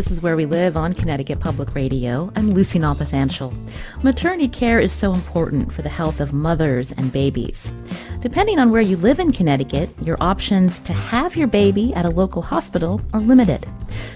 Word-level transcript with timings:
This 0.00 0.10
is 0.10 0.22
Where 0.22 0.34
We 0.34 0.46
Live 0.46 0.78
on 0.78 0.94
Connecticut 0.94 1.40
Public 1.40 1.74
Radio. 1.74 2.32
I'm 2.34 2.52
Lucy 2.52 2.78
Nalpathanchil. 2.78 3.52
Maternity 4.02 4.48
care 4.48 4.80
is 4.80 4.92
so 4.92 5.12
important 5.12 5.74
for 5.74 5.82
the 5.82 5.90
health 5.90 6.20
of 6.20 6.32
mothers 6.32 6.90
and 6.92 7.12
babies. 7.12 7.70
Depending 8.20 8.58
on 8.58 8.70
where 8.70 8.80
you 8.80 8.96
live 8.96 9.18
in 9.18 9.30
Connecticut, 9.30 9.90
your 10.00 10.16
options 10.18 10.78
to 10.78 10.94
have 10.94 11.36
your 11.36 11.48
baby 11.48 11.92
at 11.92 12.06
a 12.06 12.08
local 12.08 12.40
hospital 12.40 12.98
are 13.12 13.20
limited. 13.20 13.66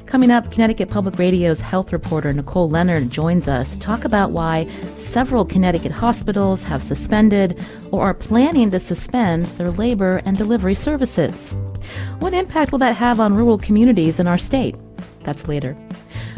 Coming 0.06 0.30
up, 0.30 0.50
Connecticut 0.50 0.88
Public 0.88 1.18
Radio's 1.18 1.60
health 1.60 1.92
reporter 1.92 2.32
Nicole 2.32 2.70
Leonard 2.70 3.10
joins 3.10 3.46
us 3.46 3.72
to 3.72 3.78
talk 3.78 4.06
about 4.06 4.30
why 4.30 4.66
several 4.96 5.44
Connecticut 5.44 5.92
hospitals 5.92 6.62
have 6.62 6.82
suspended 6.82 7.62
or 7.90 8.04
are 8.04 8.14
planning 8.14 8.70
to 8.70 8.80
suspend 8.80 9.44
their 9.58 9.70
labor 9.70 10.22
and 10.24 10.38
delivery 10.38 10.74
services. 10.74 11.52
What 12.20 12.32
impact 12.32 12.72
will 12.72 12.78
that 12.78 12.96
have 12.96 13.20
on 13.20 13.34
rural 13.34 13.58
communities 13.58 14.18
in 14.18 14.26
our 14.26 14.38
state? 14.38 14.76
That's 15.24 15.48
later. 15.48 15.76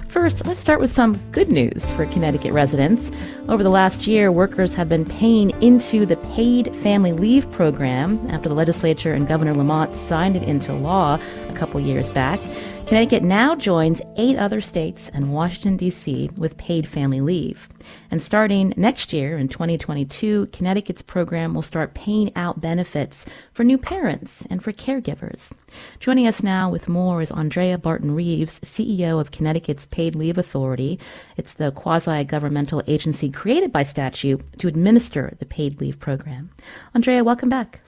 First, 0.08 0.46
let's 0.46 0.60
start 0.60 0.80
with 0.80 0.90
some 0.90 1.18
good 1.30 1.50
news 1.50 1.92
for 1.92 2.06
Connecticut 2.06 2.54
residents. 2.54 3.10
Over 3.48 3.62
the 3.62 3.68
last 3.68 4.06
year, 4.06 4.32
workers 4.32 4.72
have 4.72 4.88
been 4.88 5.04
paying 5.04 5.50
into 5.62 6.06
the 6.06 6.16
paid 6.16 6.74
family 6.76 7.12
leave 7.12 7.50
program 7.52 8.26
after 8.30 8.48
the 8.48 8.54
legislature 8.54 9.12
and 9.12 9.28
Governor 9.28 9.52
Lamont 9.52 9.94
signed 9.94 10.34
it 10.34 10.42
into 10.42 10.72
law 10.72 11.18
a 11.48 11.52
couple 11.52 11.78
years 11.80 12.10
back. 12.10 12.40
Connecticut 12.86 13.24
now 13.24 13.56
joins 13.56 14.00
eight 14.16 14.36
other 14.36 14.60
states 14.60 15.10
and 15.12 15.32
Washington, 15.32 15.76
D.C. 15.76 16.30
with 16.36 16.56
paid 16.56 16.86
family 16.86 17.20
leave. 17.20 17.68
And 18.12 18.22
starting 18.22 18.72
next 18.76 19.12
year 19.12 19.36
in 19.36 19.48
2022, 19.48 20.46
Connecticut's 20.52 21.02
program 21.02 21.52
will 21.52 21.62
start 21.62 21.94
paying 21.94 22.30
out 22.36 22.60
benefits 22.60 23.26
for 23.52 23.64
new 23.64 23.76
parents 23.76 24.46
and 24.50 24.62
for 24.62 24.72
caregivers. 24.72 25.52
Joining 25.98 26.28
us 26.28 26.44
now 26.44 26.70
with 26.70 26.88
more 26.88 27.20
is 27.20 27.32
Andrea 27.32 27.76
Barton 27.76 28.14
Reeves, 28.14 28.60
CEO 28.60 29.20
of 29.20 29.32
Connecticut's 29.32 29.86
Paid 29.86 30.14
Leave 30.14 30.38
Authority. 30.38 31.00
It's 31.36 31.54
the 31.54 31.72
quasi 31.72 32.22
governmental 32.22 32.84
agency 32.86 33.30
created 33.30 33.72
by 33.72 33.82
statute 33.82 34.44
to 34.60 34.68
administer 34.68 35.34
the 35.40 35.46
paid 35.46 35.80
leave 35.80 35.98
program. 35.98 36.50
Andrea, 36.94 37.24
welcome 37.24 37.48
back. 37.48 37.80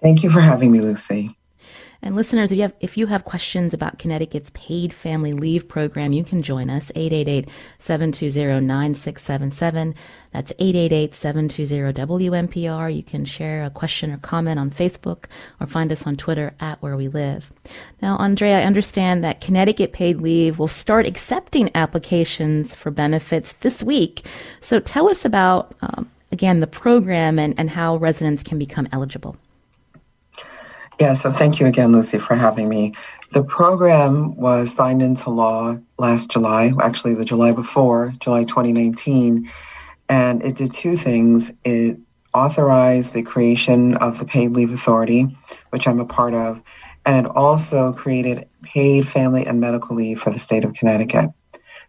Thank 0.00 0.22
you 0.22 0.30
for 0.30 0.40
having 0.40 0.72
me, 0.72 0.80
Lucy. 0.80 1.36
And 2.02 2.16
listeners, 2.16 2.50
if 2.50 2.56
you 2.56 2.62
have, 2.62 2.72
if 2.80 2.96
you 2.96 3.08
have 3.08 3.24
questions 3.24 3.74
about 3.74 3.98
Connecticut's 3.98 4.50
paid 4.54 4.94
family 4.94 5.34
leave 5.34 5.68
program, 5.68 6.14
you 6.14 6.24
can 6.24 6.40
join 6.40 6.70
us 6.70 6.90
888-720-9677. 6.96 9.94
That's 10.32 10.54
888-720-WNPR. 10.54 12.96
You 12.96 13.02
can 13.02 13.26
share 13.26 13.64
a 13.64 13.70
question 13.70 14.12
or 14.12 14.18
comment 14.18 14.58
on 14.58 14.70
Facebook 14.70 15.26
or 15.60 15.66
find 15.66 15.92
us 15.92 16.06
on 16.06 16.16
Twitter 16.16 16.54
at 16.58 16.80
Where 16.80 16.96
We 16.96 17.08
Live. 17.08 17.52
Now, 18.00 18.16
Andre, 18.16 18.52
I 18.52 18.62
understand 18.62 19.22
that 19.22 19.42
Connecticut 19.42 19.92
paid 19.92 20.22
leave 20.22 20.58
will 20.58 20.68
start 20.68 21.06
accepting 21.06 21.70
applications 21.74 22.74
for 22.74 22.90
benefits 22.90 23.52
this 23.54 23.82
week. 23.82 24.24
So 24.62 24.80
tell 24.80 25.10
us 25.10 25.26
about, 25.26 25.74
um, 25.82 26.10
again, 26.32 26.60
the 26.60 26.66
program 26.66 27.38
and, 27.38 27.54
and 27.58 27.68
how 27.68 27.96
residents 27.96 28.42
can 28.42 28.58
become 28.58 28.88
eligible. 28.90 29.36
Yeah, 31.00 31.14
so 31.14 31.32
thank 31.32 31.58
you 31.58 31.66
again, 31.66 31.92
Lucy, 31.92 32.18
for 32.18 32.34
having 32.34 32.68
me. 32.68 32.92
The 33.30 33.42
program 33.42 34.36
was 34.36 34.74
signed 34.74 35.00
into 35.00 35.30
law 35.30 35.78
last 35.96 36.30
July, 36.30 36.72
actually, 36.82 37.14
the 37.14 37.24
July 37.24 37.52
before, 37.52 38.12
July 38.20 38.44
2019. 38.44 39.50
And 40.10 40.44
it 40.44 40.56
did 40.56 40.74
two 40.74 40.98
things. 40.98 41.54
It 41.64 41.96
authorized 42.34 43.14
the 43.14 43.22
creation 43.22 43.94
of 43.94 44.18
the 44.18 44.26
Paid 44.26 44.50
Leave 44.50 44.74
Authority, 44.74 45.34
which 45.70 45.88
I'm 45.88 46.00
a 46.00 46.04
part 46.04 46.34
of, 46.34 46.60
and 47.06 47.24
it 47.24 47.32
also 47.34 47.94
created 47.94 48.46
paid 48.62 49.08
family 49.08 49.46
and 49.46 49.58
medical 49.58 49.96
leave 49.96 50.20
for 50.20 50.30
the 50.30 50.38
state 50.38 50.64
of 50.64 50.74
Connecticut. 50.74 51.30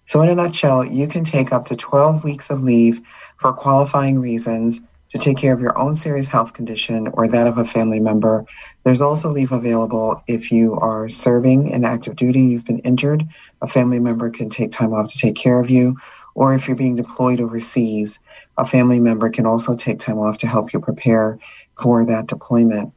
So, 0.05 0.21
in 0.21 0.29
a 0.29 0.35
nutshell, 0.35 0.85
you 0.85 1.07
can 1.09 1.25
take 1.25 1.51
up 1.51 1.67
to 1.67 1.75
12 1.75 2.23
weeks 2.23 2.49
of 2.49 2.61
leave 2.61 3.01
for 3.35 3.51
qualifying 3.51 4.19
reasons 4.19 4.79
to 5.11 5.17
take 5.17 5.37
care 5.37 5.53
of 5.53 5.59
your 5.59 5.77
own 5.77 5.93
serious 5.93 6.29
health 6.29 6.53
condition 6.53 7.07
or 7.09 7.27
that 7.27 7.45
of 7.45 7.57
a 7.57 7.65
family 7.65 7.99
member. 7.99 8.45
There's 8.83 9.01
also 9.01 9.29
leave 9.29 9.51
available 9.51 10.23
if 10.27 10.51
you 10.51 10.75
are 10.75 11.09
serving 11.09 11.67
in 11.67 11.83
active 11.83 12.15
duty, 12.15 12.41
you've 12.41 12.65
been 12.65 12.79
injured, 12.79 13.27
a 13.61 13.67
family 13.67 13.99
member 13.99 14.29
can 14.29 14.49
take 14.49 14.71
time 14.71 14.93
off 14.93 15.11
to 15.11 15.19
take 15.19 15.35
care 15.35 15.59
of 15.59 15.69
you, 15.69 15.97
or 16.33 16.53
if 16.53 16.67
you're 16.67 16.77
being 16.77 16.95
deployed 16.95 17.41
overseas, 17.41 18.19
a 18.57 18.65
family 18.65 19.01
member 19.01 19.29
can 19.29 19.45
also 19.45 19.75
take 19.75 19.99
time 19.99 20.17
off 20.17 20.37
to 20.37 20.47
help 20.47 20.71
you 20.71 20.79
prepare 20.79 21.37
for 21.77 22.05
that 22.05 22.27
deployment. 22.27 22.93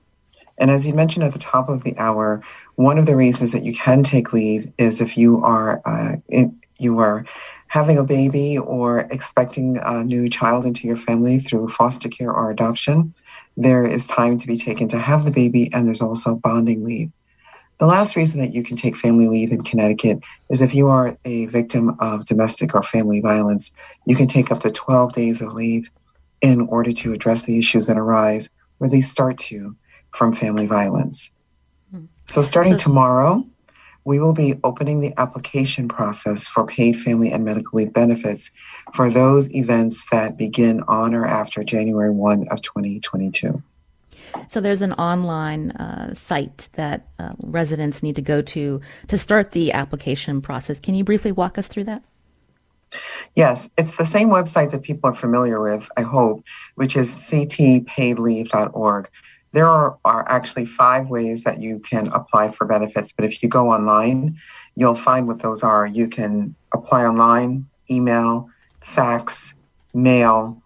And 0.57 0.71
as 0.71 0.87
you 0.87 0.95
mentioned 0.95 1.25
at 1.25 1.33
the 1.33 1.39
top 1.41 1.69
of 1.69 1.83
the 1.83 1.97
hour, 1.99 2.41
one 2.77 2.97
of 2.97 3.07
the 3.07 3.17
reasons 3.17 3.51
that 3.53 3.65
you 3.65 3.75
can 3.75 4.05
take 4.05 4.33
leave 4.33 4.71
is 4.79 5.01
if 5.01 5.19
you 5.19 5.43
are 5.43 5.83
uh, 5.85 6.17
you 6.79 6.99
are 6.99 7.25
having 7.75 7.99
a 7.99 8.05
baby 8.05 8.57
or 8.57 9.01
expecting 9.11 9.77
a 9.83 10.05
new 10.05 10.29
child 10.29 10.65
into 10.65 10.87
your 10.87 10.97
family 10.97 11.41
through 11.41 11.67
foster 11.67 12.09
care 12.09 12.33
or 12.33 12.49
adoption, 12.49 13.13
there 13.57 13.85
is 13.85 14.07
time 14.07 14.39
to 14.39 14.47
be 14.47 14.57
taken 14.57 14.87
to 14.87 14.97
have 14.97 15.25
the 15.25 15.31
baby, 15.33 15.69
and 15.75 15.85
there's 15.85 16.01
also 16.01 16.37
bonding 16.37 16.85
leave. 16.85 17.11
The 17.79 17.87
last 17.87 18.15
reason 18.15 18.39
that 18.39 18.55
you 18.55 18.63
can 18.63 18.77
take 18.77 18.97
family 18.97 19.27
leave 19.27 19.51
in 19.51 19.65
Connecticut 19.65 20.21
is 20.51 20.63
if 20.63 20.73
you 20.73 20.87
are 20.87 21.19
a 21.25 21.47
victim 21.47 21.97
of 21.99 22.25
domestic 22.27 22.77
or 22.77 22.85
family 22.85 23.21
violence, 23.21 23.73
you 24.07 24.15
can 24.15 24.29
take 24.29 24.53
up 24.53 24.61
to 24.61 24.71
12 24.71 25.13
days 25.13 25.43
of 25.43 25.53
leave 25.53 25.91
in 26.41 26.61
order 26.69 26.93
to 26.93 27.13
address 27.13 27.43
the 27.43 27.59
issues 27.59 27.89
that 27.89 27.99
arise 27.99 28.51
where 28.79 28.89
they 28.89 29.01
start 29.01 29.37
to 29.51 29.75
from 30.13 30.33
family 30.33 30.67
violence. 30.67 31.33
Hmm. 31.91 32.05
So, 32.27 32.41
starting 32.41 32.77
tomorrow, 32.77 33.45
we 34.05 34.19
will 34.19 34.33
be 34.33 34.59
opening 34.65 35.01
the 35.01 35.13
application 35.19 35.89
process 35.89 36.47
for 36.47 36.67
paid 36.67 36.99
family 36.99 37.33
and 37.33 37.45
medical 37.45 37.79
leave 37.79 37.93
benefits 37.93 38.51
for 38.93 39.11
those 39.11 39.53
events 39.55 40.07
that 40.11 40.37
begin 40.37 40.83
on 40.89 41.15
or 41.15 41.25
after 41.25 41.65
January 41.65 42.11
1 42.11 42.47
of 42.51 42.61
2022. 42.63 43.63
So 44.49 44.61
there's 44.61 44.83
an 44.83 44.93
online 44.95 45.71
uh, 45.73 46.15
site 46.15 46.69
that 46.75 47.07
uh, 47.19 47.33
residents 47.43 48.03
need 48.03 48.17
to 48.17 48.23
go 48.23 48.43
to 48.43 48.81
to 49.09 49.19
start 49.19 49.53
the 49.53 49.73
application 49.73 50.41
process. 50.41 50.81
Can 50.81 50.95
you 50.95 51.05
briefly 51.05 51.33
walk 51.33 51.57
us 51.57 51.69
through 51.69 51.85
that? 51.85 52.03
Yes, 53.35 53.69
it's 53.77 53.97
the 53.97 54.07
same 54.07 54.29
website 54.29 54.71
that 54.71 54.83
people 54.83 55.11
are 55.11 55.15
familiar 55.15 55.61
with, 55.61 55.91
I 55.97 56.03
hope, 56.03 56.45
which 56.77 56.97
is 56.97 57.13
ctpaidleave.org. 57.13 59.11
There 59.55 59.69
are, 59.69 59.97
are 60.05 60.29
actually 60.29 60.67
five 60.67 61.09
ways 61.09 61.45
that 61.45 61.61
you 61.61 61.79
can 61.79 62.09
apply 62.09 62.51
for 62.51 62.67
benefits, 62.67 63.13
but 63.13 63.25
if 63.25 63.41
you 63.41 63.49
go 63.49 63.71
online, 63.71 64.37
you'll 64.75 64.97
find 64.97 65.29
what 65.29 65.39
those 65.39 65.63
are. 65.63 65.87
You 65.87 66.09
can 66.09 66.57
apply 66.73 67.05
online, 67.05 67.67
email, 67.89 68.49
fax, 68.81 69.55
mail, 69.95 70.61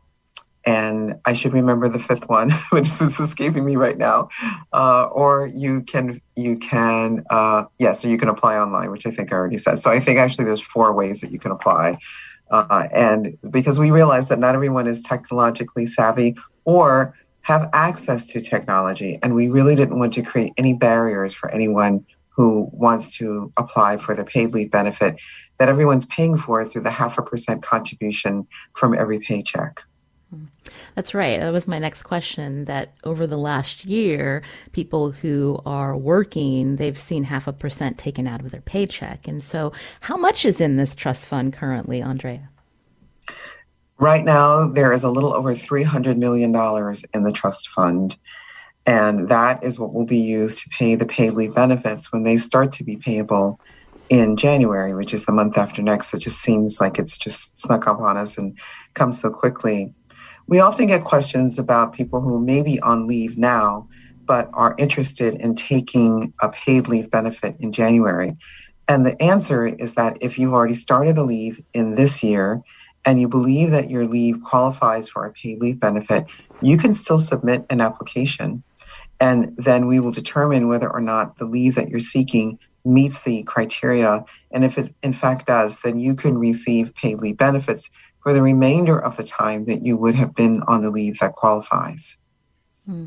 and 0.65 1.19
I 1.25 1.33
should 1.33 1.53
remember 1.53 1.89
the 1.89 1.99
fifth 1.99 2.29
one, 2.29 2.51
which 2.71 2.87
is 2.87 3.21
escaping 3.21 3.65
me 3.65 3.77
right 3.77 3.97
now. 3.97 4.29
Uh, 4.73 5.05
or 5.05 5.47
you 5.47 5.83
can 5.83 6.21
you 6.35 6.59
can 6.59 7.25
uh, 7.31 7.65
yes, 7.79 8.05
or 8.05 8.09
you 8.09 8.19
can 8.19 8.29
apply 8.29 8.57
online, 8.57 8.91
which 8.91 9.07
I 9.07 9.11
think 9.11 9.33
I 9.33 9.37
already 9.37 9.59
said. 9.59 9.81
So 9.81 9.91
I 9.91 10.01
think 10.01 10.19
actually 10.19 10.45
there's 10.47 10.61
four 10.61 10.93
ways 10.93 11.21
that 11.21 11.31
you 11.31 11.39
can 11.39 11.53
apply, 11.53 11.99
uh, 12.51 12.89
and 12.93 13.37
because 13.51 13.79
we 13.79 13.91
realize 13.91 14.29
that 14.29 14.39
not 14.39 14.55
everyone 14.55 14.87
is 14.87 15.03
technologically 15.03 15.87
savvy 15.87 16.37
or 16.65 17.15
have 17.49 17.71
access 17.73 18.27
to 18.27 18.43
technology. 18.43 19.19
And 19.23 19.35
we 19.35 19.49
really 19.49 19.75
didn't 19.75 19.99
want 19.99 20.13
to 20.13 20.23
create 20.23 20.53
any 20.59 20.75
barriers 20.75 21.33
for 21.33 21.51
anyone 21.51 22.05
who 22.29 22.69
wants 22.75 23.17
to 23.17 23.51
apply 23.57 23.97
for 23.97 24.15
the 24.15 24.23
paid 24.23 24.53
leave 24.53 24.71
benefit 24.71 25.19
that 25.57 25.71
everyone's 25.71 26.05
paying 26.05 26.37
for 26.37 26.63
through 26.67 26.83
the 26.83 26.91
half 26.91 27.17
a 27.17 27.23
percent 27.23 27.63
contribution 27.63 28.47
from 28.75 28.95
every 28.95 29.19
paycheck. 29.19 29.83
That's 30.95 31.15
right. 31.15 31.41
That 31.41 31.51
was 31.55 31.67
my 31.67 31.79
next 31.79 32.03
question. 32.03 32.67
That 32.67 32.93
over 33.03 33.27
the 33.27 33.39
last 33.39 33.87
year, 33.87 34.43
people 34.73 35.13
who 35.13 35.63
are 35.65 35.97
working, 35.97 36.77
they've 36.77 36.99
seen 36.99 37.25
half 37.25 37.47
a 37.47 37.53
percent 37.55 37.97
taken 37.97 38.27
out 38.27 38.41
of 38.41 38.51
their 38.51 38.61
paycheck. 38.61 39.27
And 39.27 39.43
so, 39.43 39.73
how 40.03 40.19
much 40.19 40.45
is 40.45 40.61
in 40.61 40.77
this 40.77 40.95
trust 40.95 41.25
fund 41.25 41.55
currently, 41.55 42.03
Andrea? 42.03 42.51
Right 44.01 44.25
now, 44.25 44.69
there 44.69 44.93
is 44.93 45.03
a 45.03 45.11
little 45.11 45.35
over 45.35 45.57
$300 45.57 46.17
million 46.17 46.55
in 47.15 47.25
the 47.25 47.33
trust 47.33 47.69
fund. 47.69 48.17
And 48.87 49.29
that 49.29 49.63
is 49.65 49.79
what 49.79 49.93
will 49.93 50.07
be 50.07 50.19
used 50.19 50.61
to 50.61 50.69
pay 50.71 50.95
the 50.95 51.05
paid 51.05 51.33
leave 51.33 51.55
benefits 51.55 52.13
when 52.13 52.23
they 52.23 52.37
start 52.37 52.71
to 52.73 52.85
be 52.85 52.97
payable 52.97 53.61
in 54.09 54.37
January, 54.37 54.95
which 54.95 55.13
is 55.13 55.27
the 55.27 55.33
month 55.33 55.59
after 55.59 55.83
next. 55.83 56.15
It 56.15 56.21
just 56.21 56.41
seems 56.41 56.81
like 56.81 56.99
it's 56.99 57.19
just 57.19 57.59
snuck 57.59 57.89
up 57.89 58.01
on 58.01 58.17
us 58.17 58.39
and 58.39 58.57
comes 58.95 59.21
so 59.21 59.31
quickly. 59.31 59.93
We 60.47 60.61
often 60.61 60.87
get 60.87 61.03
questions 61.03 61.59
about 61.59 61.93
people 61.93 62.21
who 62.21 62.41
may 62.41 62.63
be 62.63 62.81
on 62.81 63.09
leave 63.09 63.37
now, 63.37 63.89
but 64.25 64.49
are 64.55 64.77
interested 64.79 65.35
in 65.35 65.57
taking 65.57 66.33
a 66.41 66.49
paid 66.51 66.87
leave 66.87 67.11
benefit 67.11 67.57
in 67.59 67.73
January. 67.73 68.37
And 68.87 69.05
the 69.05 69.21
answer 69.21 69.67
is 69.67 69.95
that 69.97 70.17
if 70.21 70.39
you've 70.39 70.55
already 70.55 70.75
started 70.75 71.19
a 71.19 71.25
leave 71.25 71.61
in 71.75 71.97
this 71.97 72.23
year 72.23 72.63
and 73.05 73.21
you 73.21 73.29
believe 73.29 73.71
that 73.71 73.91
your 73.91 74.07
leave 74.07 74.43
qualifies 74.43 75.09
for 75.09 75.25
a 75.25 75.33
paid 75.33 75.61
leave 75.61 75.81
benefit, 75.81 76.27
you 76.61 76.77
can 76.77 76.95
still 76.95 77.19
submit 77.19 77.65
an 77.71 77.81
application. 77.81 78.63
And 79.21 79.57
then 79.57 79.87
we 79.87 79.99
will 80.01 80.13
determine 80.13 80.69
whether 80.69 80.91
or 80.91 81.01
not 81.01 81.39
the 81.39 81.45
leave 81.45 81.75
that 81.75 81.89
you're 81.89 82.01
seeking 82.01 82.59
meets 82.85 83.23
the 83.23 83.43
criteria. 83.45 84.25
And 84.51 84.65
if 84.65 84.79
it 84.79 84.95
in 85.03 85.13
fact 85.13 85.47
does, 85.47 85.81
then 85.81 85.99
you 85.99 86.15
can 86.15 86.39
receive 86.39 86.95
paid 86.95 87.19
leave 87.19 87.37
benefits 87.37 87.91
for 88.23 88.33
the 88.33 88.43
remainder 88.43 88.99
of 88.99 89.17
the 89.17 89.25
time 89.25 89.65
that 89.67 89.83
you 89.83 89.97
would 89.97 90.15
have 90.15 90.35
been 90.35 90.63
on 90.67 90.83
the 90.83 90.91
leave 90.91 91.19
that 91.19 91.33
qualifies. 91.33 92.17
Hmm. 92.87 93.07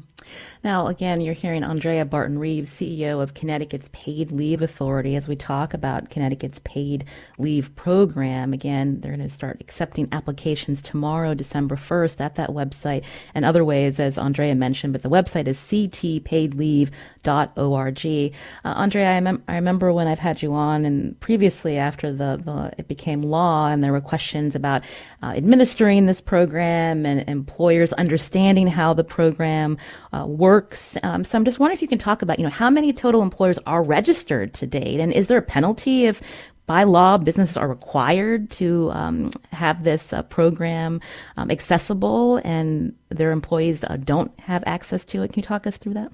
Now, 0.63 0.85
again, 0.85 1.21
you're 1.21 1.33
hearing 1.33 1.63
Andrea 1.63 2.05
Barton 2.05 2.37
Reeves, 2.37 2.69
CEO 2.69 3.19
of 3.19 3.33
Connecticut's 3.33 3.89
Paid 3.93 4.31
Leave 4.31 4.61
Authority, 4.61 5.15
as 5.15 5.27
we 5.27 5.35
talk 5.35 5.73
about 5.73 6.11
Connecticut's 6.11 6.61
paid 6.63 7.03
leave 7.39 7.75
program. 7.75 8.53
Again, 8.53 9.01
they're 9.01 9.15
going 9.15 9.27
to 9.27 9.33
start 9.33 9.57
accepting 9.59 10.07
applications 10.11 10.83
tomorrow, 10.83 11.33
December 11.33 11.75
1st, 11.75 12.21
at 12.21 12.35
that 12.35 12.51
website 12.51 13.03
and 13.33 13.43
other 13.43 13.65
ways, 13.65 13.99
as 13.99 14.19
Andrea 14.19 14.53
mentioned. 14.53 14.93
But 14.93 15.01
the 15.01 15.09
website 15.09 15.47
is 15.47 15.57
ctpaidleave.org. 15.57 18.35
Uh, 18.63 18.67
Andrea, 18.67 19.09
I, 19.09 19.19
mem- 19.19 19.43
I 19.47 19.55
remember 19.55 19.91
when 19.91 20.07
I've 20.07 20.19
had 20.19 20.43
you 20.43 20.53
on, 20.53 20.85
and 20.85 21.19
previously 21.19 21.79
after 21.79 22.11
the, 22.11 22.39
the 22.43 22.71
it 22.77 22.87
became 22.87 23.23
law, 23.23 23.67
and 23.67 23.83
there 23.83 23.91
were 23.91 23.99
questions 23.99 24.53
about 24.53 24.83
uh, 25.23 25.33
administering 25.35 26.05
this 26.05 26.21
program 26.21 27.03
and 27.03 27.27
employers 27.27 27.93
understanding 27.93 28.67
how 28.67 28.93
the 28.93 29.03
program 29.03 29.79
uh, 30.13 30.25
works. 30.25 30.97
Um, 31.03 31.23
so 31.23 31.37
I'm 31.37 31.45
just 31.45 31.59
wondering 31.59 31.75
if 31.75 31.81
you 31.81 31.87
can 31.87 31.97
talk 31.97 32.21
about, 32.21 32.39
you 32.39 32.43
know, 32.43 32.51
how 32.51 32.69
many 32.69 32.93
total 32.93 33.21
employers 33.21 33.59
are 33.65 33.83
registered 33.83 34.53
to 34.55 34.67
date, 34.67 34.99
and 34.99 35.11
is 35.11 35.27
there 35.27 35.37
a 35.37 35.41
penalty 35.41 36.05
if 36.05 36.21
by 36.67 36.83
law 36.83 37.17
businesses 37.17 37.57
are 37.57 37.67
required 37.67 38.49
to 38.49 38.89
um, 38.91 39.29
have 39.51 39.83
this 39.83 40.13
uh, 40.13 40.23
program 40.23 41.01
um, 41.35 41.51
accessible 41.51 42.39
and 42.45 42.95
their 43.09 43.31
employees 43.31 43.83
uh, 43.83 43.97
don't 43.97 44.31
have 44.39 44.63
access 44.65 45.03
to 45.03 45.23
it? 45.23 45.33
Can 45.33 45.41
you 45.41 45.43
talk 45.43 45.67
us 45.67 45.77
through 45.77 45.95
that? 45.95 46.11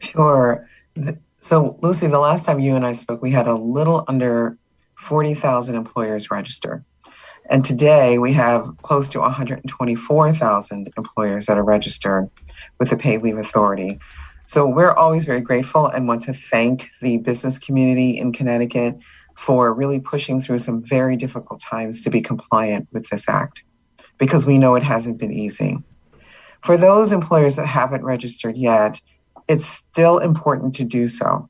Sure. 0.00 0.68
So, 1.40 1.78
Lucy, 1.82 2.06
the 2.06 2.18
last 2.18 2.46
time 2.46 2.58
you 2.58 2.74
and 2.74 2.86
I 2.86 2.94
spoke, 2.94 3.22
we 3.22 3.30
had 3.30 3.46
a 3.46 3.54
little 3.54 4.04
under 4.08 4.58
40,000 4.96 5.74
employers 5.74 6.30
registered. 6.30 6.84
And 7.50 7.64
today 7.64 8.18
we 8.18 8.32
have 8.32 8.74
close 8.82 9.08
to 9.10 9.20
124,000 9.20 10.92
employers 10.96 11.46
that 11.46 11.58
are 11.58 11.64
registered 11.64 12.30
with 12.80 12.90
the 12.90 12.96
Paid 12.96 13.22
Leave 13.22 13.36
Authority. 13.36 13.98
So 14.46 14.66
we're 14.66 14.92
always 14.92 15.24
very 15.24 15.40
grateful 15.40 15.86
and 15.86 16.08
want 16.08 16.22
to 16.22 16.32
thank 16.32 16.90
the 17.02 17.18
business 17.18 17.58
community 17.58 18.18
in 18.18 18.32
Connecticut 18.32 18.96
for 19.34 19.72
really 19.74 20.00
pushing 20.00 20.40
through 20.40 20.60
some 20.60 20.82
very 20.82 21.16
difficult 21.16 21.60
times 21.60 22.02
to 22.02 22.10
be 22.10 22.22
compliant 22.22 22.88
with 22.92 23.08
this 23.10 23.28
act 23.28 23.64
because 24.16 24.46
we 24.46 24.58
know 24.58 24.74
it 24.74 24.82
hasn't 24.82 25.18
been 25.18 25.32
easy. 25.32 25.78
For 26.62 26.76
those 26.76 27.12
employers 27.12 27.56
that 27.56 27.66
haven't 27.66 28.04
registered 28.04 28.56
yet, 28.56 29.00
it's 29.48 29.66
still 29.66 30.18
important 30.18 30.74
to 30.76 30.84
do 30.84 31.08
so. 31.08 31.48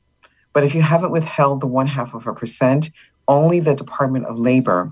But 0.51 0.63
if 0.63 0.75
you 0.75 0.81
haven't 0.81 1.11
withheld 1.11 1.61
the 1.61 1.67
one 1.67 1.87
half 1.87 2.13
of 2.13 2.27
a 2.27 2.33
percent, 2.33 2.89
only 3.27 3.59
the 3.59 3.75
Department 3.75 4.25
of 4.25 4.37
Labor 4.37 4.91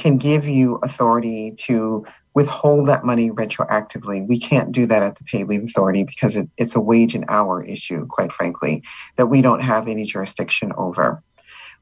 can 0.00 0.16
give 0.16 0.46
you 0.46 0.76
authority 0.76 1.52
to 1.52 2.04
withhold 2.34 2.88
that 2.88 3.04
money 3.04 3.30
retroactively. 3.30 4.26
We 4.26 4.38
can't 4.38 4.72
do 4.72 4.86
that 4.86 5.02
at 5.02 5.16
the 5.16 5.24
Pay 5.24 5.44
Leave 5.44 5.64
Authority 5.64 6.04
because 6.04 6.36
it, 6.36 6.48
it's 6.56 6.74
a 6.74 6.80
wage 6.80 7.14
and 7.14 7.24
hour 7.28 7.62
issue, 7.62 8.06
quite 8.06 8.32
frankly, 8.32 8.82
that 9.16 9.26
we 9.26 9.42
don't 9.42 9.60
have 9.60 9.88
any 9.88 10.04
jurisdiction 10.04 10.72
over. 10.78 11.22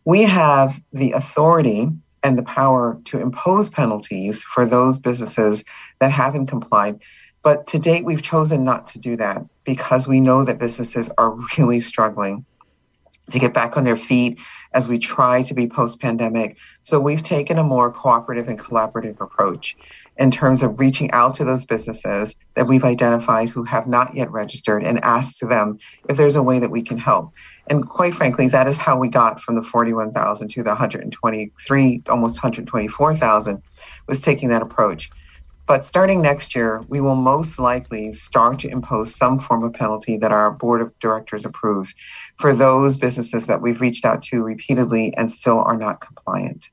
We 0.05 0.23
have 0.23 0.81
the 0.91 1.13
authority 1.13 1.89
and 2.23 2.37
the 2.37 2.43
power 2.43 2.99
to 3.05 3.21
impose 3.21 3.71
penalties 3.71 4.43
for 4.43 4.67
those 4.67 4.99
businesses 4.99 5.65
that 6.01 6.11
haven't 6.11 6.47
complied. 6.47 6.99
But 7.43 7.67
to 7.69 7.79
date, 7.79 8.05
we've 8.05 8.23
chosen 8.23 8.65
not 8.65 8.87
to 8.87 8.99
do 8.99 9.17
that 9.17 9.45
because 9.65 10.09
we 10.09 10.21
know 10.21 10.45
that 10.45 10.59
businesses 10.59 11.09
are 11.19 11.39
really 11.57 11.81
struggling 11.81 12.45
to 13.31 13.39
get 13.39 13.55
back 13.55 13.77
on 13.77 13.85
their 13.85 13.97
feet 13.97 14.41
as 14.73 14.89
we 14.89 14.99
try 14.99 15.43
to 15.43 15.55
be 15.55 15.67
post 15.67 16.01
pandemic. 16.01 16.57
So 16.83 17.01
we've 17.01 17.23
taken 17.23 17.59
a 17.59 17.65
more 17.65 17.93
cooperative 17.93 18.49
and 18.49 18.59
collaborative 18.59 19.21
approach 19.21 19.77
in 20.17 20.31
terms 20.31 20.63
of 20.63 20.79
reaching 20.79 21.11
out 21.13 21.35
to 21.35 21.45
those 21.45 21.65
businesses 21.65 22.37
that 22.55 22.67
we've 22.67 22.85
identified 22.85 23.49
who 23.49 23.65
have 23.65 23.87
not 23.87 24.15
yet 24.15 24.31
registered 24.31 24.83
and 24.83 25.03
asked 25.05 25.39
to 25.39 25.47
them 25.47 25.79
if 26.09 26.17
there's 26.17 26.37
a 26.37 26.43
way 26.43 26.59
that 26.59 26.71
we 26.71 26.83
can 26.83 26.99
help. 26.99 27.33
And 27.69 27.89
quite 27.89 28.15
frankly, 28.15 28.49
that 28.49 28.67
is 28.67 28.79
how 28.79 28.99
we 28.99 29.09
got 29.09 29.41
from 29.41 29.55
the 29.55 29.63
41,000 29.63 30.49
to 30.49 30.63
the 30.63 30.71
123, 30.71 32.03
almost 32.09 32.37
124,000 32.37 33.63
was 34.07 34.21
taking 34.21 34.49
that 34.49 34.63
approach. 34.63 35.11
But 35.69 35.85
starting 35.85 36.23
next 36.23 36.57
year, 36.57 36.83
we 36.89 37.03
will 37.03 37.15
most 37.15 37.59
likely 37.59 38.11
start 38.15 38.59
to 38.61 38.69
impose 38.69 39.15
some 39.15 39.39
form 39.39 39.63
of 39.63 39.75
penalty 39.75 40.17
that 40.17 40.33
our 40.33 40.51
board 40.51 40.81
of 40.81 40.99
directors 40.99 41.45
approves 41.45 41.95
for 42.39 42.55
those 42.55 42.97
businesses 42.97 43.47
that 43.49 43.61
we've 43.61 43.83
reached 43.83 44.07
out 44.07 44.23
to 44.23 44.43
repeatedly 44.43 45.15
and 45.19 45.31
still 45.31 45.61
are 45.61 45.77
not 45.77 46.01
compliant. 46.01 46.71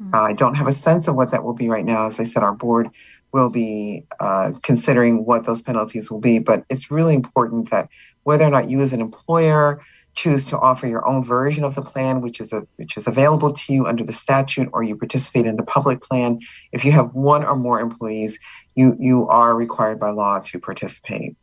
Mm-hmm. 0.00 0.14
Uh, 0.14 0.22
I 0.22 0.32
don't 0.32 0.54
have 0.54 0.66
a 0.66 0.72
sense 0.72 1.06
of 1.06 1.16
what 1.16 1.32
that 1.32 1.44
will 1.44 1.52
be 1.52 1.68
right 1.68 1.84
now. 1.84 2.06
As 2.06 2.18
I 2.18 2.24
said, 2.24 2.42
our 2.42 2.54
board 2.54 2.88
will 3.32 3.50
be 3.50 4.06
uh, 4.20 4.52
considering 4.62 5.26
what 5.26 5.44
those 5.44 5.60
penalties 5.60 6.10
will 6.10 6.20
be, 6.20 6.38
but 6.38 6.64
it's 6.70 6.90
really 6.90 7.14
important 7.14 7.70
that 7.70 7.90
whether 8.22 8.46
or 8.46 8.50
not 8.50 8.70
you 8.70 8.80
as 8.80 8.94
an 8.94 9.02
employer, 9.02 9.82
choose 10.14 10.48
to 10.48 10.58
offer 10.58 10.86
your 10.86 11.06
own 11.06 11.24
version 11.24 11.64
of 11.64 11.74
the 11.74 11.82
plan, 11.82 12.20
which 12.20 12.40
is 12.40 12.52
a, 12.52 12.66
which 12.76 12.96
is 12.96 13.06
available 13.06 13.52
to 13.52 13.72
you 13.72 13.86
under 13.86 14.04
the 14.04 14.12
statute, 14.12 14.68
or 14.72 14.82
you 14.82 14.96
participate 14.96 15.46
in 15.46 15.56
the 15.56 15.64
public 15.64 16.02
plan. 16.02 16.40
If 16.72 16.84
you 16.84 16.92
have 16.92 17.14
one 17.14 17.44
or 17.44 17.56
more 17.56 17.80
employees, 17.80 18.38
you 18.74 18.96
you 18.98 19.26
are 19.28 19.54
required 19.54 19.98
by 19.98 20.10
law 20.10 20.40
to 20.40 20.58
participate. 20.58 21.36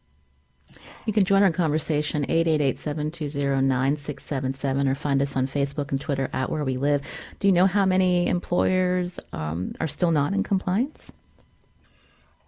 You 1.05 1.13
can 1.13 1.25
join 1.25 1.43
our 1.43 1.51
conversation 1.51 2.25
888-720-9677 2.27 4.87
or 4.87 4.95
find 4.95 5.21
us 5.21 5.35
on 5.35 5.47
Facebook 5.47 5.91
and 5.91 5.99
Twitter 5.99 6.29
at 6.31 6.49
Where 6.49 6.63
We 6.63 6.77
Live. 6.77 7.01
Do 7.39 7.47
you 7.47 7.51
know 7.51 7.65
how 7.65 7.85
many 7.85 8.27
employers 8.27 9.19
um, 9.33 9.73
are 9.79 9.87
still 9.87 10.11
not 10.11 10.33
in 10.33 10.43
compliance? 10.43 11.11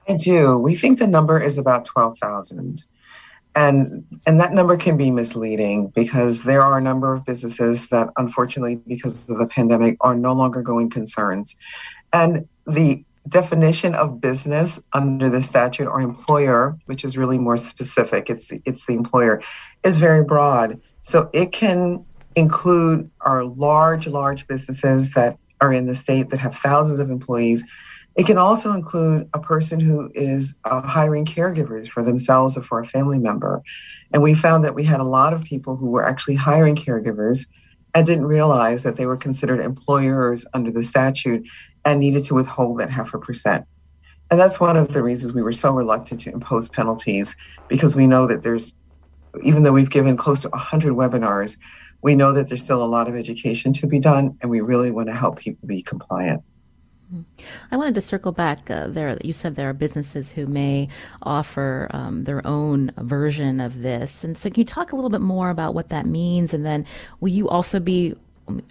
I 0.08 0.14
do. 0.16 0.58
We 0.58 0.76
think 0.76 1.00
the 1.00 1.08
number 1.08 1.42
is 1.42 1.58
about 1.58 1.86
12,000 1.86 2.84
and 3.56 4.06
and 4.26 4.40
that 4.40 4.54
number 4.54 4.78
can 4.78 4.98
be 4.98 5.12
misleading 5.12 5.90
because 5.90 6.44
there 6.44 6.62
are 6.62 6.78
a 6.78 6.82
number 6.82 7.14
of 7.14 7.26
businesses 7.26 7.90
that 7.90 8.10
unfortunately 8.18 8.78
because 8.88 9.30
of 9.30 9.38
the 9.38 9.48
pandemic 9.48 9.98
are 10.02 10.16
no 10.16 10.34
longer 10.34 10.62
going 10.62 10.90
concerns. 10.90 11.56
And 12.12 12.48
the 12.66 13.04
definition 13.28 13.96
of 13.96 14.20
business 14.20 14.82
under 14.92 15.30
the 15.30 15.42
statute 15.42 15.88
or 15.88 16.02
employer 16.02 16.78
which 16.88 17.06
is 17.06 17.18
really 17.18 17.38
more 17.38 17.56
specific 17.56 18.30
it's 18.30 18.52
it's 18.66 18.86
the 18.86 18.96
employer 18.96 19.42
is 19.84 19.98
very 19.98 20.24
broad. 20.24 20.82
So 21.02 21.30
it 21.34 21.52
can 21.52 22.06
include 22.36 23.10
our 23.22 23.44
large 23.44 24.08
large 24.08 24.48
businesses 24.48 25.12
that 25.12 25.38
are 25.62 25.72
in 25.72 25.86
the 25.86 25.96
state 25.96 26.30
that 26.30 26.40
have 26.40 26.56
thousands 26.56 27.00
of 27.00 27.10
employees 27.10 27.64
it 28.16 28.26
can 28.28 28.38
also 28.38 28.74
include 28.74 29.28
a 29.34 29.40
person 29.40 29.80
who 29.80 30.12
is 30.14 30.56
uh, 30.66 30.82
hiring 30.82 31.26
caregivers 31.26 31.88
for 31.88 32.04
themselves 32.04 32.56
or 32.56 32.62
for 32.62 32.80
a 32.80 32.86
family 32.86 33.18
member. 33.18 33.64
And 34.12 34.22
we 34.22 34.36
found 34.36 34.64
that 34.64 34.76
we 34.76 34.84
had 34.84 35.00
a 35.00 35.06
lot 35.06 35.34
of 35.34 35.44
people 35.44 35.76
who 35.76 35.88
were 35.88 36.08
actually 36.08 36.36
hiring 36.36 36.76
caregivers 36.76 37.48
and 37.96 38.06
didn't 38.06 38.26
realize 38.26 38.84
that 38.84 38.98
they 38.98 39.06
were 39.06 39.18
considered 39.18 39.60
employers 39.60 40.46
under 40.54 40.72
the 40.72 40.84
statute 40.84 41.48
and 41.86 42.00
needed 42.00 42.24
to 42.26 42.36
withhold 42.36 42.80
that 42.80 42.92
half 42.92 43.14
a 43.14 43.20
percent. 43.20 43.66
And 44.30 44.40
that's 44.40 44.60
one 44.60 44.78
of 44.78 44.94
the 44.94 45.04
reasons 45.04 45.34
we 45.34 45.44
were 45.44 45.54
so 45.54 45.72
reluctant 45.72 46.22
to 46.22 46.32
impose 46.32 46.70
penalties 46.70 47.36
because 47.68 47.96
we 47.96 48.08
know 48.08 48.26
that 48.28 48.42
there's, 48.42 48.76
even 49.44 49.64
though 49.64 49.74
we've 49.74 49.90
given 49.90 50.18
close 50.18 50.42
to 50.42 50.50
100 50.50 50.94
webinars, 50.94 51.58
we 52.02 52.16
know 52.16 52.32
that 52.34 52.48
there's 52.48 52.64
still 52.64 52.84
a 52.84 52.86
lot 52.86 53.08
of 53.08 53.16
education 53.16 53.74
to 53.74 53.88
be 53.88 54.00
done 54.00 54.38
and 54.42 54.52
we 54.52 54.62
really 54.62 54.92
want 54.92 55.08
to 55.10 55.16
help 55.16 55.40
people 55.40 55.68
be 55.68 55.82
compliant. 55.82 56.44
I 57.72 57.78
wanted 57.78 57.96
to 57.96 58.02
circle 58.02 58.32
back 58.32 58.70
uh, 58.70 58.88
there. 58.88 59.18
You 59.24 59.34
said 59.34 59.56
there 59.56 59.70
are 59.70 59.74
businesses 59.74 60.32
who 60.32 60.48
may 60.48 60.90
offer 61.22 61.88
um, 61.92 62.24
their 62.24 62.46
own 62.46 62.92
version 62.98 63.60
of 63.60 63.82
this. 63.82 64.24
And 64.24 64.38
so, 64.38 64.50
can 64.50 64.62
you 64.62 64.66
talk 64.66 64.92
a 64.92 64.96
little 64.96 65.10
bit 65.10 65.22
more 65.22 65.50
about 65.50 65.74
what 65.74 65.90
that 65.90 66.06
means? 66.06 66.54
And 66.54 66.66
then, 66.66 66.86
will 67.20 67.30
you 67.30 67.50
also 67.50 67.80
be 67.80 68.16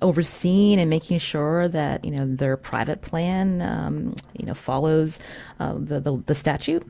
overseeing 0.03 0.79
and 0.79 0.91
making 0.91 1.19
sure 1.19 1.67
that 1.69 2.05
you 2.05 2.11
know 2.11 2.27
their 2.27 2.57
private 2.57 3.01
plan 3.01 3.63
um, 3.63 4.15
you 4.39 4.45
know 4.45 4.55
follows 4.55 5.19
uh, 5.61 5.75
the, 5.75 6.01
the, 6.01 6.23
the 6.27 6.35
statute? 6.35 6.87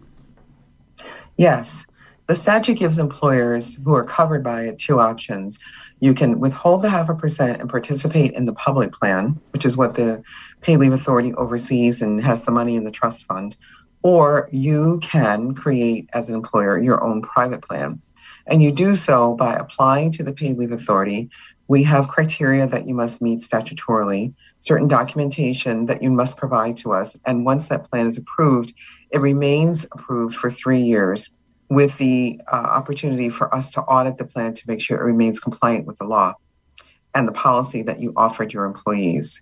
Yes, 1.36 1.86
the 2.26 2.36
statute 2.36 2.78
gives 2.78 2.98
employers 2.98 3.78
who 3.84 3.94
are 3.94 4.04
covered 4.04 4.44
by 4.44 4.62
it 4.62 4.78
two 4.78 5.00
options. 5.00 5.58
You 6.00 6.14
can 6.14 6.40
withhold 6.40 6.82
the 6.82 6.90
half 6.90 7.08
a 7.08 7.14
percent 7.14 7.60
and 7.60 7.68
participate 7.68 8.32
in 8.32 8.44
the 8.44 8.52
public 8.52 8.92
plan, 8.92 9.40
which 9.50 9.64
is 9.64 9.76
what 9.76 9.94
the 9.94 10.22
Pay 10.60 10.76
Leave 10.76 10.92
Authority 10.92 11.34
oversees 11.34 12.00
and 12.00 12.20
has 12.22 12.42
the 12.42 12.52
money 12.52 12.76
in 12.76 12.84
the 12.84 12.90
trust 12.90 13.24
fund, 13.24 13.56
or 14.02 14.48
you 14.52 15.00
can 15.02 15.54
create 15.54 16.08
as 16.12 16.28
an 16.28 16.34
employer 16.34 16.80
your 16.80 17.02
own 17.02 17.22
private 17.22 17.62
plan. 17.62 18.00
And 18.46 18.62
you 18.62 18.72
do 18.72 18.96
so 18.96 19.34
by 19.34 19.54
applying 19.54 20.10
to 20.12 20.24
the 20.24 20.32
Pay 20.32 20.54
Leave 20.54 20.72
Authority 20.72 21.30
we 21.72 21.82
have 21.84 22.08
criteria 22.08 22.66
that 22.66 22.86
you 22.86 22.92
must 22.92 23.22
meet 23.22 23.40
statutorily, 23.40 24.34
certain 24.60 24.88
documentation 24.88 25.86
that 25.86 26.02
you 26.02 26.10
must 26.10 26.36
provide 26.36 26.76
to 26.76 26.92
us. 26.92 27.16
And 27.24 27.46
once 27.46 27.68
that 27.68 27.90
plan 27.90 28.06
is 28.06 28.18
approved, 28.18 28.74
it 29.10 29.22
remains 29.22 29.86
approved 29.92 30.34
for 30.34 30.50
three 30.50 30.80
years 30.80 31.30
with 31.72 31.96
the 31.96 32.38
uh, 32.52 32.56
opportunity 32.56 33.30
for 33.30 33.52
us 33.54 33.70
to 33.70 33.80
audit 33.82 34.18
the 34.18 34.26
plan 34.26 34.52
to 34.52 34.62
make 34.68 34.78
sure 34.78 34.98
it 34.98 35.04
remains 35.04 35.40
compliant 35.40 35.86
with 35.86 35.96
the 35.96 36.04
law 36.04 36.34
and 37.14 37.26
the 37.26 37.32
policy 37.32 37.80
that 37.80 37.98
you 37.98 38.12
offered 38.14 38.52
your 38.52 38.66
employees. 38.66 39.40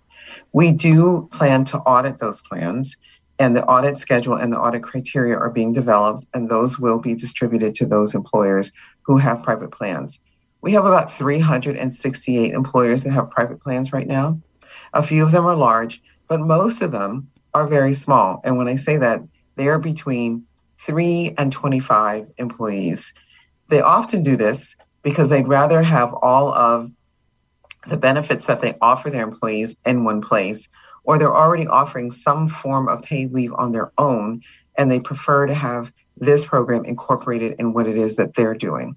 We 0.53 0.71
do 0.71 1.27
plan 1.33 1.65
to 1.65 1.79
audit 1.79 2.19
those 2.19 2.41
plans, 2.41 2.95
and 3.37 3.53
the 3.53 3.65
audit 3.65 3.97
schedule 3.97 4.35
and 4.35 4.53
the 4.53 4.59
audit 4.59 4.81
criteria 4.81 5.37
are 5.37 5.49
being 5.49 5.73
developed, 5.73 6.25
and 6.33 6.49
those 6.49 6.79
will 6.79 6.99
be 6.99 7.15
distributed 7.15 7.75
to 7.75 7.85
those 7.85 8.15
employers 8.15 8.71
who 9.01 9.17
have 9.17 9.43
private 9.43 9.71
plans. 9.71 10.21
We 10.61 10.71
have 10.71 10.85
about 10.85 11.11
368 11.11 12.53
employers 12.53 13.03
that 13.03 13.11
have 13.11 13.29
private 13.29 13.61
plans 13.61 13.91
right 13.91 14.07
now. 14.07 14.39
A 14.93 15.03
few 15.03 15.21
of 15.21 15.33
them 15.33 15.45
are 15.45 15.55
large, 15.55 16.01
but 16.29 16.39
most 16.39 16.81
of 16.81 16.93
them 16.93 17.29
are 17.53 17.67
very 17.67 17.91
small. 17.91 18.39
And 18.45 18.57
when 18.57 18.69
I 18.69 18.77
say 18.77 18.95
that, 18.97 19.21
they 19.57 19.67
are 19.67 19.79
between 19.79 20.45
three 20.85 21.33
and 21.37 21.51
25 21.51 22.27
employees. 22.37 23.13
They 23.69 23.81
often 23.81 24.23
do 24.23 24.35
this 24.35 24.75
because 25.01 25.29
they'd 25.29 25.47
rather 25.47 25.81
have 25.81 26.13
all 26.21 26.53
of 26.53 26.91
the 27.87 27.97
benefits 27.97 28.47
that 28.47 28.61
they 28.61 28.77
offer 28.81 29.09
their 29.09 29.23
employees 29.23 29.75
in 29.85 30.03
one 30.03 30.21
place, 30.21 30.69
or 31.03 31.17
they're 31.17 31.35
already 31.35 31.67
offering 31.67 32.11
some 32.11 32.47
form 32.47 32.87
of 32.87 33.01
paid 33.01 33.31
leave 33.31 33.53
on 33.53 33.71
their 33.71 33.91
own, 33.97 34.41
and 34.77 34.91
they 34.91 34.99
prefer 34.99 35.47
to 35.47 35.53
have 35.53 35.91
this 36.17 36.45
program 36.45 36.85
incorporated 36.85 37.55
in 37.59 37.73
what 37.73 37.87
it 37.87 37.97
is 37.97 38.15
that 38.17 38.35
they're 38.35 38.53
doing. 38.53 38.95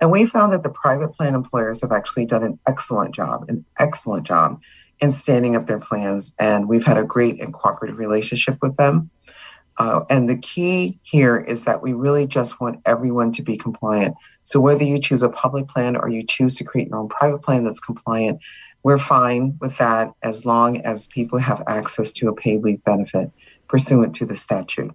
And 0.00 0.10
we 0.10 0.26
found 0.26 0.52
that 0.52 0.62
the 0.62 0.68
private 0.68 1.12
plan 1.14 1.34
employers 1.34 1.80
have 1.80 1.92
actually 1.92 2.26
done 2.26 2.42
an 2.44 2.58
excellent 2.66 3.14
job, 3.14 3.48
an 3.48 3.64
excellent 3.78 4.26
job 4.26 4.60
in 5.00 5.12
standing 5.12 5.56
up 5.56 5.66
their 5.66 5.80
plans. 5.80 6.34
And 6.38 6.68
we've 6.68 6.84
had 6.84 6.98
a 6.98 7.04
great 7.04 7.40
and 7.40 7.52
cooperative 7.52 7.98
relationship 7.98 8.58
with 8.62 8.76
them. 8.76 9.10
Uh, 9.78 10.04
and 10.10 10.28
the 10.28 10.36
key 10.36 10.98
here 11.02 11.38
is 11.38 11.64
that 11.64 11.82
we 11.82 11.92
really 11.92 12.26
just 12.26 12.60
want 12.60 12.80
everyone 12.84 13.30
to 13.32 13.42
be 13.42 13.56
compliant. 13.56 14.14
So 14.44 14.60
whether 14.60 14.84
you 14.84 14.98
choose 14.98 15.22
a 15.22 15.28
public 15.28 15.68
plan 15.68 15.96
or 15.96 16.08
you 16.08 16.24
choose 16.24 16.56
to 16.56 16.64
create 16.64 16.88
your 16.88 16.98
own 16.98 17.08
private 17.08 17.42
plan 17.42 17.64
that's 17.64 17.80
compliant, 17.80 18.40
we're 18.82 18.98
fine 18.98 19.56
with 19.60 19.78
that 19.78 20.12
as 20.22 20.44
long 20.44 20.80
as 20.82 21.06
people 21.06 21.38
have 21.38 21.62
access 21.66 22.12
to 22.12 22.28
a 22.28 22.34
paid 22.34 22.62
leave 22.62 22.82
benefit 22.84 23.30
pursuant 23.68 24.14
to 24.16 24.26
the 24.26 24.36
statute. 24.36 24.92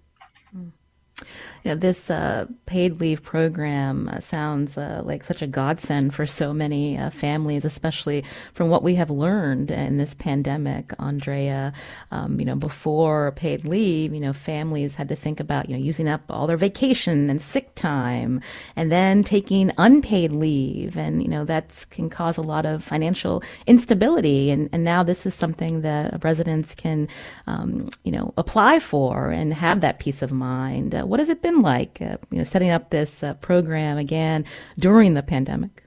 You 1.64 1.70
know, 1.70 1.76
this 1.76 2.10
uh, 2.10 2.44
paid 2.66 3.00
leave 3.00 3.22
program 3.22 4.10
uh, 4.12 4.20
sounds 4.20 4.76
uh, 4.76 5.00
like 5.02 5.24
such 5.24 5.40
a 5.40 5.46
godsend 5.46 6.14
for 6.14 6.26
so 6.26 6.52
many 6.52 6.98
uh, 6.98 7.08
families, 7.08 7.64
especially 7.64 8.22
from 8.52 8.68
what 8.68 8.82
we 8.82 8.96
have 8.96 9.08
learned 9.08 9.70
in 9.70 9.96
this 9.96 10.12
pandemic. 10.12 10.92
Andrea, 10.98 11.72
um, 12.10 12.38
you 12.38 12.44
know, 12.44 12.54
before 12.54 13.32
paid 13.32 13.64
leave, 13.64 14.12
you 14.12 14.20
know, 14.20 14.34
families 14.34 14.96
had 14.96 15.08
to 15.08 15.16
think 15.16 15.40
about 15.40 15.70
you 15.70 15.74
know 15.74 15.82
using 15.82 16.06
up 16.06 16.20
all 16.28 16.46
their 16.46 16.58
vacation 16.58 17.30
and 17.30 17.40
sick 17.40 17.74
time, 17.74 18.42
and 18.76 18.92
then 18.92 19.22
taking 19.22 19.72
unpaid 19.78 20.32
leave, 20.32 20.98
and 20.98 21.22
you 21.22 21.28
know 21.28 21.46
that 21.46 21.86
can 21.88 22.10
cause 22.10 22.36
a 22.36 22.42
lot 22.42 22.66
of 22.66 22.84
financial 22.84 23.42
instability. 23.66 24.50
And, 24.50 24.68
and 24.70 24.84
now 24.84 25.02
this 25.02 25.24
is 25.24 25.34
something 25.34 25.80
that 25.80 26.22
residents 26.22 26.74
can, 26.74 27.08
um, 27.46 27.88
you 28.04 28.12
know, 28.12 28.34
apply 28.36 28.80
for 28.80 29.30
and 29.30 29.54
have 29.54 29.80
that 29.80 29.98
peace 29.98 30.20
of 30.20 30.30
mind. 30.30 30.94
Uh, 30.94 31.04
what 31.04 31.20
has 31.20 31.30
it 31.30 31.40
been? 31.40 31.53
Been 31.54 31.62
like, 31.62 32.00
uh, 32.00 32.16
you 32.30 32.38
know, 32.38 32.44
setting 32.44 32.70
up 32.70 32.90
this 32.90 33.22
uh, 33.22 33.34
program 33.34 33.98
again 33.98 34.44
during 34.78 35.14
the 35.14 35.22
pandemic? 35.22 35.84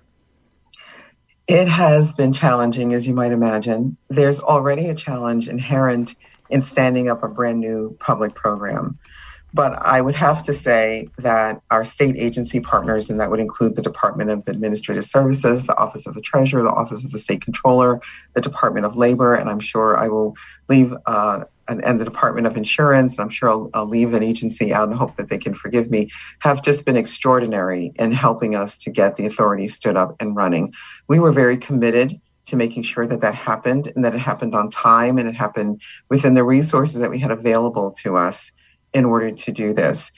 It 1.48 1.68
has 1.68 2.14
been 2.14 2.34
challenging, 2.34 2.94
as 2.94 3.08
you 3.08 3.14
might 3.14 3.32
imagine. 3.32 3.98
There's 4.10 4.40
already 4.40 4.88
a 4.90 4.96
challenge 4.96 5.48
inherent 5.48 6.16
in 6.50 6.62
standing 6.62 7.10
up 7.10 7.24
a 7.24 7.28
brand 7.28 7.60
new 7.60 7.96
public 8.00 8.36
program. 8.36 8.98
But 9.54 9.74
I 9.82 10.02
would 10.02 10.16
have 10.16 10.44
to 10.44 10.54
say 10.54 11.08
that 11.18 11.62
our 11.72 11.86
state 11.86 12.18
agency 12.18 12.60
partners, 12.60 13.10
and 13.10 13.20
that 13.20 13.32
would 13.32 13.40
include 13.40 13.78
the 13.78 13.82
Department 13.82 14.30
of 14.30 14.46
Administrative 14.46 15.06
Services, 15.06 15.66
the 15.66 15.78
Office 15.78 16.06
of 16.06 16.16
the 16.16 16.22
Treasurer, 16.22 16.64
the 16.64 16.70
Office 16.70 17.06
of 17.06 17.12
the 17.12 17.20
State 17.20 17.42
Controller, 17.42 18.02
the 18.34 18.42
Department 18.42 18.86
of 18.86 18.98
Labor, 18.98 19.34
and 19.34 19.50
I'm 19.50 19.62
sure 19.62 19.98
I 19.98 20.10
will 20.10 20.36
leave 20.68 20.94
uh, 21.06 21.46
and, 21.70 21.84
and, 21.84 22.00
the 22.00 22.06
Department 22.06 22.48
of 22.48 22.58
Insurance, 22.58 23.14
and 23.14 23.22
I'm 23.22 23.30
sure 23.30 23.50
I'll, 23.50 23.70
I'll, 23.74 23.86
leave 23.88 24.14
an 24.14 24.24
agency 24.24 24.74
out 24.74 24.90
and 24.90 24.98
hope 24.98 25.16
that 25.18 25.30
they 25.30 25.38
can 25.38 25.54
forgive 25.54 25.90
me, 25.90 26.10
have 26.40 26.64
just 26.64 26.86
been 26.86 26.98
extraordinary 26.98 27.92
in 27.96 28.12
helping 28.12 28.56
us 28.56 28.78
to 28.78 28.90
get 28.92 29.16
the 29.16 29.26
authority 29.26 29.68
stood 29.68 29.98
up 29.98 30.16
and 30.20 30.36
running. 30.36 30.74
We 31.08 31.20
were 31.20 31.32
very 31.32 31.58
committed 31.58 32.20
to 32.46 32.56
making 32.56 32.84
sure 32.84 33.06
that 33.06 33.22
that 33.22 33.36
happened 33.36 33.92
and 33.96 34.04
that 34.04 34.16
it 34.16 34.20
happened 34.20 34.56
on 34.56 34.70
time 34.70 35.18
and 35.18 35.28
it 35.28 35.36
happened 35.36 35.82
within 36.10 36.34
the 36.34 36.44
resources 36.44 37.00
that 37.00 37.10
we 37.10 37.20
had 37.20 37.32
available 37.32 37.92
to 37.92 38.16
us 38.16 38.52
in 38.94 39.06
order 39.06 39.32
to 39.32 39.52
do 39.52 39.74
this. 39.74 40.12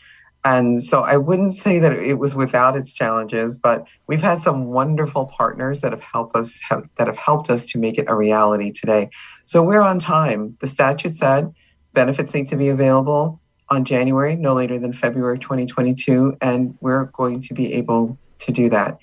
And 0.45 0.81
so 0.81 1.01
I 1.01 1.17
wouldn't 1.17 1.53
say 1.53 1.79
that 1.79 1.91
it 1.93 2.17
was 2.17 2.33
without 2.33 2.77
its 2.77 2.93
challenges, 2.93 3.57
but 3.57 3.85
we've 4.07 4.21
had 4.21 4.41
some 4.41 4.67
wonderful 4.67 5.25
partners 5.25 5.81
that 5.81 5.91
have 5.91 6.01
helped 6.01 6.35
us 6.35 6.57
have, 6.69 6.87
that 6.95 7.07
have 7.07 7.17
helped 7.17 7.49
us 7.49 7.65
to 7.67 7.77
make 7.77 7.97
it 7.97 8.05
a 8.07 8.15
reality 8.15 8.71
today. 8.71 9.09
So 9.45 9.61
we're 9.61 9.81
on 9.81 9.99
time. 9.99 10.55
The 10.61 10.67
statute 10.67 11.17
said 11.17 11.53
benefits 11.93 12.33
need 12.33 12.47
to 12.49 12.55
be 12.55 12.69
available 12.69 13.41
on 13.69 13.83
January, 13.83 14.35
no 14.35 14.53
later 14.53 14.79
than 14.79 14.93
February 14.93 15.37
2022, 15.39 16.37
and 16.41 16.75
we're 16.79 17.05
going 17.05 17.41
to 17.41 17.53
be 17.53 17.73
able 17.73 18.17
to 18.39 18.51
do 18.51 18.69
that. 18.69 18.97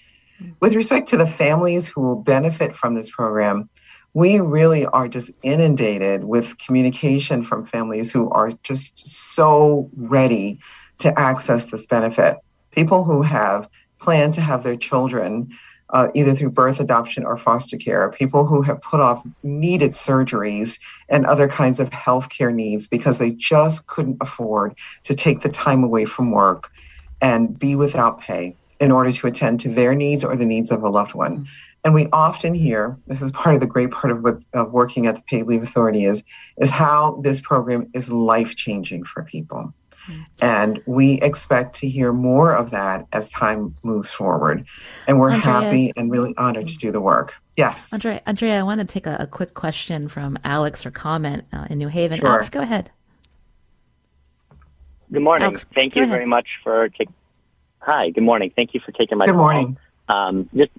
With 0.61 0.75
respect 0.75 1.09
to 1.11 1.17
the 1.17 1.27
families 1.27 1.87
who 1.87 2.01
will 2.01 2.17
benefit 2.17 2.77
from 2.77 2.95
this 2.95 3.11
program, 3.11 3.69
we 4.15 4.41
really 4.41 4.87
are 4.87 5.09
just 5.09 5.31
inundated 5.43 6.25
with 6.25 6.57
communication 6.59 7.43
from 7.43 7.67
families 7.67 8.11
who 8.11 8.31
are 8.31 8.53
just 8.63 9.07
so 9.07 9.91
ready 9.95 10.59
to 10.99 11.19
access 11.19 11.67
this 11.67 11.87
benefit. 11.87 12.39
People 12.71 13.05
who 13.05 13.23
have 13.23 13.69
planned 13.99 14.35
to 14.35 14.41
have 14.41 14.63
their 14.63 14.77
children 14.77 15.51
uh, 15.91 16.09
either 16.15 16.35
through 16.35 16.51
birth, 16.51 16.81
adoption, 16.81 17.25
or 17.25 17.37
foster 17.37 17.77
care, 17.77 18.11
people 18.11 18.47
who 18.47 18.63
have 18.63 18.83
put 18.83 19.01
off 19.01 19.25
needed 19.43 19.93
surgeries 19.93 20.81
and 21.09 21.25
other 21.25 21.47
kinds 21.47 21.79
of 21.79 21.91
healthcare 21.91 22.53
needs 22.53 22.89
because 22.89 23.19
they 23.19 23.31
just 23.31 23.87
couldn't 23.87 24.17
afford 24.21 24.77
to 25.05 25.15
take 25.15 25.41
the 25.43 25.49
time 25.49 25.85
away 25.85 26.05
from 26.05 26.33
work 26.33 26.73
and 27.21 27.59
be 27.59 27.77
without 27.77 28.21
pay 28.21 28.57
in 28.81 28.91
order 28.91 29.13
to 29.13 29.27
attend 29.27 29.61
to 29.61 29.69
their 29.69 29.95
needs 29.95 30.25
or 30.25 30.37
the 30.37 30.45
needs 30.45 30.71
of 30.71 30.83
a 30.83 30.89
loved 30.89 31.15
one. 31.15 31.37
Mm-hmm. 31.37 31.45
And 31.85 31.95
we 31.95 32.09
often 32.13 32.53
hear 32.53 32.99
this 33.07 33.23
is 33.23 33.31
part 33.31 33.55
of 33.55 33.61
the 33.61 33.67
great 33.67 33.93
part 33.93 34.11
of, 34.11 34.21
what, 34.23 34.41
of 34.53 34.73
working 34.73 35.07
at 35.07 35.15
the 35.15 35.23
Paid 35.23 35.47
Leave 35.47 35.63
Authority 35.63 36.05
is 36.05 36.25
is 36.59 36.73
how 36.73 37.21
this 37.23 37.41
program 37.41 37.89
is 37.95 38.11
life 38.11 38.57
changing 38.57 39.05
for 39.05 39.23
people. 39.23 39.73
And 40.41 40.83
we 40.87 41.21
expect 41.21 41.75
to 41.77 41.89
hear 41.89 42.13
more 42.13 42.53
of 42.55 42.71
that 42.71 43.07
as 43.13 43.29
time 43.31 43.77
moves 43.83 44.13
forward. 44.13 44.67
And 45.07 45.19
we're 45.19 45.31
Andrea, 45.31 45.53
happy 45.53 45.93
and 45.97 46.11
really 46.11 46.35
honored 46.37 46.69
to 46.69 46.77
do 46.77 46.93
the 46.93 47.01
work. 47.01 47.37
Yes. 47.57 47.93
Andrea, 47.93 48.21
Andrea 48.27 48.59
I 48.59 48.63
want 48.63 48.81
to 48.81 48.87
take 48.87 49.07
a, 49.07 49.17
a 49.21 49.27
quick 49.27 49.55
question 49.55 50.09
from 50.09 50.39
Alex 50.45 50.85
or 50.85 50.91
comment 50.91 51.45
uh, 51.53 51.67
in 51.71 51.79
New 51.79 51.89
Haven. 51.89 52.19
Sure. 52.19 52.29
Alex, 52.29 52.51
go 52.51 52.61
ahead. 52.61 52.91
Good 55.13 55.23
morning. 55.23 55.45
Alex, 55.45 55.65
Thank 55.75 55.97
you 55.97 56.07
very 56.07 56.27
much 56.27 56.49
for 56.63 56.89
taking. 56.91 57.15
Hi. 57.81 58.11
Good 58.11 58.25
morning. 58.25 58.53
Thank 58.55 58.75
you 58.75 58.81
for 58.81 58.93
taking 58.93 59.19
my 59.19 59.27
good 59.27 59.33
call. 59.33 59.43
morning. 59.43 59.79
Um, 60.09 60.49
just 60.55 60.73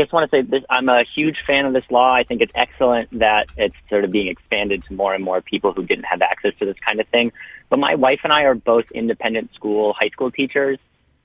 just 0.00 0.12
want 0.12 0.30
to 0.30 0.36
say 0.36 0.42
this, 0.42 0.62
I'm 0.70 0.88
a 0.88 1.04
huge 1.14 1.38
fan 1.46 1.66
of 1.66 1.72
this 1.72 1.84
law. 1.90 2.12
I 2.12 2.24
think 2.24 2.40
it's 2.40 2.52
excellent 2.54 3.18
that 3.18 3.46
it's 3.56 3.74
sort 3.88 4.04
of 4.04 4.10
being 4.10 4.28
expanded 4.28 4.82
to 4.84 4.94
more 4.94 5.14
and 5.14 5.22
more 5.22 5.40
people 5.40 5.72
who 5.72 5.84
didn't 5.84 6.04
have 6.04 6.22
access 6.22 6.52
to 6.58 6.66
this 6.66 6.76
kind 6.84 7.00
of 7.00 7.08
thing. 7.08 7.32
But 7.68 7.78
my 7.78 7.94
wife 7.94 8.20
and 8.24 8.32
I 8.32 8.42
are 8.42 8.54
both 8.54 8.90
independent 8.90 9.54
school, 9.54 9.92
high 9.92 10.08
school 10.08 10.30
teachers 10.30 10.78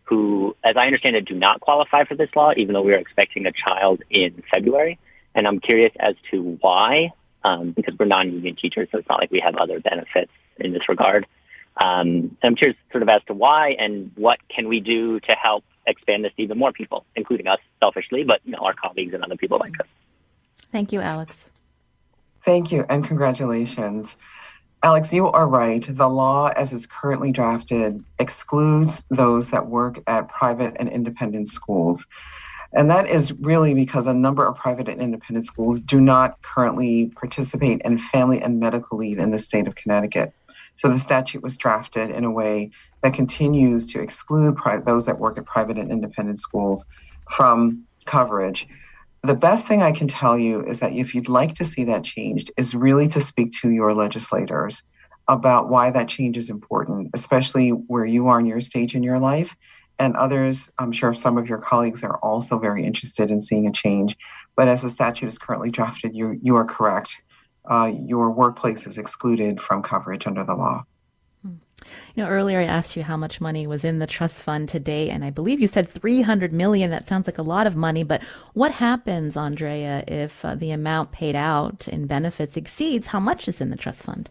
who, 0.03 0.55
as 0.63 0.77
I 0.77 0.86
understand 0.86 1.15
it, 1.15 1.25
do 1.25 1.36
not 1.36 1.60
qualify 1.60 2.05
for 2.05 2.15
this 2.15 2.29
law, 2.36 2.51
even 2.55 2.74
though 2.74 2.84
we 2.84 2.94
are 2.94 3.00
expecting 3.00 3.46
a 3.48 3.51
child 3.51 4.03
in 4.10 4.44
February. 4.51 5.00
And 5.34 5.48
I'm 5.48 5.60
curious 5.60 5.91
as 6.00 6.15
to 6.32 6.58
why, 6.62 7.10
um, 7.44 7.72
because 7.72 7.96
we're 7.98 8.05
non-union 8.05 8.55
teachers, 8.55 8.88
so 8.91 9.00
it's 9.00 9.10
not 9.10 9.20
like 9.20 9.32
we 9.32 9.41
have 9.44 9.55
other 9.55 9.79
benefits 9.79 10.32
in 10.58 10.74
this 10.74 10.88
regard. 10.88 11.25
Um, 11.77 12.38
I'm 12.44 12.55
curious 12.55 12.77
sort 12.91 13.01
of 13.01 13.10
as 13.10 13.22
to 13.27 13.34
why 13.34 13.75
and 13.77 14.12
what 14.15 14.39
can 14.48 14.67
we 14.70 14.79
do 14.79 15.20
to 15.20 15.32
help 15.32 15.65
expand 15.88 16.24
this 16.25 16.34
to 16.36 16.44
even 16.44 16.58
more 16.58 16.72
people, 16.72 17.06
including 17.15 17.48
us 17.48 17.60
selfishly, 17.80 18.24
but 18.24 18.42
you 18.44 18.51
know 18.51 18.60
our 18.60 18.74
colleagues 18.74 19.13
and 19.13 19.24
other 19.24 19.38
people 19.38 19.58
like 19.60 19.80
us. 19.80 19.88
Thank 20.72 20.92
you, 20.92 21.01
Alex. 21.01 21.51
Thank 22.44 22.72
you, 22.72 22.86
and 22.89 23.04
congratulations. 23.04 24.18
Alex, 24.84 25.12
you 25.12 25.27
are 25.27 25.48
right. 25.48 25.88
The 25.89 26.08
law, 26.08 26.50
as 26.50 26.72
it's 26.72 26.86
currently 26.86 27.32
drafted, 27.32 28.04
excludes 28.20 29.04
those 29.10 29.50
that 29.50 29.65
work 29.65 30.00
at 30.06 30.30
private 30.30 30.75
and 30.77 30.88
independent 30.89 31.50
schools. 31.50 32.06
And 32.72 32.89
that 32.92 33.10
is 33.10 33.34
really 33.34 33.74
because 33.74 34.06
a 34.06 34.13
number 34.13 34.46
of 34.46 34.58
private 34.58 34.89
and 34.89 35.01
independent 35.01 35.48
schools 35.48 35.80
do 35.80 36.00
not 36.00 36.42
currently 36.42 37.12
participate 37.15 37.82
in 37.84 37.98
family 37.98 38.42
and 38.42 38.60
medical 38.60 38.98
leave 38.98 39.18
in 39.18 39.32
the 39.32 39.39
state 39.39 39.65
of 39.65 39.75
Connecticut. 39.75 40.34
So 40.75 40.89
the 40.89 41.00
statute 41.00 41.42
was 41.42 41.58
drafted 41.58 42.10
in 42.10 42.25
a 42.25 42.32
way 42.32 42.72
that 43.05 43.13
continues 43.13 43.85
to 43.85 44.01
exclude 44.01 44.55
pri- 44.55 44.79
those 44.79 45.05
that 45.05 45.19
work 45.19 45.38
at 45.38 45.45
private 45.45 45.77
and 45.77 45.91
independent 45.91 46.39
schools 46.39 46.88
from 47.29 47.83
coverage. 48.05 48.67
The 49.21 49.35
best 49.35 49.67
thing 49.67 49.83
I 49.83 49.91
can 49.91 50.07
tell 50.07 50.39
you 50.39 50.63
is 50.65 50.79
that 50.79 50.91
if 50.91 51.13
you'd 51.13 51.29
like 51.29 51.53
to 51.55 51.65
see 51.65 51.83
that 51.83 52.03
changed, 52.03 52.50
is 52.57 52.74
really 52.74 53.07
to 53.09 53.19
speak 53.19 53.51
to 53.62 53.69
your 53.69 53.93
legislators 53.93 54.81
about 55.27 55.69
why 55.69 55.91
that 55.91 56.07
change 56.07 56.35
is 56.35 56.50
important, 56.50 57.12
especially 57.13 57.69
where 57.69 58.05
you 58.05 58.27
are 58.27 58.39
in 58.39 58.47
your 58.47 58.59
stage 58.59 58.95
in 58.95 59.03
your 59.03 59.19
life. 59.19 59.55
And 60.00 60.15
others, 60.15 60.71
I'm 60.79 60.91
sure 60.91 61.13
some 61.13 61.38
of 61.38 61.47
your 61.47 61.59
colleagues 61.59 62.03
are 62.03 62.17
also 62.24 62.57
very 62.57 62.83
interested 62.83 63.29
in 63.29 63.39
seeing 63.39 63.67
a 63.67 63.71
change. 63.71 64.17
But 64.55 64.67
as 64.67 64.81
the 64.81 64.89
statute 64.89 65.27
is 65.27 65.38
currently 65.38 65.69
drafted, 65.69 66.15
you, 66.15 66.39
you 66.41 66.55
are 66.55 66.65
correct 66.65 67.21
uh, 67.69 67.91
your 68.00 68.31
workplace 68.31 68.88
is 68.88 68.97
excluded 68.97 69.62
from 69.62 69.83
coverage 69.83 70.25
under 70.25 70.43
the 70.43 70.55
law. 70.55 70.83
You 72.15 72.24
know, 72.24 72.29
earlier 72.29 72.62
I 72.62 72.65
asked 72.65 72.96
you 72.96 73.03
how 73.03 73.17
much 73.17 73.41
money 73.41 73.67
was 73.67 73.84
in 73.84 74.00
the 74.00 74.08
trust 74.08 74.38
fund 74.38 74.70
today, 74.70 75.10
and 75.10 75.24
I 75.25 75.29
believe 75.29 75.60
you 75.60 75.67
said 75.67 75.89
300 75.89 76.53
million. 76.53 76.89
That 76.89 77.08
sounds 77.08 77.27
like 77.27 77.38
a 77.38 77.44
lot 77.44 77.67
of 77.67 77.75
money, 77.75 78.03
but 78.03 78.24
what 78.53 78.72
happens, 78.72 79.36
Andrea, 79.36 80.03
if 80.08 80.44
uh, 80.46 80.55
the 80.55 80.72
amount 80.72 81.12
paid 81.12 81.36
out 81.36 81.88
in 81.88 82.08
benefits 82.08 82.55
exceeds 82.55 83.08
how 83.08 83.20
much 83.20 83.48
is 83.48 83.60
in 83.60 83.70
the 83.70 83.75
trust 83.75 84.03
fund? 84.03 84.29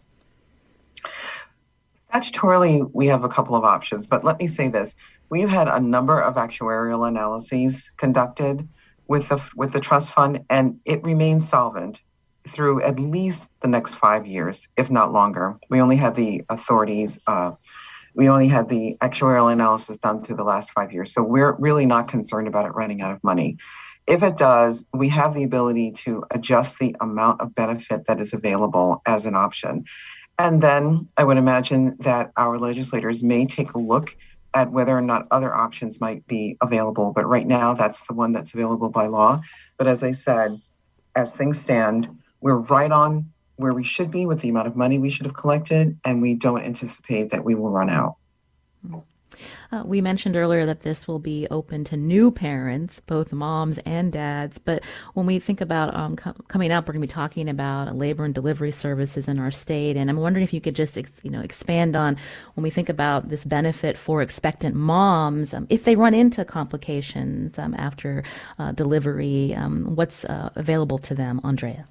Statutorily, 2.11 2.89
we 2.93 3.07
have 3.07 3.23
a 3.23 3.29
couple 3.29 3.55
of 3.55 3.63
options, 3.63 4.07
but 4.07 4.23
let 4.23 4.39
me 4.39 4.47
say 4.47 4.67
this. 4.67 4.95
We've 5.29 5.49
had 5.49 5.67
a 5.67 5.79
number 5.79 6.19
of 6.19 6.35
actuarial 6.35 7.07
analyses 7.07 7.91
conducted 7.97 8.67
with 9.07 9.29
the 9.29 9.43
with 9.55 9.71
the 9.71 9.79
trust 9.79 10.11
fund, 10.11 10.45
and 10.49 10.79
it 10.85 11.03
remains 11.03 11.47
solvent 11.47 12.01
through 12.47 12.81
at 12.83 12.99
least 12.99 13.51
the 13.61 13.67
next 13.67 13.95
five 13.95 14.25
years, 14.25 14.67
if 14.77 14.89
not 14.91 15.11
longer. 15.11 15.57
We 15.69 15.81
only 15.81 15.95
had 15.95 16.15
the 16.15 16.43
authorities, 16.49 17.19
uh, 17.27 17.51
we 18.13 18.29
only 18.29 18.47
had 18.47 18.69
the 18.69 18.97
actuarial 19.01 19.51
analysis 19.51 19.97
done 19.97 20.23
through 20.23 20.37
the 20.37 20.43
last 20.43 20.71
five 20.71 20.91
years. 20.91 21.13
So 21.13 21.23
we're 21.23 21.53
really 21.53 21.85
not 21.85 22.07
concerned 22.07 22.47
about 22.47 22.65
it 22.65 22.75
running 22.75 23.01
out 23.01 23.11
of 23.11 23.23
money. 23.23 23.57
If 24.07 24.21
it 24.21 24.37
does, 24.37 24.85
we 24.93 25.09
have 25.09 25.33
the 25.33 25.43
ability 25.43 25.91
to 26.03 26.23
adjust 26.31 26.77
the 26.77 26.95
amount 27.01 27.41
of 27.41 27.55
benefit 27.55 28.05
that 28.05 28.21
is 28.21 28.33
available 28.33 29.01
as 29.05 29.25
an 29.25 29.35
option. 29.35 29.85
And 30.37 30.61
then 30.61 31.07
I 31.17 31.23
would 31.23 31.37
imagine 31.37 31.95
that 31.99 32.31
our 32.37 32.59
legislators 32.59 33.23
may 33.23 33.45
take 33.45 33.73
a 33.73 33.79
look 33.79 34.15
at 34.53 34.71
whether 34.71 34.97
or 34.97 35.01
not 35.01 35.27
other 35.31 35.53
options 35.53 35.99
might 35.99 36.25
be 36.27 36.57
available. 36.61 37.11
But 37.13 37.25
right 37.25 37.47
now, 37.47 37.73
that's 37.73 38.03
the 38.03 38.13
one 38.13 38.31
that's 38.31 38.53
available 38.53 38.89
by 38.89 39.07
law. 39.07 39.41
But 39.77 39.87
as 39.87 40.03
I 40.03 40.11
said, 40.11 40.61
as 41.15 41.33
things 41.33 41.59
stand, 41.59 42.09
we're 42.41 42.57
right 42.57 42.91
on 42.91 43.31
where 43.55 43.73
we 43.73 43.83
should 43.83 44.11
be 44.11 44.25
with 44.25 44.41
the 44.41 44.49
amount 44.49 44.67
of 44.67 44.75
money 44.75 44.99
we 44.99 45.09
should 45.09 45.25
have 45.25 45.35
collected, 45.35 45.97
and 46.03 46.21
we 46.21 46.35
don't 46.35 46.61
anticipate 46.61 47.31
that 47.31 47.43
we 47.43 47.55
will 47.55 47.69
run 47.69 47.89
out. 47.89 48.17
Uh, 49.71 49.83
we 49.83 50.01
mentioned 50.01 50.35
earlier 50.35 50.65
that 50.65 50.81
this 50.81 51.07
will 51.07 51.19
be 51.19 51.47
open 51.49 51.83
to 51.83 51.97
new 51.97 52.31
parents, 52.31 52.99
both 53.01 53.33
moms 53.33 53.77
and 53.79 54.13
dads. 54.13 54.57
But 54.57 54.83
when 55.13 55.25
we 55.25 55.39
think 55.39 55.59
about 55.59 55.93
um, 55.95 56.15
co- 56.15 56.35
coming 56.47 56.71
up, 56.71 56.87
we're 56.87 56.93
going 56.93 57.01
to 57.01 57.07
be 57.07 57.13
talking 57.13 57.49
about 57.49 57.95
labor 57.95 58.23
and 58.23 58.33
delivery 58.33 58.71
services 58.71 59.27
in 59.27 59.39
our 59.39 59.51
state. 59.51 59.97
And 59.97 60.09
I'm 60.09 60.17
wondering 60.17 60.43
if 60.43 60.53
you 60.53 60.61
could 60.61 60.75
just, 60.75 60.97
ex- 60.97 61.19
you 61.23 61.31
know, 61.31 61.41
expand 61.41 61.95
on 61.95 62.17
when 62.53 62.63
we 62.63 62.69
think 62.69 62.89
about 62.89 63.29
this 63.29 63.43
benefit 63.43 63.97
for 63.97 64.21
expectant 64.21 64.75
moms, 64.75 65.53
um, 65.53 65.67
if 65.69 65.83
they 65.83 65.95
run 65.95 66.13
into 66.13 66.45
complications 66.45 67.57
um, 67.59 67.73
after 67.77 68.23
uh, 68.59 68.71
delivery, 68.71 69.53
um, 69.55 69.95
what's 69.95 70.23
uh, 70.25 70.49
available 70.55 70.99
to 70.99 71.15
them, 71.15 71.41
Andrea. 71.43 71.85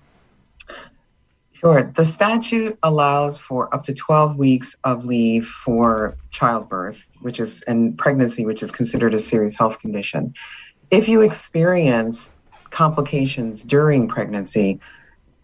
Sure. 1.55 1.85
The 1.85 2.05
statute 2.05 2.77
allows 2.83 3.39
for 3.39 3.73
up 3.75 3.85
to 3.85 3.95
12 3.95 4.37
weeks 4.37 4.77
of 4.83 5.05
leave 5.05 5.47
for 5.47 6.17
childbirth, 6.31 7.07
which 7.21 7.39
is 7.39 7.63
and 7.63 7.97
pregnancy, 7.97 8.45
which 8.45 8.63
is 8.63 8.73
considered 8.73 9.15
a 9.15 9.21
serious 9.21 9.57
health 9.57 9.79
condition. 9.79 10.35
If 10.91 11.09
you 11.09 11.21
experience 11.21 12.33
complications 12.71 13.63
during 13.63 14.09
pregnancy, 14.09 14.81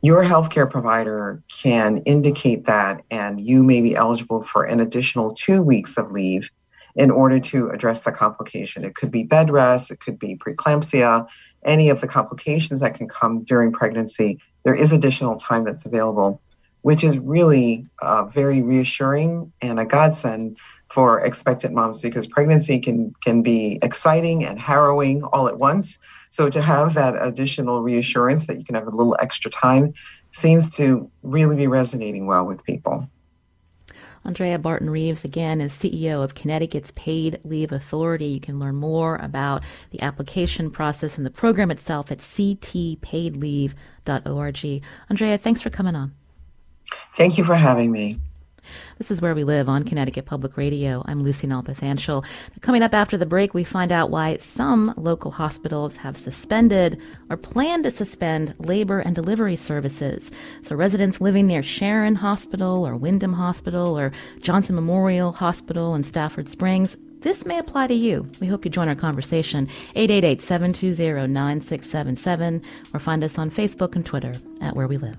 your 0.03 0.25
healthcare 0.25 0.69
provider 0.69 1.43
can 1.49 1.99
indicate 1.99 2.65
that, 2.65 3.03
and 3.11 3.41
you 3.41 3.63
may 3.63 3.81
be 3.81 3.95
eligible 3.95 4.43
for 4.43 4.65
an 4.65 4.81
additional 4.81 5.33
two 5.33 5.63
weeks 5.63 5.97
of 5.97 6.11
leave 6.11 6.51
in 6.97 7.11
order 7.11 7.39
to 7.39 7.69
address 7.69 8.01
the 8.01 8.11
complication. 8.11 8.85
It 8.85 8.97
could 8.97 9.13
be 9.13 9.23
bed 9.23 9.49
rest, 9.51 9.91
it 9.91 10.01
could 10.01 10.19
be 10.19 10.37
preeclampsia, 10.37 11.29
any 11.65 11.89
of 11.89 12.01
the 12.01 12.09
complications 12.09 12.81
that 12.81 12.95
can 12.95 13.09
come 13.09 13.45
during 13.45 13.71
pregnancy 13.71 14.41
there 14.65 14.75
is 14.75 14.93
additional 14.93 15.37
time 15.37 15.65
that's 15.65 15.85
available, 15.85 16.41
which 16.83 17.05
is 17.05 17.19
really 17.19 17.87
uh, 18.01 18.25
very 18.27 18.63
reassuring 18.63 19.53
and 19.61 19.79
a 19.79 19.85
godsend 19.85 20.57
for 20.91 21.21
expectant 21.21 21.75
moms 21.75 22.01
because 22.01 22.27
pregnancy 22.27 22.79
can 22.79 23.15
can 23.25 23.43
be 23.43 23.79
exciting 23.83 24.45
and 24.45 24.59
harrowing 24.59 25.23
all 25.25 25.49
at 25.49 25.59
once. 25.59 25.99
So 26.31 26.49
to 26.51 26.63
have 26.63 26.95
that 26.95 27.15
additional 27.21 27.83
reassurance 27.83 28.47
that 28.47 28.59
you 28.59 28.65
can 28.65 28.75
have 28.75 28.87
a 28.87 28.91
little 28.91 29.17
extra 29.21 29.51
time 29.51 29.93
seems 30.33 30.75
to 30.77 31.11
really 31.23 31.57
be 31.57 31.67
resonating 31.67 32.27
well 32.27 32.47
with 32.47 32.65
people. 32.65 33.09
Andrea 34.25 34.59
Barton 34.59 34.89
Reeves, 34.91 35.25
again, 35.25 35.61
is 35.61 35.73
CEO 35.73 36.23
of 36.23 36.35
Connecticut's 36.35 36.91
Paid 36.93 37.41
Leave 37.45 37.73
Authority. 37.73 38.27
You 38.27 38.41
can 38.41 38.61
learn 38.61 38.77
more 38.77 39.17
about 39.17 39.65
the 39.91 40.03
application 40.03 40.71
process 40.71 41.17
and 41.17 41.25
the 41.25 41.31
program 41.31 41.71
itself 41.71 42.13
at 42.13 42.19
ctpaidleave.org. 42.19 44.83
Andrea, 45.09 45.39
thanks 45.39 45.63
for 45.63 45.71
coming 45.71 45.97
on. 45.97 46.15
Thank 47.17 47.39
you 47.39 47.45
for 47.45 47.55
having 47.55 47.91
me. 47.91 48.21
This 48.99 49.11
is 49.11 49.21
Where 49.21 49.35
We 49.35 49.45
Live 49.45 49.69
on 49.69 49.85
Connecticut 49.85 50.27
Public 50.27 50.57
Radio. 50.57 51.03
I'm 51.07 51.23
Lucy 51.23 51.47
Nalpathanchil. 51.47 52.25
Coming 52.61 52.83
up 52.83 52.95
after 52.95 53.17
the 53.17 53.27
break, 53.27 53.55
we 53.55 53.65
find 53.65 53.93
out 53.93 54.11
why 54.11 54.37
some 54.39 54.95
local 54.97 55.31
hospitals 55.31 55.97
have 55.97 56.17
suspended 56.17 57.01
or 57.29 57.37
plan 57.37 57.83
to 57.83 57.91
suspend 57.91 58.55
labor 58.59 59.01
and 59.01 59.15
delivery 59.15 59.57
services. 59.57 60.31
So 60.63 60.77
residents 60.77 61.21
living 61.21 61.47
near 61.47 61.63
Sharon 61.63 62.17
Hospital 62.17 62.87
or 62.87 62.97
Windham 62.97 63.35
Hospital 63.35 63.99
or 63.99 64.13
Johnson 64.41 64.75
Memorial 64.75 65.33
Hospital 65.33 65.95
in 65.95 66.03
Stafford 66.03 66.49
Springs, 66.49 66.97
this 67.21 67.45
may 67.45 67.59
apply 67.59 67.89
to 67.89 67.95
you. 67.95 68.31
We 68.41 68.47
hope 68.47 68.65
you 68.65 68.71
join 68.71 68.89
our 68.89 68.95
conversation. 68.95 69.69
888-720-9677 69.95 72.65
or 72.95 73.01
find 73.01 73.23
us 73.23 73.39
on 73.39 73.51
Facebook 73.51 73.95
and 73.95 74.07
Twitter 74.07 74.33
at 74.63 74.75
Where 74.75 74.89
We 74.89 74.97
Live. 74.97 75.19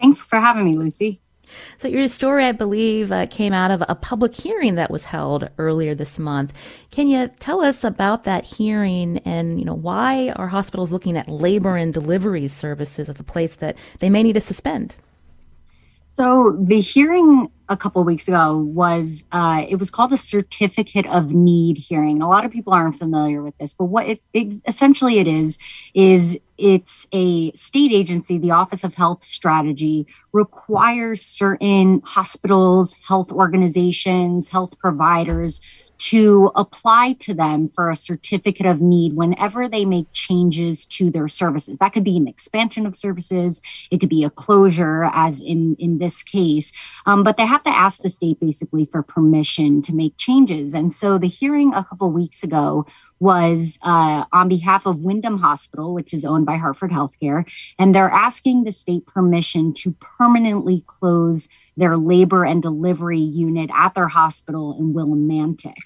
Thanks 0.00 0.20
for 0.20 0.40
having 0.40 0.64
me, 0.64 0.76
Lucy. 0.76 1.20
So 1.78 1.88
your 1.88 2.08
story, 2.08 2.44
I 2.44 2.52
believe, 2.52 3.12
uh, 3.12 3.26
came 3.26 3.52
out 3.52 3.70
of 3.70 3.82
a 3.88 3.94
public 3.94 4.34
hearing 4.34 4.74
that 4.76 4.90
was 4.90 5.04
held 5.04 5.48
earlier 5.58 5.94
this 5.94 6.18
month. 6.18 6.52
Can 6.90 7.08
you 7.08 7.28
tell 7.38 7.60
us 7.60 7.84
about 7.84 8.24
that 8.24 8.44
hearing 8.44 9.18
and 9.18 9.58
you 9.58 9.64
know 9.64 9.74
why 9.74 10.30
are 10.36 10.48
hospitals 10.48 10.92
looking 10.92 11.16
at 11.16 11.28
labor 11.28 11.76
and 11.76 11.92
delivery 11.92 12.48
services 12.48 13.08
as 13.08 13.20
a 13.20 13.24
place 13.24 13.56
that 13.56 13.76
they 13.98 14.10
may 14.10 14.22
need 14.22 14.34
to 14.34 14.40
suspend? 14.40 14.96
So 16.20 16.54
the 16.60 16.82
hearing 16.82 17.50
a 17.70 17.78
couple 17.78 18.04
weeks 18.04 18.28
ago 18.28 18.58
was 18.58 19.24
uh, 19.32 19.64
it 19.66 19.76
was 19.76 19.88
called 19.88 20.12
a 20.12 20.18
certificate 20.18 21.06
of 21.06 21.32
need 21.32 21.78
hearing. 21.78 22.16
And 22.16 22.22
a 22.22 22.26
lot 22.26 22.44
of 22.44 22.50
people 22.50 22.74
aren't 22.74 22.98
familiar 22.98 23.42
with 23.42 23.56
this, 23.56 23.72
but 23.72 23.86
what 23.86 24.06
it, 24.06 24.22
it, 24.34 24.60
essentially 24.68 25.18
it 25.18 25.26
is 25.26 25.56
is 25.94 26.38
it's 26.58 27.06
a 27.12 27.52
state 27.52 27.90
agency, 27.90 28.36
the 28.36 28.50
Office 28.50 28.84
of 28.84 28.92
Health 28.92 29.24
Strategy, 29.24 30.06
requires 30.34 31.24
certain 31.24 32.02
hospitals, 32.04 32.96
health 33.08 33.32
organizations, 33.32 34.50
health 34.50 34.78
providers 34.78 35.62
to 36.00 36.50
apply 36.56 37.12
to 37.20 37.34
them 37.34 37.68
for 37.68 37.90
a 37.90 37.96
certificate 37.96 38.64
of 38.64 38.80
need 38.80 39.12
whenever 39.12 39.68
they 39.68 39.84
make 39.84 40.10
changes 40.12 40.86
to 40.86 41.10
their 41.10 41.28
services. 41.28 41.76
That 41.76 41.92
could 41.92 42.04
be 42.04 42.16
an 42.16 42.26
expansion 42.26 42.86
of 42.86 42.96
services, 42.96 43.60
it 43.90 44.00
could 44.00 44.08
be 44.08 44.24
a 44.24 44.30
closure, 44.30 45.10
as 45.12 45.40
in 45.40 45.76
in 45.78 45.98
this 45.98 46.22
case. 46.22 46.72
Um, 47.04 47.22
but 47.22 47.36
they 47.36 47.46
have 47.46 47.62
to 47.64 47.70
ask 47.70 48.00
the 48.00 48.10
state 48.10 48.40
basically 48.40 48.86
for 48.86 49.02
permission 49.02 49.82
to 49.82 49.94
make 49.94 50.16
changes. 50.16 50.74
And 50.74 50.92
so 50.92 51.18
the 51.18 51.28
hearing 51.28 51.74
a 51.74 51.84
couple 51.84 52.10
weeks 52.10 52.42
ago 52.42 52.86
was 53.20 53.78
uh, 53.82 54.24
on 54.32 54.48
behalf 54.48 54.86
of 54.86 55.00
Windham 55.00 55.38
Hospital, 55.38 55.92
which 55.94 56.14
is 56.14 56.24
owned 56.24 56.46
by 56.46 56.56
Hartford 56.56 56.90
Healthcare, 56.90 57.44
and 57.78 57.94
they're 57.94 58.10
asking 58.10 58.64
the 58.64 58.72
state 58.72 59.06
permission 59.06 59.74
to 59.74 59.94
permanently 60.00 60.82
close 60.86 61.48
their 61.76 61.96
labor 61.96 62.44
and 62.44 62.62
delivery 62.62 63.20
unit 63.20 63.70
at 63.74 63.94
their 63.94 64.08
hospital 64.08 64.76
in 64.78 64.94
Willimantic. 64.94 65.76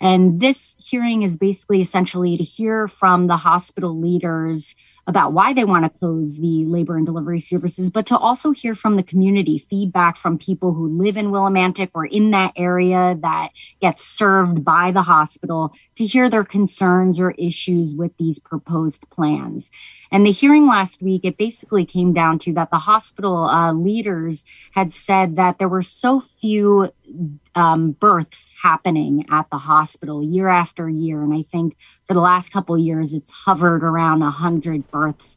And 0.00 0.40
this 0.40 0.74
hearing 0.78 1.22
is 1.22 1.36
basically 1.36 1.80
essentially 1.80 2.36
to 2.36 2.42
hear 2.42 2.88
from 2.88 3.28
the 3.28 3.36
hospital 3.36 3.98
leaders 3.98 4.74
about 5.06 5.32
why 5.32 5.52
they 5.52 5.64
want 5.64 5.84
to 5.84 5.98
close 5.98 6.38
the 6.38 6.64
labor 6.64 6.96
and 6.96 7.04
delivery 7.04 7.40
services, 7.40 7.90
but 7.90 8.06
to 8.06 8.16
also 8.16 8.52
hear 8.52 8.74
from 8.74 8.96
the 8.96 9.02
community 9.02 9.58
feedback 9.58 10.16
from 10.16 10.38
people 10.38 10.74
who 10.74 10.86
live 10.86 11.16
in 11.16 11.32
Willimantic 11.32 11.90
or 11.92 12.06
in 12.06 12.30
that 12.30 12.52
area 12.56 13.18
that 13.20 13.50
gets 13.80 14.04
served 14.04 14.64
by 14.64 14.92
the 14.92 15.02
hospital 15.02 15.72
to 15.96 16.06
hear 16.06 16.30
their 16.30 16.44
concerns 16.44 17.18
or 17.18 17.32
issues 17.32 17.92
with 17.92 18.16
these 18.16 18.38
proposed 18.38 19.08
plans. 19.10 19.70
And 20.12 20.24
the 20.24 20.32
hearing 20.32 20.68
last 20.68 21.02
week, 21.02 21.24
it 21.24 21.36
basically 21.36 21.84
came 21.84 22.12
down 22.12 22.38
to 22.40 22.52
that 22.52 22.70
the 22.70 22.78
hospital 22.78 23.46
uh, 23.46 23.72
leaders 23.72 24.44
had 24.72 24.92
said 24.92 25.34
that 25.36 25.58
there 25.58 25.68
were 25.68 25.82
so 25.82 26.22
few 26.40 26.92
um, 27.54 27.92
births 27.92 28.50
happening 28.62 29.26
at 29.30 29.48
the 29.50 29.58
hospital 29.58 30.22
year 30.22 30.48
after 30.48 30.88
year. 30.88 31.22
And 31.22 31.34
I 31.34 31.42
think 31.42 31.76
for 32.06 32.14
the 32.14 32.20
last 32.20 32.52
couple 32.52 32.76
years, 32.78 33.12
it's 33.12 33.30
hovered 33.30 33.84
around 33.84 34.20
100 34.20 34.90
births 34.90 35.36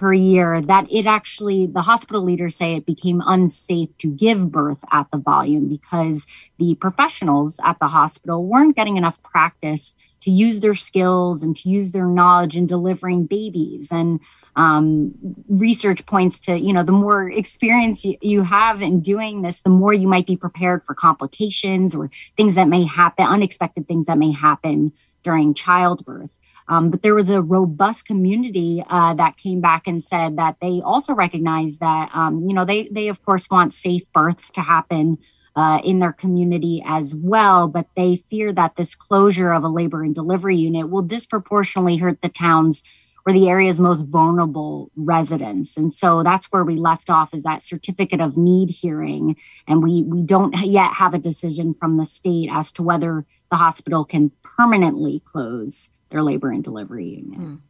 per 0.00 0.14
year 0.14 0.62
that 0.62 0.90
it 0.90 1.04
actually 1.04 1.66
the 1.66 1.82
hospital 1.82 2.22
leaders 2.22 2.56
say 2.56 2.74
it 2.74 2.86
became 2.86 3.22
unsafe 3.26 3.90
to 3.98 4.08
give 4.08 4.50
birth 4.50 4.78
at 4.90 5.06
the 5.12 5.18
volume 5.18 5.68
because 5.68 6.26
the 6.58 6.74
professionals 6.76 7.60
at 7.62 7.78
the 7.80 7.88
hospital 7.88 8.46
weren't 8.46 8.74
getting 8.74 8.96
enough 8.96 9.22
practice 9.22 9.94
to 10.22 10.30
use 10.30 10.60
their 10.60 10.74
skills 10.74 11.42
and 11.42 11.54
to 11.54 11.68
use 11.68 11.92
their 11.92 12.06
knowledge 12.06 12.56
in 12.56 12.66
delivering 12.66 13.26
babies 13.26 13.92
and 13.92 14.20
um, 14.56 15.12
research 15.48 16.04
points 16.06 16.38
to 16.40 16.58
you 16.58 16.72
know 16.72 16.82
the 16.82 16.92
more 16.92 17.30
experience 17.30 18.04
you, 18.04 18.42
have 18.42 18.82
in 18.82 19.00
doing 19.00 19.42
this 19.42 19.60
the 19.60 19.70
more 19.70 19.92
you 19.92 20.08
might 20.08 20.26
be 20.26 20.36
prepared 20.36 20.82
for 20.84 20.94
complications 20.94 21.94
or 21.94 22.10
things 22.36 22.54
that 22.54 22.68
may 22.68 22.84
happen 22.84 23.26
unexpected 23.26 23.86
things 23.86 24.06
that 24.06 24.18
may 24.18 24.32
happen 24.32 24.92
during 25.22 25.54
childbirth 25.54 26.30
um, 26.68 26.90
but 26.90 27.02
there 27.02 27.14
was 27.14 27.28
a 27.28 27.42
robust 27.42 28.06
community 28.06 28.82
uh, 28.88 29.12
that 29.14 29.36
came 29.36 29.60
back 29.60 29.86
and 29.86 30.02
said 30.02 30.36
that 30.36 30.56
they 30.60 30.80
also 30.80 31.12
recognize 31.12 31.78
that 31.78 32.10
um, 32.14 32.46
you 32.48 32.54
know 32.54 32.64
they 32.64 32.88
they 32.88 33.08
of 33.08 33.22
course 33.24 33.50
want 33.50 33.74
safe 33.74 34.02
births 34.12 34.50
to 34.52 34.62
happen 34.62 35.18
uh, 35.56 35.80
in 35.84 35.98
their 35.98 36.12
community 36.12 36.82
as 36.86 37.14
well. 37.14 37.68
But 37.68 37.86
they 37.96 38.24
fear 38.30 38.52
that 38.52 38.76
this 38.76 38.94
closure 38.94 39.52
of 39.52 39.64
a 39.64 39.68
labor 39.68 40.02
and 40.02 40.14
delivery 40.14 40.56
unit 40.56 40.88
will 40.88 41.02
disproportionately 41.02 41.96
hurt 41.96 42.22
the 42.22 42.28
towns 42.28 42.82
or 43.26 43.32
the 43.32 43.48
area's 43.48 43.80
most 43.80 44.04
vulnerable 44.06 44.90
residents. 44.96 45.76
And 45.76 45.92
so 45.92 46.22
that's 46.22 46.46
where 46.46 46.64
we 46.64 46.76
left 46.76 47.10
off 47.10 47.34
is 47.34 47.42
that 47.42 47.64
certificate 47.64 48.20
of 48.20 48.36
need 48.36 48.70
hearing. 48.70 49.36
And 49.66 49.82
we, 49.82 50.02
we 50.02 50.22
don't 50.22 50.56
yet 50.58 50.94
have 50.94 51.14
a 51.14 51.18
decision 51.18 51.74
from 51.74 51.96
the 51.96 52.06
state 52.06 52.48
as 52.50 52.72
to 52.72 52.82
whether 52.82 53.26
the 53.50 53.56
hospital 53.56 54.04
can 54.04 54.32
permanently 54.42 55.22
close 55.24 55.90
their 56.10 56.22
labor 56.22 56.50
and 56.50 56.64
delivery 56.64 57.06
unit. 57.06 57.40
Mm. 57.40 57.60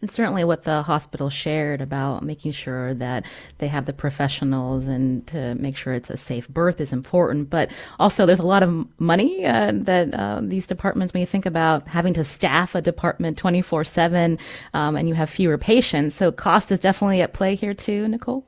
And 0.00 0.10
certainly 0.10 0.44
what 0.44 0.64
the 0.64 0.82
hospital 0.82 1.30
shared 1.30 1.80
about 1.80 2.22
making 2.22 2.52
sure 2.52 2.94
that 2.94 3.24
they 3.58 3.68
have 3.68 3.86
the 3.86 3.92
professionals 3.92 4.86
and 4.86 5.26
to 5.28 5.54
make 5.54 5.76
sure 5.76 5.94
it's 5.94 6.10
a 6.10 6.16
safe 6.16 6.48
birth 6.48 6.80
is 6.80 6.92
important. 6.92 7.50
But 7.50 7.70
also 7.98 8.26
there's 8.26 8.40
a 8.40 8.46
lot 8.46 8.62
of 8.62 8.86
money 9.00 9.46
uh, 9.46 9.72
that 9.74 10.14
uh, 10.14 10.40
these 10.42 10.66
departments, 10.66 11.12
you 11.14 11.26
think 11.26 11.46
about 11.46 11.88
having 11.88 12.14
to 12.14 12.24
staff 12.24 12.74
a 12.74 12.82
department 12.82 13.38
24 13.38 13.84
7 13.84 14.38
um, 14.74 14.96
and 14.96 15.08
you 15.08 15.14
have 15.14 15.30
fewer 15.30 15.58
patients. 15.58 16.14
So 16.14 16.32
cost 16.32 16.72
is 16.72 16.80
definitely 16.80 17.22
at 17.22 17.32
play 17.32 17.54
here 17.54 17.74
too, 17.74 18.08
Nicole? 18.08 18.44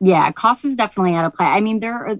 Yeah, 0.00 0.32
cost 0.32 0.64
is 0.64 0.76
definitely 0.76 1.14
at 1.14 1.34
play. 1.34 1.46
I 1.46 1.60
mean, 1.60 1.80
there 1.80 2.06
are 2.06 2.16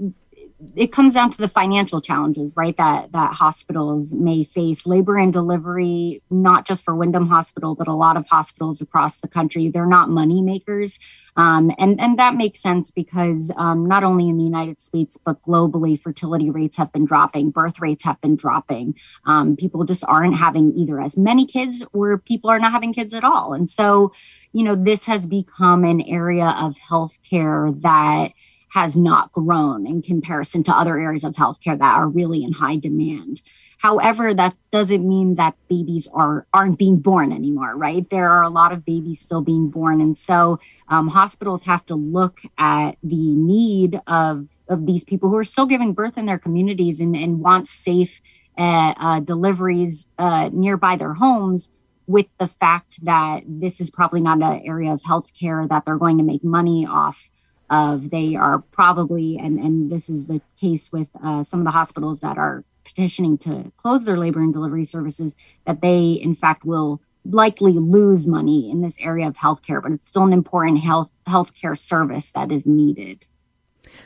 it 0.77 0.93
comes 0.93 1.15
down 1.15 1.31
to 1.31 1.39
the 1.39 1.49
financial 1.49 2.01
challenges, 2.01 2.53
right? 2.55 2.77
That 2.77 3.13
that 3.13 3.35
hospitals 3.35 4.13
may 4.13 4.45
face 4.45 4.87
labor 4.87 5.17
and 5.17 5.33
delivery, 5.33 6.23
not 6.31 6.67
just 6.67 6.85
for 6.85 6.95
Windham 6.95 7.29
Hospital, 7.29 7.75
but 7.75 7.89
a 7.89 7.95
lot 7.95 8.17
of 8.17 8.27
hospitals 8.27 8.81
across 8.81 9.19
the 9.19 9.29
country. 9.29 9.69
They're 9.69 9.87
not 9.87 10.11
money 10.11 10.43
makers, 10.43 10.99
um, 11.37 11.73
and 11.79 12.01
and 12.01 12.19
that 12.19 12.35
makes 12.35 12.61
sense 12.61 12.91
because 12.91 13.51
um, 13.57 13.87
not 13.87 14.05
only 14.05 14.29
in 14.29 14.37
the 14.37 14.45
United 14.45 14.83
States 14.83 15.17
but 15.17 15.43
globally, 15.43 16.01
fertility 16.01 16.51
rates 16.51 16.77
have 16.77 16.93
been 16.93 17.07
dropping, 17.07 17.51
birth 17.51 17.81
rates 17.81 18.05
have 18.05 18.21
been 18.21 18.37
dropping. 18.37 18.95
Um, 19.25 19.57
people 19.57 19.85
just 19.85 20.05
aren't 20.05 20.37
having 20.37 20.73
either 20.75 21.01
as 21.01 21.17
many 21.17 21.47
kids, 21.47 21.83
or 21.93 22.19
people 22.19 22.51
are 22.51 22.59
not 22.59 22.73
having 22.73 22.93
kids 22.93 23.15
at 23.15 23.25
all, 23.25 23.55
and 23.55 23.71
so 23.71 24.13
you 24.53 24.63
know 24.63 24.75
this 24.75 25.05
has 25.05 25.27
become 25.27 25.85
an 25.85 26.03
area 26.03 26.55
of 26.59 26.77
healthcare 26.91 27.81
that 27.81 28.33
has 28.71 28.97
not 28.97 29.33
grown 29.33 29.87
in 29.87 30.03
comparison 30.03 30.63
to 30.63 30.73
other 30.73 30.99
areas 30.99 31.25
of 31.25 31.35
healthcare 31.35 31.79
that 31.79 31.97
are 31.97 32.09
really 32.09 32.43
in 32.43 32.53
high 32.53 32.77
demand. 32.77 33.43
However, 33.79 34.35
that 34.35 34.55
doesn't 34.71 35.09
mean 35.09 35.37
that 35.37 35.55
babies 35.69 36.07
are 36.13 36.47
aren't 36.53 36.79
being 36.79 36.99
born 36.99 37.33
anymore, 37.33 37.75
right? 37.77 38.09
There 38.11 38.29
are 38.29 38.43
a 38.43 38.51
lot 38.51 38.73
of 38.73 38.85
babies 38.85 39.21
still 39.21 39.41
being 39.41 39.71
born, 39.71 40.03
and 40.03 40.17
so 40.19 40.61
um, 40.89 41.09
hospitals 41.09 41.63
have 41.65 41.87
to 41.87 41.95
look 41.95 42.41
at 42.59 42.93
the 43.03 43.35
need 43.35 44.01
of 44.07 44.49
of 44.69 44.85
these 44.85 45.03
people 45.03 45.31
who 45.31 45.37
are 45.37 45.45
still 45.45 45.67
giving 45.67 45.95
birth 45.95 46.19
in 46.19 46.27
their 46.27 46.39
communities 46.39 47.01
and, 47.01 47.17
and 47.17 47.41
want 47.41 47.69
safe 47.69 48.21
uh, 48.59 48.93
uh, 48.99 49.21
deliveries 49.21 50.07
uh, 50.19 50.51
nearby 50.53 50.97
their 50.97 51.15
homes. 51.15 51.69
With 52.07 52.27
the 52.39 52.49
fact 52.49 53.05
that 53.05 53.45
this 53.47 53.81
is 53.81 53.89
probably 53.89 54.21
not 54.21 54.43
an 54.43 54.63
area 54.67 54.93
of 54.93 55.01
healthcare 55.03 55.67
that 55.69 55.85
they're 55.87 55.97
going 55.97 56.19
to 56.19 56.25
make 56.25 56.43
money 56.43 56.85
off 56.85 57.31
of 57.71 58.11
they 58.11 58.35
are 58.35 58.59
probably, 58.59 59.39
and, 59.39 59.59
and 59.59 59.91
this 59.91 60.09
is 60.09 60.27
the 60.27 60.41
case 60.61 60.91
with 60.93 61.09
uh, 61.25 61.45
some 61.45 61.61
of 61.61 61.65
the 61.65 61.71
hospitals 61.71 62.21
that 62.21 62.37
are 62.37 62.65
petitioning 62.85 63.39
to 63.39 63.71
close 63.77 64.05
their 64.05 64.19
labor 64.19 64.41
and 64.41 64.53
delivery 64.53 64.85
services, 64.85 65.37
that 65.65 65.81
they, 65.81 66.13
in 66.13 66.35
fact, 66.35 66.65
will 66.65 67.01
likely 67.25 67.73
lose 67.73 68.27
money 68.27 68.71
in 68.71 68.81
this 68.81 68.99
area 69.01 69.27
of 69.27 69.37
healthcare, 69.37 69.83
but 69.83 69.93
it's 69.93 70.09
still 70.09 70.25
an 70.25 70.33
important 70.33 70.81
health 70.81 71.11
healthcare 71.29 71.79
service 71.79 72.31
that 72.31 72.51
is 72.51 72.67
needed. 72.67 73.25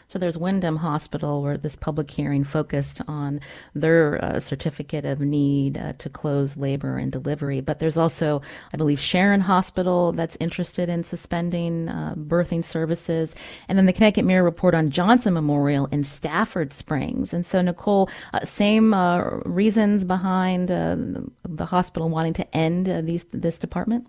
So 0.08 0.18
there's 0.18 0.38
Windham 0.38 0.76
Hospital 0.76 1.42
where 1.42 1.56
this 1.56 1.76
public 1.76 2.10
hearing 2.10 2.44
focused 2.44 3.00
on 3.08 3.40
their 3.74 4.24
uh, 4.24 4.40
certificate 4.40 5.04
of 5.04 5.20
need 5.20 5.78
uh, 5.78 5.94
to 5.94 6.08
close 6.08 6.56
labor 6.56 6.98
and 6.98 7.10
delivery. 7.10 7.60
But 7.60 7.78
there's 7.78 7.96
also, 7.96 8.42
I 8.72 8.76
believe, 8.76 9.00
Sharon 9.00 9.42
Hospital 9.42 10.12
that's 10.12 10.36
interested 10.40 10.88
in 10.88 11.02
suspending 11.02 11.88
uh, 11.88 12.14
birthing 12.16 12.64
services. 12.64 13.34
And 13.68 13.78
then 13.78 13.86
the 13.86 13.92
Connecticut 13.92 14.24
Mirror 14.24 14.44
report 14.44 14.74
on 14.74 14.90
Johnson 14.90 15.34
Memorial 15.34 15.86
in 15.86 16.04
Stafford 16.04 16.72
Springs. 16.72 17.32
And 17.32 17.44
so, 17.44 17.60
Nicole, 17.62 18.10
uh, 18.32 18.44
same 18.44 18.94
uh, 18.94 19.20
reasons 19.44 20.04
behind 20.04 20.70
uh, 20.70 20.96
the 21.44 21.66
hospital 21.66 22.08
wanting 22.08 22.34
to 22.34 22.56
end 22.56 22.86
these 23.06 23.24
this 23.32 23.58
department? 23.58 24.06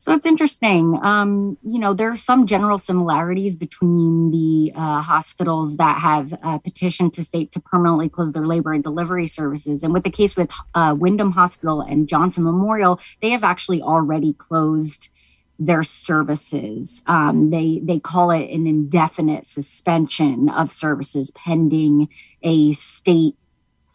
So 0.00 0.14
it's 0.14 0.24
interesting. 0.24 0.98
Um, 1.02 1.58
you 1.62 1.78
know, 1.78 1.92
there 1.92 2.10
are 2.10 2.16
some 2.16 2.46
general 2.46 2.78
similarities 2.78 3.54
between 3.54 4.30
the 4.30 4.72
uh, 4.74 5.02
hospitals 5.02 5.76
that 5.76 6.00
have 6.00 6.32
uh, 6.42 6.56
petitioned 6.56 7.12
to 7.14 7.22
state 7.22 7.52
to 7.52 7.60
permanently 7.60 8.08
close 8.08 8.32
their 8.32 8.46
labor 8.46 8.72
and 8.72 8.82
delivery 8.82 9.26
services. 9.26 9.82
And 9.82 9.92
with 9.92 10.04
the 10.04 10.10
case 10.10 10.36
with 10.36 10.48
uh, 10.74 10.96
Windham 10.98 11.32
Hospital 11.32 11.82
and 11.82 12.08
Johnson 12.08 12.44
Memorial, 12.44 12.98
they 13.20 13.28
have 13.28 13.44
actually 13.44 13.82
already 13.82 14.32
closed 14.32 15.10
their 15.58 15.84
services. 15.84 17.02
Um, 17.06 17.50
they 17.50 17.82
they 17.84 18.00
call 18.00 18.30
it 18.30 18.48
an 18.48 18.66
indefinite 18.66 19.48
suspension 19.48 20.48
of 20.48 20.72
services 20.72 21.30
pending 21.32 22.08
a 22.42 22.72
state 22.72 23.36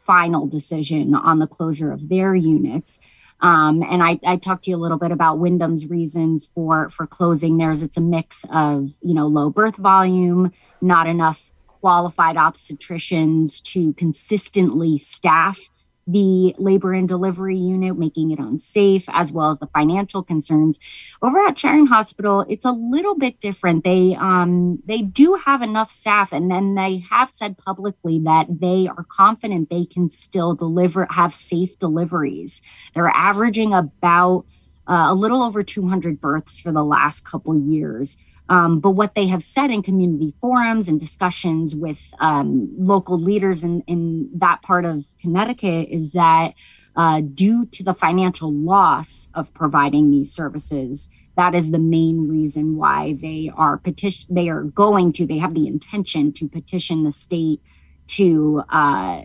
final 0.06 0.46
decision 0.46 1.16
on 1.16 1.40
the 1.40 1.48
closure 1.48 1.92
of 1.92 2.10
their 2.10 2.36
units. 2.36 3.00
Um, 3.42 3.84
and 3.84 4.02
I, 4.02 4.20
I 4.26 4.38
talked 4.38 4.64
to 4.64 4.72
you 4.72 4.78
a 4.78 4.80
little 4.80 4.98
bit 4.98 5.12
about 5.12 5.40
Windham's 5.40 5.88
reasons 5.88 6.50
for 6.54 6.90
for 6.90 7.06
closing 7.06 7.58
theirs. 7.58 7.84
It's 7.84 7.98
a 7.98 8.02
mix 8.02 8.46
of 8.52 8.90
you 9.02 9.14
know 9.14 9.28
low 9.28 9.50
birth 9.50 9.76
volume, 9.76 10.52
not 10.82 11.08
enough 11.08 11.52
qualified 11.82 12.36
obstetricians 12.36 13.62
to 13.62 13.94
consistently 13.94 14.98
staff 14.98 15.70
the 16.08 16.56
labor 16.58 16.94
and 16.94 17.08
delivery 17.08 17.58
unit, 17.58 17.98
making 17.98 18.32
it 18.32 18.40
unsafe, 18.40 19.06
as 19.08 19.32
well 19.32 19.52
as 19.52 19.60
the 19.60 19.68
financial 19.68 20.22
concerns. 20.22 20.78
Over 21.22 21.40
at 21.46 21.58
Sharon 21.58 21.88
Hospital, 21.88 22.46
it's 22.48 22.66
a 22.66 22.72
little 22.72 23.16
bit 23.16 23.40
different. 23.40 23.84
They 23.84 24.16
um, 24.20 24.82
they 24.86 25.02
do 25.02 25.36
have 25.36 25.62
enough 25.62 25.92
staff, 25.92 26.32
and 26.32 26.50
then 26.52 26.76
they 26.76 27.00
have 27.10 27.32
said 27.32 27.58
publicly 27.58 28.20
that 28.20 28.48
they 28.50 28.88
are 28.88 29.06
confident 29.10 29.70
they 29.70 29.86
can 29.86 30.10
still 30.10 30.54
deliver, 30.54 31.08
have 31.10 31.34
safe 31.34 31.78
deliveries. 31.80 32.62
They're 32.94 33.08
averaging 33.10 33.74
about 33.74 34.46
uh, 34.88 35.08
a 35.10 35.16
little 35.16 35.42
over 35.42 35.64
200 35.64 36.22
births 36.22 36.60
for 36.60 36.72
the 36.72 36.84
last 36.84 37.26
couple 37.26 37.58
years. 37.58 38.18
Um, 38.48 38.80
but 38.80 38.92
what 38.92 39.16
they 39.16 39.28
have 39.28 39.44
said 39.44 39.72
in 39.72 39.82
community 39.82 40.34
forums 40.40 40.88
and 40.88 41.00
discussions 41.00 41.76
with 41.76 42.00
um, 42.20 42.70
local 42.78 43.20
leaders 43.20 43.64
in, 43.64 43.82
in 43.88 44.30
that 44.36 44.62
part 44.62 44.86
of 44.86 45.04
Connecticut 45.20 45.90
is 45.90 46.12
that 46.12 46.54
uh, 46.96 47.22
due 47.22 47.66
to 47.66 47.84
the 47.84 47.94
financial 47.94 48.54
loss 48.54 49.28
of 49.34 49.54
providing 49.54 50.12
these 50.12 50.32
services, 50.32 51.10
that 51.36 51.54
is 51.54 51.72
the 51.72 51.80
main 51.80 52.30
reason 52.30 52.78
why 52.78 53.18
they 53.22 53.52
are 53.56 53.78
petition. 53.78 54.34
They 54.34 54.48
are 54.48 54.64
going 54.64 55.12
to. 55.14 55.26
They 55.26 55.40
have 55.40 55.54
the 55.54 55.68
intention 55.68 56.32
to 56.34 56.48
petition 56.48 57.04
the 57.04 57.12
state 57.12 57.62
to 58.08 58.64
uh, 58.70 59.24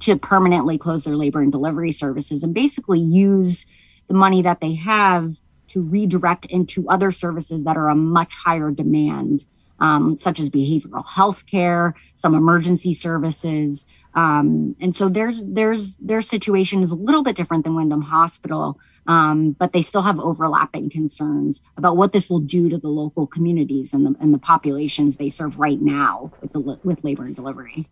to 0.00 0.16
permanently 0.16 0.78
close 0.78 1.04
their 1.04 1.16
labor 1.16 1.40
and 1.40 1.50
delivery 1.50 1.92
services 1.92 2.42
and 2.42 2.54
basically 2.54 3.00
use 3.00 3.66
the 4.08 4.14
money 4.14 4.42
that 4.42 4.60
they 4.60 4.74
have 4.74 5.36
to 5.68 5.82
redirect 5.82 6.46
into 6.46 6.88
other 6.88 7.12
services 7.12 7.64
that 7.64 7.76
are 7.76 7.88
a 7.88 7.94
much 7.94 8.32
higher 8.34 8.70
demand, 8.70 9.44
um, 9.80 10.16
such 10.16 10.40
as 10.40 10.50
behavioral 10.50 11.06
health 11.06 11.44
care, 11.46 11.94
some 12.14 12.34
emergency 12.34 12.94
services. 12.94 13.86
Um, 14.14 14.74
and 14.80 14.96
so 14.96 15.08
there's 15.08 15.42
there's 15.44 15.94
their 15.96 16.22
situation 16.22 16.82
is 16.82 16.90
a 16.90 16.96
little 16.96 17.22
bit 17.22 17.36
different 17.36 17.64
than 17.64 17.74
Windham 17.74 18.02
Hospital, 18.02 18.78
um, 19.06 19.52
but 19.52 19.72
they 19.72 19.82
still 19.82 20.02
have 20.02 20.18
overlapping 20.18 20.90
concerns 20.90 21.60
about 21.76 21.96
what 21.96 22.12
this 22.12 22.28
will 22.28 22.40
do 22.40 22.68
to 22.68 22.78
the 22.78 22.88
local 22.88 23.26
communities 23.26 23.92
and 23.92 24.06
the 24.06 24.14
and 24.20 24.34
the 24.34 24.38
populations 24.38 25.16
they 25.16 25.30
serve 25.30 25.58
right 25.58 25.80
now 25.80 26.32
with 26.40 26.52
the 26.52 26.60
with 26.60 27.04
labor 27.04 27.24
and 27.24 27.36
delivery. 27.36 27.88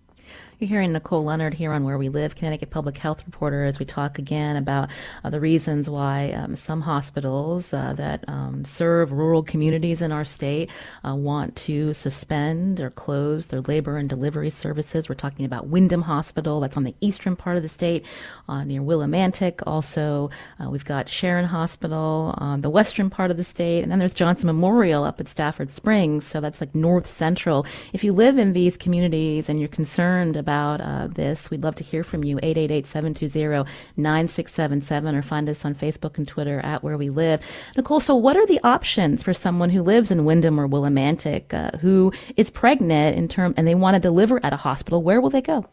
You're 0.58 0.70
hearing 0.70 0.94
Nicole 0.94 1.22
Leonard 1.22 1.52
here 1.52 1.70
on 1.70 1.84
Where 1.84 1.98
We 1.98 2.08
Live, 2.08 2.34
Connecticut 2.34 2.70
Public 2.70 2.96
Health 2.96 3.22
Reporter, 3.26 3.64
as 3.64 3.78
we 3.78 3.84
talk 3.84 4.18
again 4.18 4.56
about 4.56 4.88
uh, 5.22 5.28
the 5.28 5.38
reasons 5.38 5.90
why 5.90 6.30
um, 6.30 6.56
some 6.56 6.80
hospitals 6.80 7.74
uh, 7.74 7.92
that 7.92 8.24
um, 8.26 8.64
serve 8.64 9.12
rural 9.12 9.42
communities 9.42 10.00
in 10.00 10.12
our 10.12 10.24
state 10.24 10.70
uh, 11.06 11.14
want 11.14 11.56
to 11.56 11.92
suspend 11.92 12.80
or 12.80 12.88
close 12.88 13.48
their 13.48 13.60
labor 13.60 13.98
and 13.98 14.08
delivery 14.08 14.48
services. 14.48 15.10
We're 15.10 15.14
talking 15.14 15.44
about 15.44 15.66
Windham 15.66 16.00
Hospital, 16.00 16.60
that's 16.60 16.78
on 16.78 16.84
the 16.84 16.94
eastern 17.02 17.36
part 17.36 17.58
of 17.58 17.62
the 17.62 17.68
state, 17.68 18.06
uh, 18.48 18.64
near 18.64 18.80
Willimantic. 18.80 19.60
Also, 19.66 20.30
uh, 20.58 20.70
we've 20.70 20.86
got 20.86 21.10
Sharon 21.10 21.44
Hospital 21.44 22.34
on 22.38 22.62
the 22.62 22.70
western 22.70 23.10
part 23.10 23.30
of 23.30 23.36
the 23.36 23.44
state, 23.44 23.82
and 23.82 23.92
then 23.92 23.98
there's 23.98 24.14
Johnson 24.14 24.46
Memorial 24.46 25.04
up 25.04 25.20
at 25.20 25.28
Stafford 25.28 25.68
Springs, 25.68 26.26
so 26.26 26.40
that's 26.40 26.62
like 26.62 26.74
north 26.74 27.06
central. 27.06 27.66
If 27.92 28.02
you 28.02 28.14
live 28.14 28.38
in 28.38 28.54
these 28.54 28.78
communities 28.78 29.50
and 29.50 29.60
you're 29.60 29.68
concerned 29.68 30.45
about 30.46 30.80
uh, 30.80 31.08
this, 31.08 31.50
we'd 31.50 31.64
love 31.64 31.74
to 31.74 31.82
hear 31.82 32.04
from 32.04 32.22
you. 32.22 32.36
888-720-9677 32.36 35.18
or 35.18 35.22
find 35.22 35.48
us 35.48 35.64
on 35.64 35.74
Facebook 35.74 36.18
and 36.18 36.28
Twitter 36.28 36.60
at 36.60 36.84
Where 36.84 36.96
We 36.96 37.10
Live. 37.10 37.40
Nicole, 37.76 37.98
so 37.98 38.14
what 38.14 38.36
are 38.36 38.46
the 38.46 38.60
options 38.62 39.24
for 39.24 39.34
someone 39.34 39.70
who 39.70 39.82
lives 39.82 40.12
in 40.12 40.24
Windham 40.24 40.60
or 40.60 40.68
Willimantic 40.68 41.52
uh, 41.52 41.76
who 41.78 42.12
is 42.36 42.48
pregnant 42.48 43.18
in 43.18 43.26
term 43.26 43.54
and 43.56 43.66
they 43.66 43.74
want 43.74 43.96
to 43.96 44.00
deliver 44.00 44.38
at 44.46 44.52
a 44.52 44.56
hospital? 44.56 45.02
Where 45.02 45.20
will 45.20 45.30
they 45.30 45.42
go? 45.42 45.66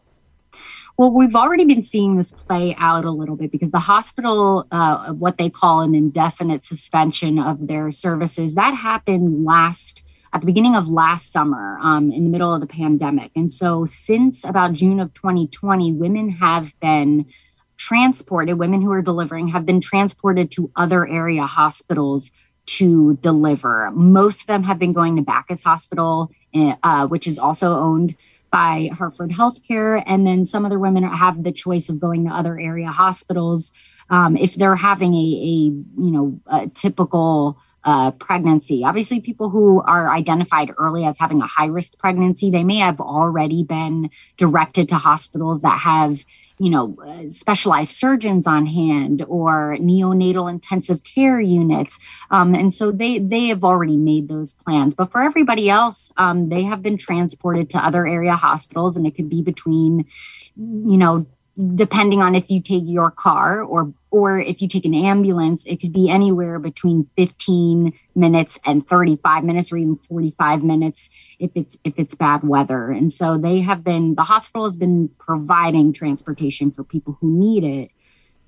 Well, 0.96 1.12
we've 1.12 1.34
already 1.34 1.64
been 1.64 1.82
seeing 1.82 2.16
this 2.16 2.30
play 2.30 2.74
out 2.78 3.04
a 3.04 3.10
little 3.10 3.36
bit 3.36 3.52
because 3.52 3.70
the 3.70 3.80
hospital, 3.80 4.66
uh, 4.72 5.12
what 5.12 5.38
they 5.38 5.50
call 5.50 5.80
an 5.80 5.94
indefinite 5.94 6.64
suspension 6.64 7.38
of 7.38 7.68
their 7.68 7.92
services, 7.92 8.54
that 8.54 8.74
happened 8.74 9.44
last 9.44 10.02
at 10.34 10.40
the 10.40 10.46
beginning 10.46 10.74
of 10.74 10.88
last 10.88 11.30
summer 11.30 11.78
um, 11.80 12.10
in 12.10 12.24
the 12.24 12.30
middle 12.30 12.52
of 12.52 12.60
the 12.60 12.66
pandemic. 12.66 13.30
And 13.36 13.50
so, 13.50 13.86
since 13.86 14.44
about 14.44 14.72
June 14.72 14.98
of 14.98 15.14
2020, 15.14 15.92
women 15.92 16.28
have 16.28 16.78
been 16.80 17.26
transported, 17.76 18.58
women 18.58 18.82
who 18.82 18.90
are 18.90 19.00
delivering 19.00 19.48
have 19.48 19.64
been 19.64 19.80
transported 19.80 20.50
to 20.50 20.70
other 20.74 21.06
area 21.06 21.46
hospitals 21.46 22.32
to 22.66 23.16
deliver. 23.20 23.90
Most 23.92 24.42
of 24.42 24.46
them 24.48 24.64
have 24.64 24.78
been 24.78 24.92
going 24.92 25.16
to 25.16 25.22
Backus 25.22 25.62
Hospital, 25.62 26.30
eh, 26.52 26.74
uh, 26.82 27.06
which 27.06 27.28
is 27.28 27.38
also 27.38 27.78
owned 27.78 28.16
by 28.50 28.90
Hartford 28.92 29.30
Healthcare. 29.30 30.02
And 30.04 30.26
then 30.26 30.44
some 30.44 30.64
other 30.64 30.78
women 30.80 31.04
have 31.04 31.44
the 31.44 31.52
choice 31.52 31.88
of 31.88 32.00
going 32.00 32.24
to 32.24 32.34
other 32.34 32.58
area 32.58 32.88
hospitals. 32.88 33.70
Um, 34.10 34.36
if 34.36 34.54
they're 34.54 34.76
having 34.76 35.14
a, 35.14 35.16
a 35.16 35.54
you 36.02 36.10
know 36.10 36.40
a 36.46 36.68
typical 36.68 37.58
uh, 37.84 38.10
pregnancy. 38.12 38.82
Obviously, 38.84 39.20
people 39.20 39.50
who 39.50 39.82
are 39.82 40.10
identified 40.10 40.72
early 40.78 41.04
as 41.04 41.18
having 41.18 41.42
a 41.42 41.46
high 41.46 41.66
risk 41.66 41.98
pregnancy, 41.98 42.50
they 42.50 42.64
may 42.64 42.78
have 42.78 43.00
already 43.00 43.62
been 43.62 44.10
directed 44.36 44.88
to 44.88 44.96
hospitals 44.96 45.62
that 45.62 45.80
have 45.80 46.24
you 46.58 46.70
know 46.70 46.96
uh, 47.04 47.28
specialized 47.28 47.96
surgeons 47.96 48.46
on 48.46 48.64
hand 48.64 49.24
or 49.26 49.76
neonatal 49.80 50.48
intensive 50.48 51.02
care 51.02 51.40
units 51.40 51.98
um, 52.30 52.54
and 52.54 52.72
so 52.72 52.92
they 52.92 53.18
they 53.18 53.48
have 53.48 53.64
already 53.64 53.96
made 53.96 54.28
those 54.28 54.54
plans 54.54 54.94
but 54.94 55.10
for 55.10 55.22
everybody 55.22 55.68
else 55.68 56.12
um, 56.16 56.48
they 56.50 56.62
have 56.62 56.80
been 56.80 56.96
transported 56.96 57.68
to 57.68 57.78
other 57.78 58.06
area 58.06 58.36
hospitals 58.36 58.96
and 58.96 59.04
it 59.04 59.16
could 59.16 59.28
be 59.28 59.42
between 59.42 60.06
you 60.56 60.96
know 60.96 61.26
depending 61.74 62.20
on 62.20 62.34
if 62.34 62.50
you 62.50 62.60
take 62.60 62.84
your 62.86 63.10
car 63.10 63.60
or 63.62 63.92
or 64.14 64.38
if 64.38 64.62
you 64.62 64.68
take 64.68 64.84
an 64.84 64.94
ambulance 64.94 65.64
it 65.66 65.80
could 65.80 65.92
be 65.92 66.08
anywhere 66.08 66.60
between 66.60 67.10
15 67.16 67.92
minutes 68.14 68.60
and 68.64 68.86
35 68.86 69.42
minutes 69.42 69.72
or 69.72 69.76
even 69.76 69.96
45 69.96 70.62
minutes 70.62 71.10
if 71.40 71.50
it's 71.56 71.76
if 71.82 71.94
it's 71.96 72.14
bad 72.14 72.44
weather. 72.44 72.92
And 72.92 73.12
so 73.12 73.36
they 73.36 73.60
have 73.62 73.82
been 73.82 74.14
the 74.14 74.22
hospital 74.22 74.66
has 74.66 74.76
been 74.76 75.10
providing 75.18 75.92
transportation 75.92 76.70
for 76.70 76.84
people 76.84 77.18
who 77.20 77.28
need 77.28 77.64
it 77.64 77.90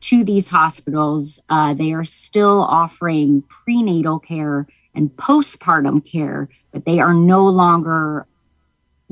to 0.02 0.22
these 0.22 0.48
hospitals. 0.48 1.40
Uh, 1.48 1.74
they 1.74 1.92
are 1.92 2.04
still 2.04 2.62
offering 2.62 3.42
prenatal 3.42 4.20
care 4.20 4.68
and 4.94 5.10
postpartum 5.16 6.00
care 6.08 6.48
but 6.70 6.84
they 6.84 7.00
are 7.00 7.14
no 7.14 7.44
longer 7.44 8.28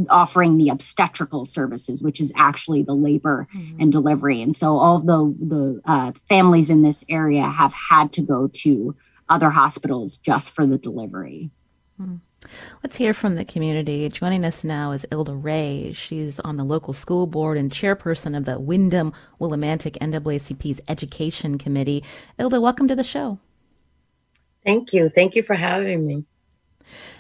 offering 0.09 0.57
the 0.57 0.68
obstetrical 0.68 1.46
services, 1.46 2.02
which 2.02 2.20
is 2.20 2.33
actually 2.37 2.83
the 2.83 2.94
labor 2.94 3.46
mm-hmm. 3.54 3.80
and 3.80 3.92
delivery. 3.92 4.42
And 4.42 4.54
so 4.54 4.76
all 4.76 5.00
the 5.00 5.35
the 5.40 5.80
uh, 5.85 6.12
families 6.28 6.70
in 6.70 6.83
this 6.83 7.04
area 7.09 7.42
have 7.42 7.72
had 7.72 8.12
to 8.12 8.22
go 8.22 8.48
to 8.48 8.96
other 9.28 9.50
hospitals 9.50 10.16
just 10.16 10.54
for 10.54 10.66
the 10.66 10.78
delivery. 10.78 11.50
Mm. 12.00 12.20
Let's 12.83 12.96
hear 12.96 13.14
from 13.14 13.37
the 13.37 13.44
community. 13.44 14.07
Joining 14.11 14.44
us 14.44 14.64
now 14.64 14.92
is 14.92 15.07
Ilda 15.11 15.35
Ray. 15.35 15.92
She's 15.92 16.38
on 16.40 16.59
the 16.59 16.64
local 16.64 16.92
school 16.92 17.26
board 17.26 17.57
and 17.57 17.70
chairperson 17.70 18.37
of 18.37 18.44
the 18.44 18.59
Windham 18.61 19.14
Willimantic 19.40 19.96
NAACP's 19.98 20.80
Education 20.88 21.57
Committee. 21.57 22.04
Ilda, 22.38 22.61
welcome 22.61 22.87
to 22.88 22.94
the 22.94 23.04
show. 23.04 23.38
Thank 24.64 24.92
you. 24.92 25.09
Thank 25.09 25.37
you 25.37 25.42
for 25.42 25.54
having 25.54 26.07
me. 26.07 26.24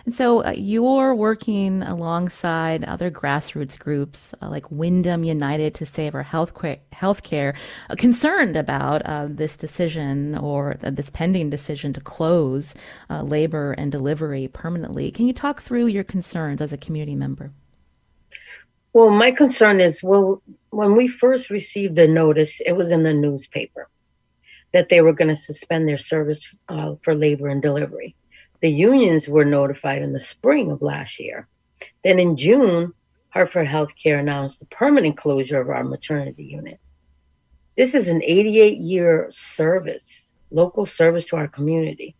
And 0.04 0.14
so 0.14 0.44
uh, 0.44 0.50
you're 0.56 1.14
working 1.14 1.82
alongside 1.82 2.84
other 2.84 3.10
grassroots 3.10 3.78
groups 3.78 4.34
uh, 4.40 4.48
like 4.48 4.70
Windham 4.70 5.24
United 5.24 5.74
to 5.74 5.86
Save 5.86 6.14
Our 6.14 6.22
Health 6.22 6.54
Healthcare, 6.54 7.54
uh, 7.90 7.94
concerned 7.96 8.56
about 8.56 9.02
uh, 9.02 9.26
this 9.28 9.56
decision 9.56 10.36
or 10.36 10.76
this 10.80 11.10
pending 11.10 11.50
decision 11.50 11.92
to 11.92 12.00
close 12.00 12.74
uh, 13.10 13.22
labor 13.22 13.72
and 13.72 13.90
delivery 13.90 14.48
permanently. 14.48 15.10
Can 15.10 15.26
you 15.26 15.32
talk 15.32 15.62
through 15.62 15.86
your 15.86 16.04
concerns 16.04 16.60
as 16.60 16.72
a 16.72 16.76
community 16.76 17.16
member? 17.16 17.52
Well, 18.92 19.10
my 19.10 19.32
concern 19.32 19.80
is 19.80 20.02
well, 20.02 20.42
when 20.70 20.94
we 20.94 21.08
first 21.08 21.50
received 21.50 21.96
the 21.96 22.06
notice, 22.06 22.60
it 22.60 22.72
was 22.72 22.90
in 22.90 23.02
the 23.02 23.12
newspaper 23.12 23.88
that 24.72 24.88
they 24.88 25.00
were 25.00 25.12
going 25.12 25.28
to 25.28 25.36
suspend 25.36 25.88
their 25.88 25.98
service 25.98 26.54
uh, 26.68 26.94
for 27.02 27.14
labor 27.14 27.48
and 27.48 27.62
delivery. 27.62 28.14
The 28.60 28.70
unions 28.70 29.28
were 29.28 29.44
notified 29.44 30.02
in 30.02 30.12
the 30.12 30.20
spring 30.20 30.70
of 30.70 30.82
last 30.82 31.20
year. 31.20 31.48
Then 32.02 32.18
in 32.18 32.36
June, 32.36 32.92
Hartford 33.30 33.66
Healthcare 33.66 34.20
announced 34.20 34.60
the 34.60 34.66
permanent 34.66 35.16
closure 35.16 35.60
of 35.60 35.68
our 35.68 35.84
maternity 35.84 36.44
unit. 36.44 36.78
This 37.76 37.94
is 37.94 38.08
an 38.08 38.22
88 38.22 38.78
year 38.78 39.26
service, 39.30 40.34
local 40.50 40.86
service 40.86 41.26
to 41.26 41.36
our 41.36 41.48
community. 41.48 42.14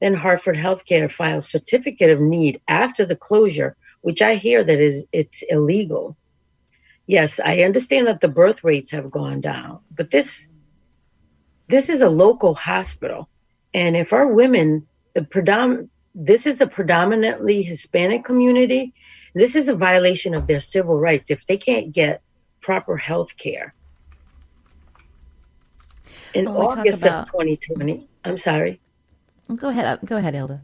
Then 0.00 0.14
Hartford 0.14 0.56
Healthcare 0.56 1.10
filed 1.10 1.44
certificate 1.44 2.10
of 2.10 2.20
need 2.20 2.60
after 2.66 3.04
the 3.04 3.16
closure, 3.16 3.76
which 4.00 4.22
I 4.22 4.36
hear 4.36 4.64
that 4.64 4.80
is 4.80 5.04
it's 5.12 5.42
illegal. 5.48 6.16
Yes, 7.06 7.40
I 7.44 7.60
understand 7.60 8.06
that 8.06 8.20
the 8.20 8.28
birth 8.28 8.64
rates 8.64 8.90
have 8.92 9.10
gone 9.10 9.40
down, 9.40 9.80
but 9.94 10.10
this 10.10 10.48
this 11.68 11.90
is 11.90 12.00
a 12.00 12.08
local 12.08 12.54
hospital. 12.54 13.28
And 13.74 13.96
if 13.96 14.14
our 14.14 14.26
women 14.26 14.86
the 15.18 15.24
predom- 15.24 15.88
this 16.14 16.46
is 16.46 16.60
a 16.60 16.66
predominantly 16.66 17.62
Hispanic 17.62 18.24
community. 18.24 18.94
This 19.34 19.56
is 19.56 19.68
a 19.68 19.74
violation 19.74 20.32
of 20.34 20.46
their 20.46 20.60
civil 20.60 20.96
rights 20.96 21.30
if 21.30 21.44
they 21.44 21.56
can't 21.56 21.92
get 21.92 22.22
proper 22.60 22.96
health 22.96 23.36
care. 23.36 23.74
In 26.34 26.46
August 26.46 27.02
about... 27.02 27.22
of 27.22 27.32
2020, 27.32 28.08
I'm 28.24 28.38
sorry. 28.38 28.80
Go 29.56 29.68
ahead. 29.70 29.98
Go 30.04 30.16
ahead, 30.16 30.36
Ilda. 30.36 30.62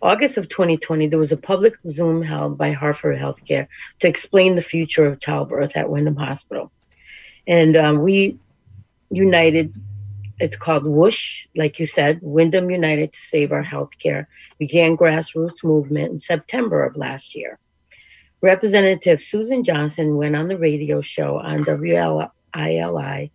August 0.00 0.36
of 0.36 0.48
2020, 0.48 1.08
there 1.08 1.18
was 1.18 1.32
a 1.32 1.36
public 1.36 1.74
Zoom 1.88 2.22
held 2.22 2.56
by 2.56 2.70
Hartford 2.70 3.18
Healthcare 3.18 3.66
to 4.00 4.06
explain 4.06 4.54
the 4.54 4.62
future 4.62 5.06
of 5.06 5.18
childbirth 5.18 5.76
at 5.76 5.90
Windham 5.90 6.16
Hospital. 6.16 6.70
And 7.48 7.76
um, 7.76 8.00
we 8.00 8.38
united 9.10 9.72
it's 10.38 10.56
called 10.56 10.84
Whoosh, 10.84 11.46
like 11.56 11.78
you 11.78 11.86
said, 11.86 12.18
Windham 12.22 12.70
United 12.70 13.12
to 13.12 13.18
Save 13.18 13.52
Our 13.52 13.64
Healthcare 13.64 14.26
began 14.58 14.96
grassroots 14.96 15.64
movement 15.64 16.12
in 16.12 16.18
September 16.18 16.84
of 16.84 16.96
last 16.96 17.34
year. 17.34 17.58
Representative 18.42 19.20
Susan 19.20 19.64
Johnson 19.64 20.16
went 20.16 20.36
on 20.36 20.48
the 20.48 20.58
radio 20.58 21.00
show 21.00 21.38
on 21.38 21.64
WILI, 21.64 23.30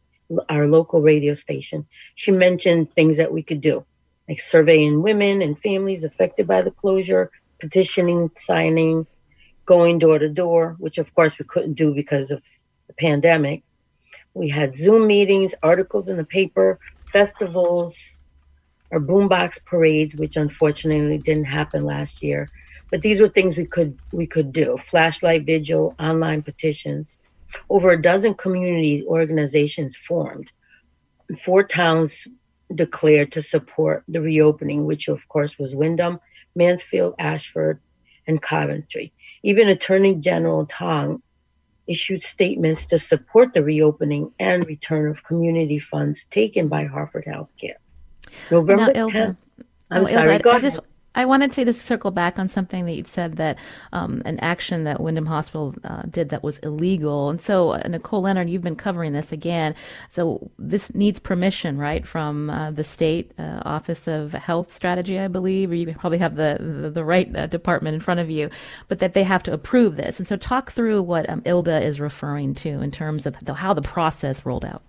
our 0.47 0.67
local 0.67 1.01
radio 1.01 1.33
station. 1.33 1.87
She 2.13 2.31
mentioned 2.31 2.89
things 2.89 3.17
that 3.17 3.33
we 3.33 3.41
could 3.41 3.61
do, 3.61 3.83
like 4.29 4.39
surveying 4.39 5.01
women 5.01 5.41
and 5.41 5.59
families 5.59 6.03
affected 6.03 6.45
by 6.45 6.61
the 6.61 6.71
closure, 6.71 7.31
petitioning, 7.59 8.29
signing, 8.35 9.07
going 9.65 9.97
door 9.97 10.19
to 10.19 10.29
door, 10.29 10.75
which 10.77 10.99
of 10.99 11.13
course 11.15 11.39
we 11.39 11.45
couldn't 11.45 11.73
do 11.73 11.95
because 11.95 12.29
of 12.29 12.43
the 12.87 12.93
pandemic, 12.93 13.63
we 14.33 14.49
had 14.49 14.75
Zoom 14.75 15.07
meetings, 15.07 15.53
articles 15.61 16.09
in 16.09 16.17
the 16.17 16.23
paper, 16.23 16.79
festivals, 17.11 18.17
or 18.89 18.99
boombox 18.99 19.63
parades, 19.65 20.15
which 20.15 20.35
unfortunately 20.37 21.17
didn't 21.17 21.45
happen 21.45 21.83
last 21.83 22.21
year. 22.21 22.49
But 22.91 23.01
these 23.01 23.21
were 23.21 23.29
things 23.29 23.57
we 23.57 23.65
could 23.65 23.97
we 24.11 24.27
could 24.27 24.51
do: 24.51 24.77
flashlight 24.77 25.45
vigil, 25.45 25.95
online 25.99 26.43
petitions. 26.43 27.17
Over 27.69 27.91
a 27.91 28.01
dozen 28.01 28.33
community 28.33 29.03
organizations 29.05 29.97
formed. 29.97 30.51
Four 31.37 31.63
towns 31.63 32.27
declared 32.73 33.33
to 33.33 33.41
support 33.41 34.03
the 34.07 34.21
reopening, 34.21 34.85
which 34.85 35.09
of 35.09 35.27
course 35.27 35.59
was 35.59 35.75
Windham, 35.75 36.19
Mansfield, 36.55 37.15
Ashford, 37.19 37.81
and 38.27 38.41
Coventry. 38.41 39.13
Even 39.43 39.67
Attorney 39.67 40.15
General 40.15 40.65
Tong 40.65 41.21
issued 41.91 42.21
statements 42.23 42.85
to 42.87 42.97
support 42.97 43.53
the 43.53 43.63
reopening 43.63 44.31
and 44.39 44.65
return 44.65 45.09
of 45.11 45.23
community 45.23 45.77
funds 45.77 46.25
taken 46.25 46.67
by 46.67 46.85
Hartford 46.85 47.25
Healthcare. 47.25 47.79
November 48.49 48.91
now, 48.93 49.09
10th. 49.09 49.37
I'm 49.91 50.01
oh, 50.03 50.05
sorry, 50.05 50.35
Ilda, 50.35 50.49
I, 50.49 50.55
I 50.55 50.59
just 50.59 50.79
I 51.13 51.25
wanted 51.25 51.51
to 51.51 51.65
just 51.65 51.85
circle 51.85 52.11
back 52.11 52.39
on 52.39 52.47
something 52.47 52.85
that 52.85 52.93
you'd 52.93 53.07
said 53.07 53.35
that 53.35 53.57
um, 53.91 54.21
an 54.23 54.39
action 54.39 54.85
that 54.85 55.01
Windham 55.01 55.25
Hospital 55.25 55.75
uh, 55.83 56.03
did 56.03 56.29
that 56.29 56.41
was 56.41 56.57
illegal. 56.59 57.29
And 57.29 57.41
so, 57.41 57.71
uh, 57.71 57.81
Nicole 57.87 58.21
Leonard, 58.21 58.49
you've 58.49 58.61
been 58.61 58.77
covering 58.77 59.11
this 59.11 59.33
again. 59.33 59.75
So, 60.09 60.51
this 60.57 60.93
needs 60.95 61.19
permission, 61.19 61.77
right, 61.77 62.07
from 62.07 62.49
uh, 62.49 62.71
the 62.71 62.85
state 62.85 63.33
uh, 63.37 63.61
Office 63.65 64.07
of 64.07 64.31
Health 64.31 64.71
Strategy, 64.71 65.19
I 65.19 65.27
believe, 65.27 65.71
or 65.71 65.75
you 65.75 65.93
probably 65.93 66.19
have 66.19 66.35
the, 66.35 66.57
the, 66.59 66.89
the 66.89 67.03
right 67.03 67.35
uh, 67.35 67.47
department 67.47 67.95
in 67.95 67.99
front 67.99 68.21
of 68.21 68.29
you, 68.29 68.49
but 68.87 68.99
that 68.99 69.13
they 69.13 69.23
have 69.23 69.43
to 69.43 69.53
approve 69.53 69.97
this. 69.97 70.17
And 70.17 70.27
so, 70.27 70.37
talk 70.37 70.71
through 70.71 71.01
what 71.01 71.29
um, 71.29 71.41
ILDA 71.41 71.81
is 71.81 71.99
referring 71.99 72.55
to 72.55 72.81
in 72.81 72.91
terms 72.91 73.25
of 73.25 73.35
the, 73.43 73.53
how 73.53 73.73
the 73.73 73.81
process 73.81 74.45
rolled 74.45 74.63
out. 74.63 74.81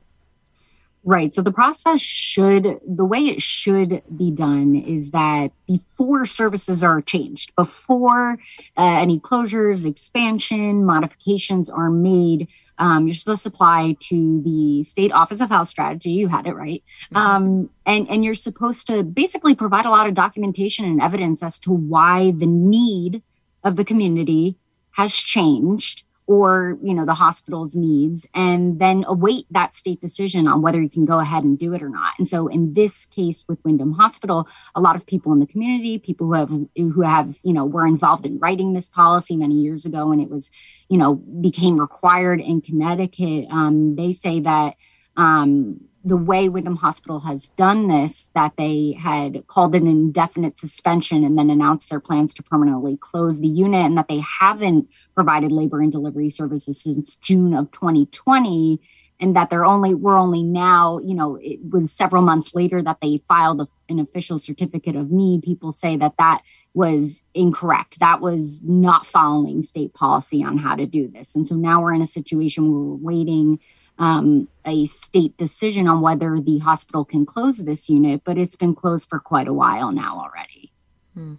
Right. 1.04 1.34
So 1.34 1.42
the 1.42 1.52
process 1.52 2.00
should, 2.00 2.80
the 2.86 3.04
way 3.04 3.18
it 3.18 3.42
should 3.42 4.02
be 4.16 4.30
done 4.30 4.76
is 4.76 5.10
that 5.10 5.50
before 5.66 6.26
services 6.26 6.84
are 6.84 7.00
changed, 7.00 7.52
before 7.56 8.38
uh, 8.76 9.00
any 9.00 9.18
closures, 9.18 9.84
expansion, 9.84 10.84
modifications 10.84 11.68
are 11.68 11.90
made, 11.90 12.46
um, 12.78 13.06
you're 13.06 13.14
supposed 13.14 13.42
to 13.42 13.48
apply 13.48 13.96
to 14.00 14.42
the 14.42 14.84
state 14.84 15.12
office 15.12 15.40
of 15.40 15.50
health 15.50 15.68
strategy 15.68 16.10
you 16.10 16.26
had 16.28 16.46
it 16.46 16.54
right 16.54 16.82
mm-hmm. 17.12 17.16
um, 17.16 17.70
and 17.86 18.08
and 18.08 18.24
you're 18.24 18.34
supposed 18.34 18.86
to 18.86 19.02
basically 19.02 19.54
provide 19.54 19.86
a 19.86 19.90
lot 19.90 20.08
of 20.08 20.14
documentation 20.14 20.84
and 20.84 21.00
evidence 21.00 21.42
as 21.42 21.58
to 21.60 21.70
why 21.70 22.32
the 22.32 22.46
need 22.46 23.22
of 23.62 23.76
the 23.76 23.84
community 23.84 24.56
has 24.92 25.12
changed 25.12 26.02
or 26.26 26.78
you 26.82 26.94
know 26.94 27.04
the 27.04 27.14
hospital's 27.14 27.74
needs 27.74 28.26
and 28.34 28.78
then 28.78 29.04
await 29.06 29.46
that 29.50 29.74
state 29.74 30.00
decision 30.00 30.46
on 30.46 30.62
whether 30.62 30.80
you 30.80 30.88
can 30.88 31.04
go 31.04 31.18
ahead 31.18 31.44
and 31.44 31.58
do 31.58 31.74
it 31.74 31.82
or 31.82 31.88
not. 31.88 32.14
And 32.18 32.28
so 32.28 32.46
in 32.46 32.74
this 32.74 33.06
case 33.06 33.44
with 33.48 33.58
windham 33.64 33.92
hospital 33.92 34.46
a 34.74 34.80
lot 34.80 34.96
of 34.96 35.04
people 35.06 35.32
in 35.32 35.40
the 35.40 35.46
community 35.46 35.98
people 35.98 36.26
who 36.28 36.34
have 36.34 36.50
who 36.76 37.02
have 37.02 37.38
you 37.42 37.52
know 37.52 37.64
were 37.64 37.86
involved 37.86 38.26
in 38.26 38.38
writing 38.38 38.72
this 38.72 38.88
policy 38.88 39.36
many 39.36 39.60
years 39.60 39.84
ago 39.84 40.12
and 40.12 40.20
it 40.20 40.30
was 40.30 40.50
you 40.88 40.98
know 40.98 41.16
became 41.16 41.78
required 41.78 42.40
in 42.40 42.60
connecticut 42.60 43.46
um, 43.50 43.96
they 43.96 44.12
say 44.12 44.40
that 44.40 44.76
um, 45.16 45.80
the 46.04 46.16
way 46.16 46.48
Windham 46.48 46.76
Hospital 46.76 47.20
has 47.20 47.50
done 47.50 47.88
this, 47.88 48.30
that 48.34 48.54
they 48.56 48.96
had 49.00 49.46
called 49.46 49.74
an 49.74 49.86
indefinite 49.86 50.58
suspension 50.58 51.24
and 51.24 51.38
then 51.38 51.50
announced 51.50 51.90
their 51.90 52.00
plans 52.00 52.34
to 52.34 52.42
permanently 52.42 52.96
close 52.96 53.38
the 53.38 53.48
unit, 53.48 53.86
and 53.86 53.96
that 53.96 54.08
they 54.08 54.22
haven't 54.40 54.88
provided 55.14 55.52
labor 55.52 55.80
and 55.80 55.92
delivery 55.92 56.30
services 56.30 56.80
since 56.80 57.16
June 57.16 57.54
of 57.54 57.70
2020, 57.72 58.80
and 59.20 59.36
that 59.36 59.50
they're 59.50 59.64
only 59.64 59.94
we're 59.94 60.18
only 60.18 60.42
now, 60.42 60.98
you 60.98 61.14
know, 61.14 61.36
it 61.40 61.60
was 61.70 61.92
several 61.92 62.22
months 62.22 62.54
later 62.54 62.82
that 62.82 62.98
they 63.00 63.22
filed 63.28 63.68
an 63.88 63.98
official 63.98 64.38
certificate 64.38 64.96
of 64.96 65.10
need. 65.10 65.42
People 65.42 65.72
say 65.72 65.96
that 65.96 66.14
that 66.18 66.42
was 66.74 67.22
incorrect. 67.34 68.00
That 68.00 68.20
was 68.20 68.62
not 68.62 69.06
following 69.06 69.62
state 69.62 69.92
policy 69.94 70.42
on 70.42 70.58
how 70.58 70.74
to 70.74 70.86
do 70.86 71.08
this, 71.08 71.34
and 71.34 71.46
so 71.46 71.54
now 71.54 71.82
we're 71.82 71.94
in 71.94 72.02
a 72.02 72.06
situation 72.06 72.70
where 72.70 72.80
we're 72.80 73.14
waiting 73.14 73.58
um, 73.98 74.48
a 74.64 74.86
state 74.86 75.36
decision 75.36 75.86
on 75.86 76.00
whether 76.00 76.40
the 76.40 76.58
hospital 76.58 77.04
can 77.04 77.26
close 77.26 77.58
this 77.58 77.88
unit, 77.88 78.22
but 78.24 78.38
it's 78.38 78.56
been 78.56 78.74
closed 78.74 79.08
for 79.08 79.20
quite 79.20 79.48
a 79.48 79.52
while 79.52 79.92
now 79.92 80.18
already. 80.18 80.71
Hmm. 81.14 81.34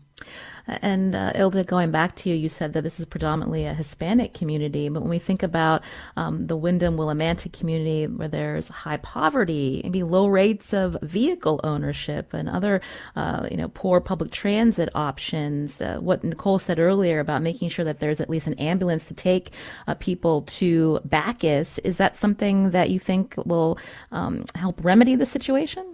And 0.67 1.15
uh, 1.15 1.32
Ilda, 1.36 1.63
going 1.63 1.89
back 1.89 2.15
to 2.17 2.30
you, 2.30 2.36
you 2.36 2.47
said 2.47 2.74
that 2.74 2.84
this 2.84 2.99
is 2.99 3.05
predominantly 3.07 3.65
a 3.65 3.74
Hispanic 3.74 4.34
community, 4.34 4.88
but 4.88 5.01
when 5.01 5.09
we 5.09 5.19
think 5.19 5.41
about 5.41 5.82
um, 6.15 6.45
the 6.45 6.55
Windham 6.55 6.95
Willimantic 6.95 7.53
community, 7.53 8.05
where 8.05 8.28
there's 8.28 8.67
high 8.67 8.97
poverty, 8.97 9.82
maybe 9.84 10.03
low 10.03 10.28
rates 10.28 10.71
of 10.71 10.95
vehicle 11.01 11.59
ownership, 11.63 12.34
and 12.34 12.47
other, 12.47 12.82
uh, 13.15 13.47
you 13.49 13.57
know, 13.57 13.67
poor 13.69 13.99
public 13.99 14.32
transit 14.32 14.89
options, 14.93 15.82
uh, 15.82 15.97
what 15.99 16.24
Nicole 16.24 16.59
said 16.59 16.80
earlier 16.80 17.19
about 17.19 17.41
making 17.41 17.69
sure 17.69 17.84
that 17.84 17.99
there's 17.99 18.21
at 18.21 18.30
least 18.30 18.45
an 18.45 18.53
ambulance 18.53 19.05
to 19.07 19.15
take 19.15 19.51
uh, 19.88 19.95
people 19.95 20.43
to 20.43 20.99
Backus, 21.03 21.80
is 21.80 21.97
that 21.97 22.15
something 22.15 22.71
that 22.71 22.91
you 22.91 22.99
think 22.99 23.34
will 23.43 23.80
um, 24.11 24.45
help 24.55 24.86
remedy 24.86 25.15
the 25.15 25.26
situation? 25.26 25.93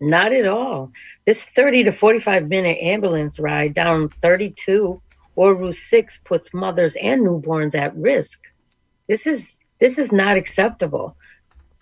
Not 0.00 0.32
at 0.32 0.46
all. 0.46 0.92
This 1.26 1.44
30 1.44 1.84
to 1.84 1.92
45 1.92 2.48
minute 2.48 2.78
ambulance 2.80 3.38
ride 3.38 3.74
down 3.74 4.08
32 4.08 5.00
or 5.36 5.54
Route 5.54 5.74
6 5.74 6.20
puts 6.24 6.54
mothers 6.54 6.96
and 6.96 7.20
newborns 7.20 7.74
at 7.74 7.94
risk. 7.96 8.40
This 9.06 9.26
is 9.26 9.60
this 9.78 9.98
is 9.98 10.12
not 10.12 10.36
acceptable. 10.36 11.16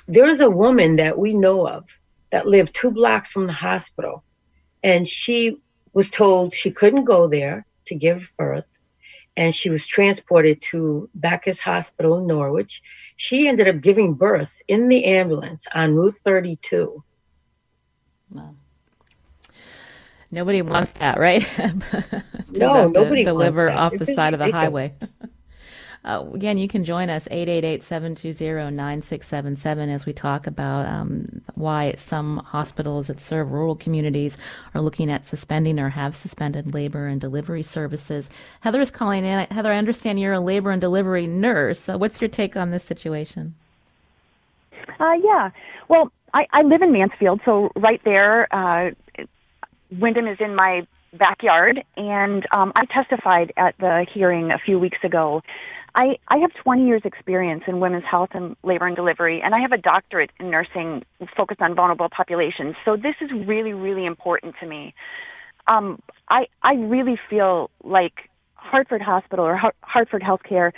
There's 0.07 0.41
a 0.41 0.51
woman 0.51 0.97
that 0.97 1.19
we 1.19 1.35
know 1.35 1.69
of 1.69 1.99
that 2.31 2.47
lived 2.47 2.75
two 2.75 2.91
blocks 2.91 3.33
from 3.33 3.47
the 3.47 3.53
hospital 3.53 4.25
and 4.83 5.07
she 5.07 5.61
was 5.93 6.11
told 6.11 6.55
she 6.55 6.71
couldn't 6.71 7.05
go 7.05 7.29
there 7.29 7.67
to 7.87 7.95
give 7.95 8.33
birth 8.37 8.79
and 9.37 9.55
she 9.55 9.71
was 9.71 9.87
transported 9.87 10.61
to 10.61 11.09
Backus 11.15 11.61
Hospital 11.61 12.19
in 12.19 12.27
Norwich. 12.27 12.83
She 13.17 13.47
ended 13.47 13.69
up 13.69 13.81
giving 13.81 14.15
birth 14.15 14.61
in 14.67 14.89
the 14.89 15.05
ambulance 15.05 15.67
on 15.73 15.95
Route 15.95 16.15
32 16.15 17.05
well, 18.31 18.55
nobody 20.31 20.63
wants 20.63 20.93
that, 20.95 21.19
right? 21.19 21.47
no, 22.51 22.89
nobody 22.89 23.25
deliver 23.25 23.71
off 23.71 23.93
this 23.93 24.07
the 24.07 24.15
side 24.15 24.35
of 24.35 24.41
the 24.41 24.51
highway. 24.51 24.91
Uh, 26.05 26.25
again, 26.33 26.59
you 26.59 26.69
can 26.69 26.85
join 26.85 27.11
us 27.11 27.27
888-720-9677 27.29 29.89
as 29.89 30.07
we 30.07 30.13
talk 30.13 30.47
about 30.47 30.87
um, 30.87 31.43
why 31.55 31.93
some 31.99 32.37
hospitals 32.39 33.09
that 33.09 33.19
serve 33.21 33.51
rural 33.51 33.75
communities 33.75 34.39
are 34.75 34.81
looking 34.81 35.11
at 35.11 35.27
suspending 35.27 35.81
or 35.81 35.89
have 35.91 36.15
suspended 36.15 36.73
labor 36.73 37.09
and 37.09 37.21
delivery 37.21 37.65
services. 37.65 38.31
Heather 38.61 38.81
is 38.81 38.93
calling 38.93 39.25
in. 39.25 39.49
Heather, 39.51 39.73
I 39.73 39.77
understand 39.77 40.21
you're 40.21 40.33
a 40.33 40.41
labor 40.41 40.71
and 40.71 40.81
delivery 40.81 41.27
nurse. 41.27 41.81
So 41.81 41.99
what's 41.99 42.21
your 42.21 42.29
take 42.29 42.57
on 42.57 42.71
this 42.71 42.85
situation? 42.85 43.55
Uh, 45.01 45.15
yeah. 45.23 45.51
Well, 45.89 46.13
I, 46.35 46.47
I 46.53 46.63
live 46.63 46.83
in 46.83 46.93
Mansfield, 46.93 47.41
so 47.45 47.71
right 47.77 48.01
there, 48.05 48.53
uh, 48.55 48.91
Windham 49.91 50.27
is 50.27 50.39
in 50.41 50.55
my 50.55 50.87
backyard, 51.13 51.83
and 51.97 52.47
um, 52.53 52.73
I 52.77 52.85
testified 52.87 53.53
at 53.57 53.75
the 53.79 54.07
hearing 54.13 54.51
a 54.51 54.59
few 54.59 54.79
weeks 54.79 54.99
ago. 55.03 55.43
I, 55.95 56.19
I 56.29 56.37
have 56.39 56.51
20 56.63 56.87
years 56.87 57.03
experience 57.05 57.65
in 57.67 57.81
women's 57.81 58.05
health 58.05 58.31
and 58.33 58.57
labor 58.63 58.87
and 58.87 58.95
delivery, 58.95 59.41
and 59.43 59.55
I 59.55 59.61
have 59.61 59.73
a 59.73 59.79
doctorate 59.79 60.31
in 60.39 60.51
nursing 60.51 61.05
focused 61.37 61.63
on 61.63 61.75
vulnerable 61.75 62.09
populations. 62.15 62.77
So 62.85 62.97
this 62.97 63.15
is 63.21 63.31
really, 63.47 63.73
really 63.73 64.05
important 64.05 64.55
to 64.61 64.67
me. 64.67 64.95
Um, 65.67 66.01
I, 66.29 66.47
I 66.63 66.75
really 66.75 67.19
feel 67.29 67.71
like 67.83 68.31
Hartford 68.55 69.03
Hospital 69.03 69.45
or 69.45 69.59
Hartford 69.83 70.23
Healthcare 70.23 70.73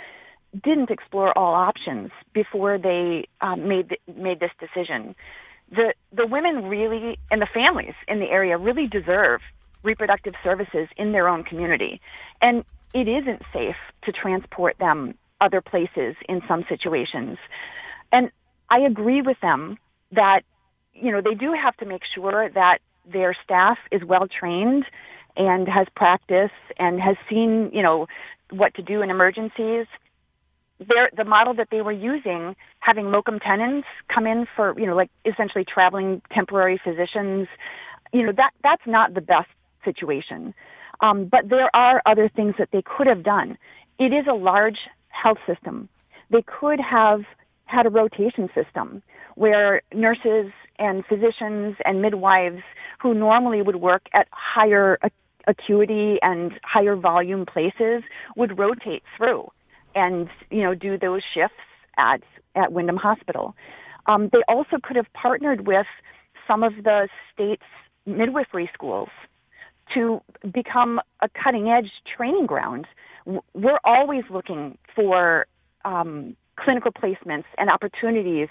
didn't 0.63 0.89
explore 0.89 1.37
all 1.37 1.53
options 1.53 2.11
before 2.33 2.77
they 2.77 3.27
um, 3.41 3.67
made 3.67 3.97
made 4.15 4.39
this 4.39 4.51
decision. 4.59 5.15
The 5.71 5.93
the 6.11 6.27
women 6.27 6.67
really 6.67 7.17
and 7.29 7.41
the 7.41 7.47
families 7.47 7.93
in 8.07 8.19
the 8.19 8.29
area 8.29 8.57
really 8.57 8.87
deserve 8.87 9.41
reproductive 9.83 10.35
services 10.43 10.87
in 10.97 11.11
their 11.11 11.27
own 11.27 11.43
community, 11.43 11.99
and 12.41 12.65
it 12.93 13.07
isn't 13.07 13.41
safe 13.53 13.77
to 14.03 14.11
transport 14.11 14.77
them 14.77 15.15
other 15.39 15.61
places 15.61 16.15
in 16.27 16.41
some 16.47 16.65
situations. 16.67 17.37
And 18.11 18.29
I 18.69 18.79
agree 18.79 19.21
with 19.21 19.39
them 19.39 19.77
that 20.11 20.41
you 20.93 21.11
know 21.11 21.21
they 21.21 21.35
do 21.35 21.53
have 21.53 21.75
to 21.77 21.85
make 21.85 22.03
sure 22.13 22.49
that 22.49 22.79
their 23.05 23.35
staff 23.43 23.77
is 23.91 24.03
well 24.03 24.27
trained 24.27 24.85
and 25.37 25.67
has 25.67 25.87
practice 25.95 26.51
and 26.77 26.99
has 26.99 27.15
seen 27.29 27.71
you 27.73 27.81
know 27.81 28.07
what 28.49 28.73
to 28.75 28.81
do 28.81 29.01
in 29.01 29.09
emergencies 29.09 29.87
the 31.15 31.25
model 31.25 31.53
that 31.53 31.67
they 31.71 31.81
were 31.81 31.91
using, 31.91 32.55
having 32.79 33.11
locum 33.11 33.39
tenens 33.39 33.83
come 34.13 34.25
in 34.25 34.45
for, 34.55 34.77
you 34.79 34.85
know, 34.85 34.95
like 34.95 35.11
essentially 35.25 35.63
traveling 35.63 36.21
temporary 36.31 36.79
physicians, 36.83 37.47
you 38.13 38.25
know, 38.25 38.31
that 38.35 38.51
that's 38.63 38.85
not 38.85 39.13
the 39.13 39.21
best 39.21 39.49
situation. 39.85 40.53
Um, 41.01 41.25
but 41.25 41.49
there 41.49 41.73
are 41.75 42.01
other 42.05 42.29
things 42.29 42.55
that 42.59 42.69
they 42.71 42.81
could 42.83 43.07
have 43.07 43.23
done. 43.23 43.57
It 43.99 44.13
is 44.13 44.25
a 44.29 44.33
large 44.33 44.77
health 45.09 45.39
system. 45.47 45.89
They 46.29 46.43
could 46.43 46.79
have 46.79 47.21
had 47.65 47.85
a 47.85 47.89
rotation 47.89 48.49
system 48.53 49.01
where 49.35 49.81
nurses 49.93 50.51
and 50.77 51.05
physicians 51.05 51.75
and 51.85 52.01
midwives 52.01 52.61
who 53.01 53.13
normally 53.13 53.61
would 53.61 53.77
work 53.77 54.03
at 54.13 54.27
higher 54.31 54.99
acuity 55.47 56.17
and 56.21 56.53
higher 56.63 56.95
volume 56.95 57.45
places 57.45 58.03
would 58.35 58.57
rotate 58.59 59.03
through 59.17 59.49
and 59.95 60.29
you 60.49 60.61
know 60.61 60.73
do 60.73 60.97
those 60.97 61.21
shifts 61.33 61.55
at 61.97 62.21
at 62.55 62.71
Windham 62.71 62.97
Hospital. 62.97 63.55
Um, 64.07 64.29
they 64.31 64.41
also 64.47 64.77
could 64.81 64.95
have 64.95 65.11
partnered 65.13 65.67
with 65.67 65.85
some 66.47 66.63
of 66.63 66.73
the 66.83 67.07
state's 67.33 67.63
midwifery 68.05 68.69
schools 68.73 69.09
to 69.93 70.21
become 70.51 70.99
a 71.21 71.29
cutting 71.29 71.69
edge 71.69 71.91
training 72.15 72.45
ground. 72.45 72.87
We're 73.25 73.79
always 73.83 74.23
looking 74.29 74.77
for 74.95 75.45
um, 75.85 76.35
clinical 76.59 76.91
placements 76.91 77.45
and 77.57 77.69
opportunities 77.69 78.47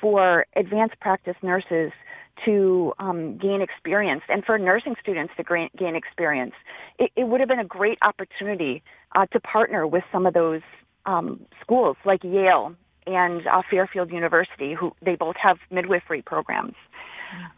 for 0.00 0.46
advanced 0.56 0.98
practice 1.00 1.36
nurses 1.42 1.92
to 2.44 2.92
um, 2.98 3.36
gain 3.38 3.60
experience 3.60 4.22
and 4.28 4.44
for 4.44 4.58
nursing 4.58 4.94
students 5.00 5.32
to 5.36 5.68
gain 5.76 5.94
experience. 5.94 6.54
It, 6.98 7.10
it, 7.14 7.24
would 7.28 7.40
have 7.40 7.48
been 7.48 7.60
a 7.60 7.64
great 7.64 7.98
opportunity 8.02 8.82
uh, 9.14 9.26
to 9.26 9.40
partner 9.40 9.86
with 9.86 10.02
some 10.10 10.26
of 10.26 10.34
those 10.34 10.62
um, 11.06 11.40
schools 11.60 11.96
like 12.04 12.22
Yale 12.24 12.74
and 13.06 13.46
uh, 13.46 13.62
Fairfield 13.68 14.12
University, 14.12 14.74
who 14.74 14.92
they 15.02 15.16
both 15.16 15.36
have 15.42 15.58
midwifery 15.70 16.22
programs. 16.22 16.74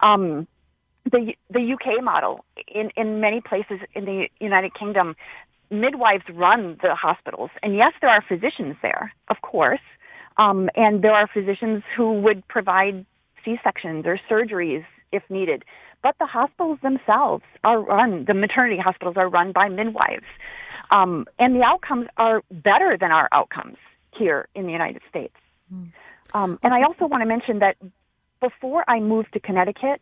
Um, 0.01 0.47
the 1.11 1.34
the 1.51 1.74
UK 1.74 2.03
model 2.03 2.45
in 2.66 2.90
in 2.97 3.20
many 3.20 3.40
places 3.40 3.80
in 3.95 4.05
the 4.05 4.28
United 4.40 4.72
Kingdom, 4.74 5.16
midwives 5.70 6.24
run 6.32 6.78
the 6.82 6.95
hospitals, 6.95 7.51
and 7.62 7.76
yes, 7.76 7.92
there 8.01 8.11
are 8.11 8.24
physicians 8.26 8.76
there, 8.82 9.12
of 9.28 9.42
course, 9.42 9.80
um, 10.38 10.70
and 10.74 11.03
there 11.03 11.12
are 11.12 11.26
physicians 11.26 11.82
who 11.97 12.20
would 12.20 12.47
provide 12.49 13.05
C 13.45 13.59
sections 13.62 14.07
or 14.07 14.18
surgeries 14.30 14.84
if 15.12 15.22
needed. 15.28 15.64
But 16.03 16.16
the 16.18 16.26
hospitals 16.26 16.78
themselves 16.82 17.45
are 17.64 17.80
run, 17.80 18.26
the 18.26 18.34
maternity 18.34 18.78
hospitals 18.78 19.16
are 19.16 19.28
run 19.28 19.53
by 19.53 19.68
midwives. 19.68 20.26
Um, 20.95 21.26
and 21.40 21.57
the 21.57 21.62
outcomes 21.62 22.07
are 22.16 22.42
better 22.51 22.97
than 23.03 23.11
our 23.11 23.28
outcomes 23.32 23.78
here 24.16 24.49
in 24.55 24.66
the 24.66 24.72
United 24.72 25.03
States. 25.11 25.34
Mm. 25.72 25.90
Um, 26.32 26.59
and 26.62 26.72
I 26.72 26.82
also 26.82 27.07
want 27.07 27.22
to 27.22 27.26
mention 27.26 27.59
that 27.59 27.76
before 28.40 28.84
I 28.88 29.01
moved 29.01 29.32
to 29.32 29.40
Connecticut, 29.40 30.01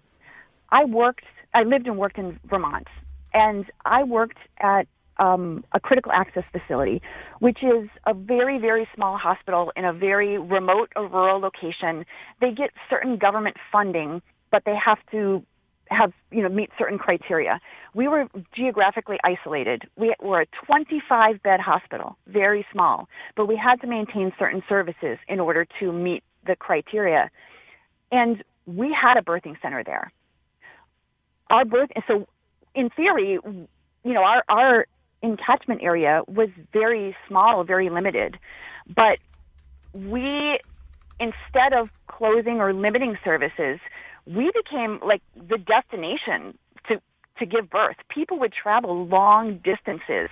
I 0.70 0.84
worked, 0.84 1.24
I 1.54 1.62
lived 1.62 1.86
and 1.86 1.96
worked 1.96 2.18
in 2.18 2.38
Vermont, 2.44 2.88
and 3.32 3.64
I 3.86 4.02
worked 4.02 4.42
at 4.58 4.86
um, 5.18 5.64
a 5.72 5.80
critical 5.80 6.12
access 6.12 6.44
facility, 6.52 7.00
which 7.38 7.62
is 7.62 7.86
a 8.06 8.12
very, 8.12 8.58
very 8.58 8.86
small 8.94 9.16
hospital 9.16 9.72
in 9.76 9.84
a 9.84 9.92
very 9.92 10.38
remote 10.38 10.92
or 10.96 11.06
rural 11.06 11.40
location. 11.40 12.04
They 12.40 12.50
get 12.50 12.70
certain 12.90 13.16
government 13.16 13.56
funding, 13.70 14.20
but 14.50 14.64
they 14.64 14.76
have 14.76 14.98
to 15.12 15.42
have 15.92 16.12
you 16.30 16.42
know 16.42 16.48
meet 16.48 16.70
certain 16.78 16.98
criteria. 16.98 17.60
We 17.94 18.08
were 18.08 18.26
geographically 18.54 19.18
isolated. 19.24 19.82
We 19.96 20.14
were 20.20 20.42
a 20.42 20.46
25 20.66 21.42
bed 21.42 21.60
hospital, 21.60 22.16
very 22.26 22.66
small, 22.72 23.08
but 23.36 23.46
we 23.46 23.56
had 23.56 23.80
to 23.82 23.86
maintain 23.86 24.32
certain 24.38 24.62
services 24.68 25.18
in 25.28 25.40
order 25.40 25.66
to 25.80 25.92
meet 25.92 26.22
the 26.46 26.56
criteria. 26.56 27.30
And 28.10 28.42
we 28.66 28.92
had 28.92 29.16
a 29.16 29.22
birthing 29.22 29.60
center 29.60 29.82
there. 29.84 30.12
Our 31.50 31.64
birth 31.64 31.90
so 32.06 32.26
in 32.74 32.90
theory, 32.90 33.38
you 33.42 33.68
know, 34.04 34.22
our 34.22 34.44
our 34.48 34.86
encatchment 35.22 35.82
area 35.82 36.22
was 36.26 36.48
very 36.72 37.16
small, 37.28 37.64
very 37.64 37.90
limited. 37.90 38.38
But 38.86 39.18
we 39.94 40.58
instead 41.20 41.72
of 41.72 41.90
closing 42.08 42.60
or 42.60 42.72
limiting 42.72 43.16
services, 43.24 43.78
we 44.26 44.50
became 44.54 45.00
like 45.04 45.22
the 45.36 45.58
destination 45.58 46.56
to 46.88 47.00
to 47.38 47.46
give 47.46 47.70
birth. 47.70 47.96
People 48.08 48.38
would 48.40 48.52
travel 48.52 49.06
long 49.06 49.60
distances 49.64 50.30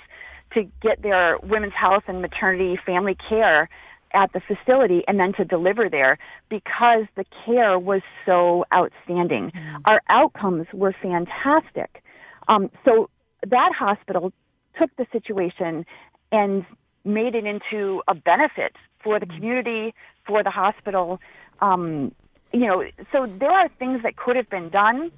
to 0.55 0.65
get 0.83 1.03
their 1.03 1.39
women's 1.43 1.75
health 1.75 2.05
and 2.09 2.21
maternity 2.21 2.79
family 2.85 3.17
care 3.29 3.69
at 4.13 4.33
the 4.33 4.41
facility 4.41 5.03
and 5.07 5.21
then 5.21 5.33
to 5.35 5.45
deliver 5.45 5.89
there 5.89 6.19
because 6.49 7.05
the 7.17 7.25
care 7.47 7.79
was 7.79 8.03
so 8.27 8.65
outstanding. 8.75 9.53
Mm-hmm. 9.55 9.83
Our 9.85 10.03
outcomes 10.09 10.67
were 10.73 10.95
fantastic. 11.01 12.03
Um, 12.49 12.71
so 12.85 13.09
that 13.47 13.73
hospital 13.79 14.33
took 14.79 14.91
the 14.97 15.07
situation 15.13 15.87
and 16.33 16.67
made 17.05 17.35
it 17.35 17.45
into 17.47 18.03
a 18.09 18.15
benefit 18.15 18.75
for 19.03 19.21
the 19.21 19.27
mm-hmm. 19.27 19.37
community, 19.37 19.95
for 20.27 20.43
the 20.43 20.51
hospital. 20.51 21.21
Um, 21.61 22.13
you 22.53 22.67
know, 22.67 22.85
so 23.13 23.27
there 23.27 23.51
are 23.51 23.69
things 23.79 24.03
that 24.03 24.17
could 24.17 24.37
have 24.37 24.49
been 24.51 24.69
done 24.69 25.13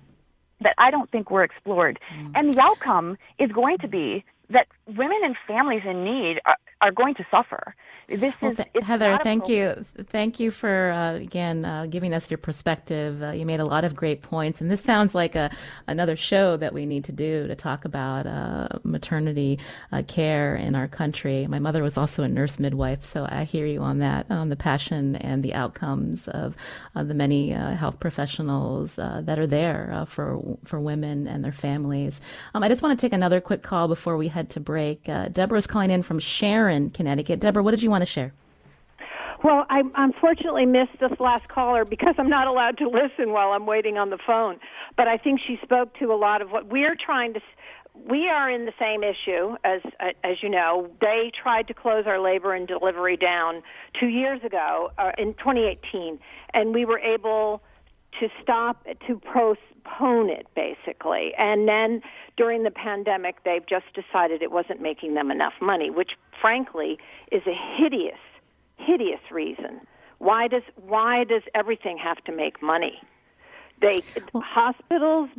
that 0.60 0.74
I 0.78 0.90
don't 0.90 1.10
think 1.10 1.30
were 1.30 1.42
explored. 1.42 1.98
Mm. 2.14 2.32
And 2.34 2.52
the 2.52 2.60
outcome 2.60 3.18
is 3.38 3.50
going 3.50 3.78
to 3.78 3.88
be 3.88 4.24
that 4.50 4.66
women 4.86 5.18
and 5.24 5.36
families 5.46 5.82
in 5.84 6.04
need 6.04 6.40
are, 6.44 6.56
are 6.82 6.90
going 6.90 7.14
to 7.14 7.24
suffer. 7.30 7.74
This 8.08 8.34
well, 8.42 8.50
is 8.50 8.56
th- 8.56 8.84
Heather. 8.84 9.18
Thank 9.22 9.48
you, 9.48 9.84
thank 10.08 10.40
you 10.40 10.50
for 10.50 10.90
uh, 10.90 11.14
again 11.14 11.64
uh, 11.64 11.86
giving 11.86 12.12
us 12.12 12.30
your 12.30 12.38
perspective. 12.38 13.22
Uh, 13.22 13.30
you 13.30 13.46
made 13.46 13.60
a 13.60 13.64
lot 13.64 13.84
of 13.84 13.94
great 13.94 14.22
points, 14.22 14.60
and 14.60 14.70
this 14.70 14.82
sounds 14.82 15.14
like 15.14 15.36
a 15.36 15.50
another 15.86 16.16
show 16.16 16.56
that 16.56 16.74
we 16.74 16.84
need 16.84 17.04
to 17.04 17.12
do 17.12 17.46
to 17.46 17.54
talk 17.54 17.84
about 17.84 18.26
uh, 18.26 18.68
maternity 18.82 19.58
uh, 19.92 20.02
care 20.06 20.56
in 20.56 20.74
our 20.74 20.88
country. 20.88 21.46
My 21.46 21.60
mother 21.60 21.82
was 21.82 21.96
also 21.96 22.24
a 22.24 22.28
nurse 22.28 22.58
midwife, 22.58 23.04
so 23.04 23.26
I 23.30 23.44
hear 23.44 23.66
you 23.66 23.80
on 23.80 23.98
that, 23.98 24.26
on 24.30 24.48
the 24.48 24.56
passion 24.56 25.16
and 25.16 25.42
the 25.42 25.54
outcomes 25.54 26.26
of 26.28 26.56
uh, 26.96 27.04
the 27.04 27.14
many 27.14 27.50
health 27.50 28.00
professionals 28.00 28.96
that 28.96 29.38
are 29.38 29.46
there 29.46 30.04
for 30.08 30.40
for 30.64 30.80
women 30.80 31.28
and 31.28 31.44
their 31.44 31.52
families. 31.52 32.20
Um, 32.52 32.64
I 32.64 32.68
just 32.68 32.82
want 32.82 32.98
to 32.98 33.06
take 33.06 33.12
another 33.12 33.40
quick 33.40 33.62
call 33.62 33.86
before 33.86 34.16
we 34.16 34.28
head 34.28 34.50
to 34.50 34.60
break. 34.60 35.04
Deborah's 35.04 35.68
calling 35.68 35.90
in 35.90 36.02
from 36.02 36.18
Sharon, 36.18 36.71
Connecticut. 36.90 37.40
Deborah, 37.40 37.62
what 37.62 37.70
did 37.72 37.82
you 37.82 37.90
want 37.90 38.02
to 38.02 38.06
share? 38.06 38.32
Well, 39.42 39.66
I 39.68 39.82
unfortunately 39.96 40.66
missed 40.66 40.98
this 41.00 41.18
last 41.18 41.48
caller 41.48 41.84
because 41.84 42.14
I'm 42.16 42.28
not 42.28 42.46
allowed 42.46 42.78
to 42.78 42.88
listen 42.88 43.32
while 43.32 43.50
I'm 43.50 43.66
waiting 43.66 43.98
on 43.98 44.10
the 44.10 44.18
phone. 44.24 44.58
But 44.96 45.08
I 45.08 45.16
think 45.16 45.40
she 45.44 45.58
spoke 45.62 45.94
to 45.98 46.12
a 46.12 46.16
lot 46.16 46.42
of 46.42 46.50
what 46.50 46.66
we're 46.68 46.94
trying 46.94 47.34
to. 47.34 47.40
We 48.08 48.28
are 48.28 48.48
in 48.48 48.64
the 48.66 48.72
same 48.78 49.02
issue 49.02 49.56
as 49.64 49.80
as 50.22 50.42
you 50.42 50.48
know. 50.48 50.90
They 51.00 51.32
tried 51.34 51.66
to 51.68 51.74
close 51.74 52.06
our 52.06 52.20
labor 52.20 52.54
and 52.54 52.68
delivery 52.68 53.16
down 53.16 53.62
two 53.98 54.08
years 54.08 54.42
ago 54.44 54.92
uh, 54.96 55.10
in 55.18 55.34
2018, 55.34 56.18
and 56.54 56.72
we 56.72 56.84
were 56.84 57.00
able 57.00 57.60
to 58.20 58.28
stop 58.40 58.86
to 59.06 59.20
postpone 59.20 60.30
it 60.30 60.46
basically. 60.54 61.32
And 61.36 61.68
then 61.68 62.02
during 62.36 62.62
the 62.62 62.70
pandemic, 62.70 63.44
they've 63.44 63.66
just 63.66 63.86
decided 63.94 64.42
it 64.42 64.52
wasn't 64.52 64.80
making 64.80 65.14
them 65.14 65.30
enough 65.30 65.54
money, 65.60 65.90
which 65.90 66.12
frankly 66.40 66.98
is 67.30 67.42
a 67.46 67.54
hideous 67.78 68.18
hideous 68.78 69.20
reason. 69.30 69.80
Why 70.18 70.48
does 70.48 70.62
why 70.76 71.24
does 71.24 71.42
everything 71.54 71.98
have 71.98 72.22
to 72.24 72.32
make 72.32 72.62
money? 72.62 73.00
They 73.80 74.02
well, 74.32 74.42
hospitals 74.42 75.30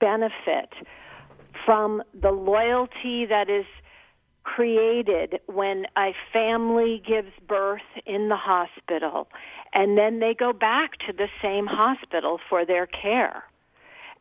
benefit 0.00 0.70
from 1.64 2.02
the 2.18 2.30
loyalty 2.30 3.26
that 3.26 3.50
is 3.50 3.66
created 4.44 5.40
when 5.46 5.84
a 5.96 6.14
family 6.32 7.02
gives 7.06 7.32
birth 7.46 7.82
in 8.06 8.28
the 8.28 8.36
hospital 8.36 9.28
and 9.74 9.98
then 9.98 10.20
they 10.20 10.34
go 10.34 10.52
back 10.52 10.98
to 11.06 11.12
the 11.12 11.28
same 11.42 11.66
hospital 11.66 12.40
for 12.48 12.64
their 12.64 12.86
care. 12.86 13.44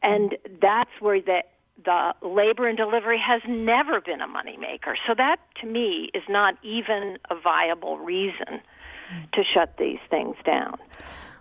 And 0.03 0.35
that's 0.61 0.91
where 0.99 1.21
the 1.21 1.43
the 1.83 2.13
labor 2.21 2.67
and 2.67 2.77
delivery 2.77 3.19
has 3.25 3.41
never 3.47 4.01
been 4.01 4.21
a 4.21 4.27
moneymaker. 4.27 4.95
So 5.07 5.13
that 5.17 5.37
to 5.61 5.67
me 5.67 6.09
is 6.13 6.23
not 6.27 6.55
even 6.63 7.17
a 7.29 7.35
viable 7.39 7.97
reason 7.97 8.61
to 9.33 9.43
shut 9.53 9.75
these 9.77 9.99
things 10.09 10.35
down. 10.45 10.77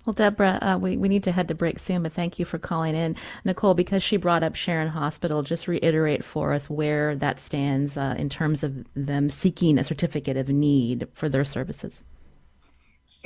Well, 0.04 0.14
Deborah, 0.14 0.58
uh, 0.62 0.78
we, 0.80 0.96
we 0.96 1.08
need 1.08 1.24
to 1.24 1.32
head 1.32 1.48
to 1.48 1.54
break 1.54 1.80
soon, 1.80 2.04
but 2.04 2.12
thank 2.12 2.38
you 2.38 2.44
for 2.44 2.58
calling 2.58 2.94
in. 2.94 3.16
Nicole, 3.44 3.74
because 3.74 4.04
she 4.04 4.16
brought 4.16 4.44
up 4.44 4.54
Sharon 4.54 4.88
Hospital, 4.88 5.42
just 5.42 5.66
reiterate 5.66 6.22
for 6.22 6.52
us 6.52 6.70
where 6.70 7.16
that 7.16 7.40
stands 7.40 7.96
uh, 7.96 8.14
in 8.16 8.28
terms 8.28 8.62
of 8.62 8.84
them 8.94 9.28
seeking 9.28 9.78
a 9.78 9.84
certificate 9.84 10.36
of 10.36 10.48
need 10.48 11.08
for 11.12 11.28
their 11.28 11.44
services. 11.44 12.04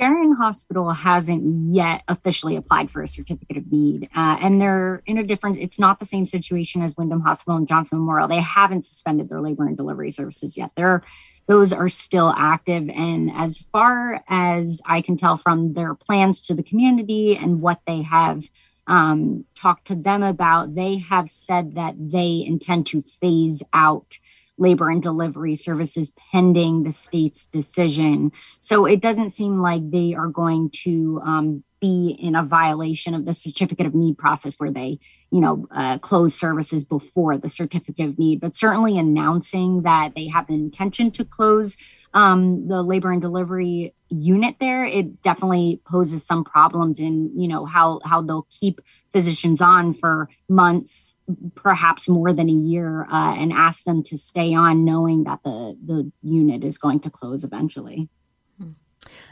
Sharon 0.01 0.33
Hospital 0.33 0.89
hasn't 0.91 1.43
yet 1.45 2.01
officially 2.07 2.55
applied 2.55 2.89
for 2.89 3.03
a 3.03 3.07
certificate 3.07 3.57
of 3.57 3.71
need, 3.71 4.09
uh, 4.15 4.37
and 4.41 4.59
they're 4.59 5.03
in 5.05 5.19
a 5.19 5.23
different. 5.23 5.59
It's 5.59 5.77
not 5.77 5.99
the 5.99 6.07
same 6.07 6.25
situation 6.25 6.81
as 6.81 6.97
Windham 6.97 7.21
Hospital 7.21 7.55
and 7.55 7.67
Johnson 7.67 7.99
Memorial. 7.99 8.27
They 8.27 8.41
haven't 8.41 8.83
suspended 8.83 9.29
their 9.29 9.41
labor 9.41 9.67
and 9.67 9.77
delivery 9.77 10.09
services 10.09 10.57
yet. 10.57 10.71
They're 10.75 11.03
those 11.47 11.73
are 11.73 11.89
still 11.89 12.33
active. 12.35 12.89
And 12.89 13.29
as 13.31 13.57
far 13.71 14.23
as 14.27 14.81
I 14.85 15.01
can 15.01 15.17
tell 15.17 15.37
from 15.37 15.73
their 15.73 15.93
plans 15.93 16.41
to 16.43 16.55
the 16.55 16.63
community 16.63 17.35
and 17.35 17.61
what 17.61 17.81
they 17.85 18.01
have 18.03 18.45
um, 18.87 19.45
talked 19.53 19.85
to 19.87 19.95
them 19.95 20.23
about, 20.23 20.75
they 20.75 20.97
have 20.97 21.29
said 21.29 21.75
that 21.75 21.95
they 21.97 22.43
intend 22.47 22.87
to 22.87 23.01
phase 23.01 23.61
out 23.73 24.17
labor 24.61 24.89
and 24.89 25.01
delivery 25.01 25.55
services 25.55 26.13
pending 26.31 26.83
the 26.83 26.93
state's 26.93 27.45
decision. 27.47 28.31
So 28.59 28.85
it 28.85 29.01
doesn't 29.01 29.29
seem 29.29 29.59
like 29.59 29.89
they 29.89 30.13
are 30.13 30.27
going 30.27 30.69
to 30.83 31.21
um, 31.25 31.63
be 31.81 32.15
in 32.21 32.35
a 32.35 32.43
violation 32.43 33.15
of 33.15 33.25
the 33.25 33.33
certificate 33.33 33.87
of 33.87 33.95
need 33.95 34.17
process 34.17 34.55
where 34.57 34.71
they, 34.71 34.99
you 35.31 35.41
know, 35.41 35.67
uh, 35.71 35.97
close 35.97 36.35
services 36.35 36.85
before 36.85 37.37
the 37.37 37.49
certificate 37.49 38.09
of 38.09 38.19
need. 38.19 38.39
But 38.39 38.55
certainly 38.55 38.99
announcing 38.99 39.81
that 39.81 40.13
they 40.15 40.27
have 40.27 40.45
the 40.45 40.53
intention 40.53 41.09
to 41.11 41.25
close 41.25 41.75
um, 42.13 42.67
the 42.67 42.81
labor 42.81 43.11
and 43.11 43.21
delivery 43.21 43.93
unit 44.09 44.55
there, 44.59 44.83
it 44.83 45.21
definitely 45.21 45.81
poses 45.85 46.25
some 46.25 46.43
problems 46.43 46.99
in, 46.99 47.31
you 47.39 47.47
know, 47.47 47.65
how 47.65 48.01
how 48.03 48.21
they'll 48.21 48.47
keep 48.49 48.81
physicians 49.13 49.61
on 49.61 49.93
for 49.93 50.29
months, 50.49 51.15
perhaps 51.55 52.07
more 52.07 52.33
than 52.33 52.49
a 52.49 52.53
year, 52.53 53.03
uh, 53.11 53.35
and 53.35 53.53
ask 53.53 53.85
them 53.85 54.03
to 54.03 54.17
stay 54.17 54.53
on, 54.53 54.83
knowing 54.83 55.23
that 55.23 55.39
the 55.43 55.77
the 55.85 56.11
unit 56.21 56.63
is 56.63 56.77
going 56.77 56.99
to 56.99 57.09
close 57.09 57.43
eventually, 57.43 58.09
hmm. 58.57 58.71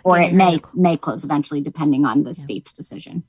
or 0.04 0.18
yeah, 0.18 0.28
it 0.28 0.34
may 0.34 0.62
may 0.74 0.96
close 0.96 1.24
eventually, 1.24 1.62
depending 1.62 2.06
on 2.06 2.24
the 2.24 2.30
yeah. 2.30 2.44
state's 2.44 2.72
decision. 2.72 3.24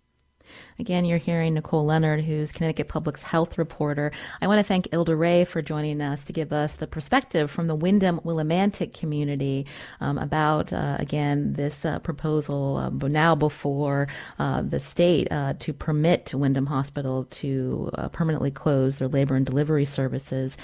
Again, 0.80 1.04
you're 1.04 1.18
hearing 1.18 1.52
Nicole 1.52 1.84
Leonard, 1.84 2.24
who's 2.24 2.52
Connecticut 2.52 2.88
Public's 2.88 3.22
health 3.22 3.58
reporter. 3.58 4.12
I 4.40 4.46
want 4.46 4.60
to 4.60 4.64
thank 4.64 4.88
Ilda 4.92 5.14
Ray 5.14 5.44
for 5.44 5.60
joining 5.60 6.00
us 6.00 6.24
to 6.24 6.32
give 6.32 6.54
us 6.54 6.76
the 6.76 6.86
perspective 6.86 7.50
from 7.50 7.66
the 7.66 7.74
Windham 7.74 8.18
Willimantic 8.20 8.94
community 8.98 9.66
um, 10.00 10.16
about, 10.16 10.72
uh, 10.72 10.96
again, 10.98 11.52
this 11.52 11.84
uh, 11.84 11.98
proposal 11.98 12.78
uh, 12.78 13.08
now 13.08 13.34
before 13.34 14.08
uh, 14.38 14.62
the 14.62 14.80
state 14.80 15.30
uh, 15.30 15.52
to 15.58 15.74
permit 15.74 16.32
Windham 16.32 16.64
Hospital 16.64 17.24
to 17.24 17.90
uh, 17.98 18.08
permanently 18.08 18.50
close 18.50 19.00
their 19.00 19.08
labor 19.08 19.36
and 19.36 19.44
delivery 19.44 19.84
services. 19.84 20.56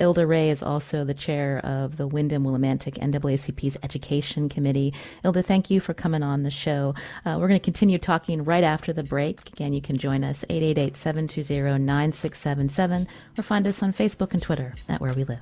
Ilda 0.00 0.26
Ray 0.26 0.48
is 0.48 0.62
also 0.62 1.04
the 1.04 1.12
chair 1.12 1.58
of 1.58 1.98
the 1.98 2.06
Windham 2.06 2.44
Willimantic 2.44 2.94
NAACP's 2.94 3.76
Education 3.82 4.48
Committee. 4.48 4.94
Ilda, 5.24 5.42
thank 5.42 5.68
you 5.68 5.78
for 5.78 5.92
coming 5.92 6.22
on 6.22 6.42
the 6.42 6.50
show. 6.50 6.94
we're 7.26 7.36
going 7.48 7.50
to 7.50 7.58
continue 7.60 7.98
talking 7.98 8.44
right 8.44 8.64
after 8.64 8.94
the 8.94 9.02
break. 9.02 9.41
Again, 9.48 9.72
you 9.72 9.82
can 9.82 9.98
join 9.98 10.24
us 10.24 10.44
888 10.48 10.96
720 10.96 11.84
9677 11.84 13.08
or 13.38 13.42
find 13.42 13.66
us 13.66 13.82
on 13.82 13.92
Facebook 13.92 14.32
and 14.32 14.42
Twitter 14.42 14.74
at 14.88 15.00
Where 15.00 15.12
We 15.12 15.24
Live. 15.24 15.40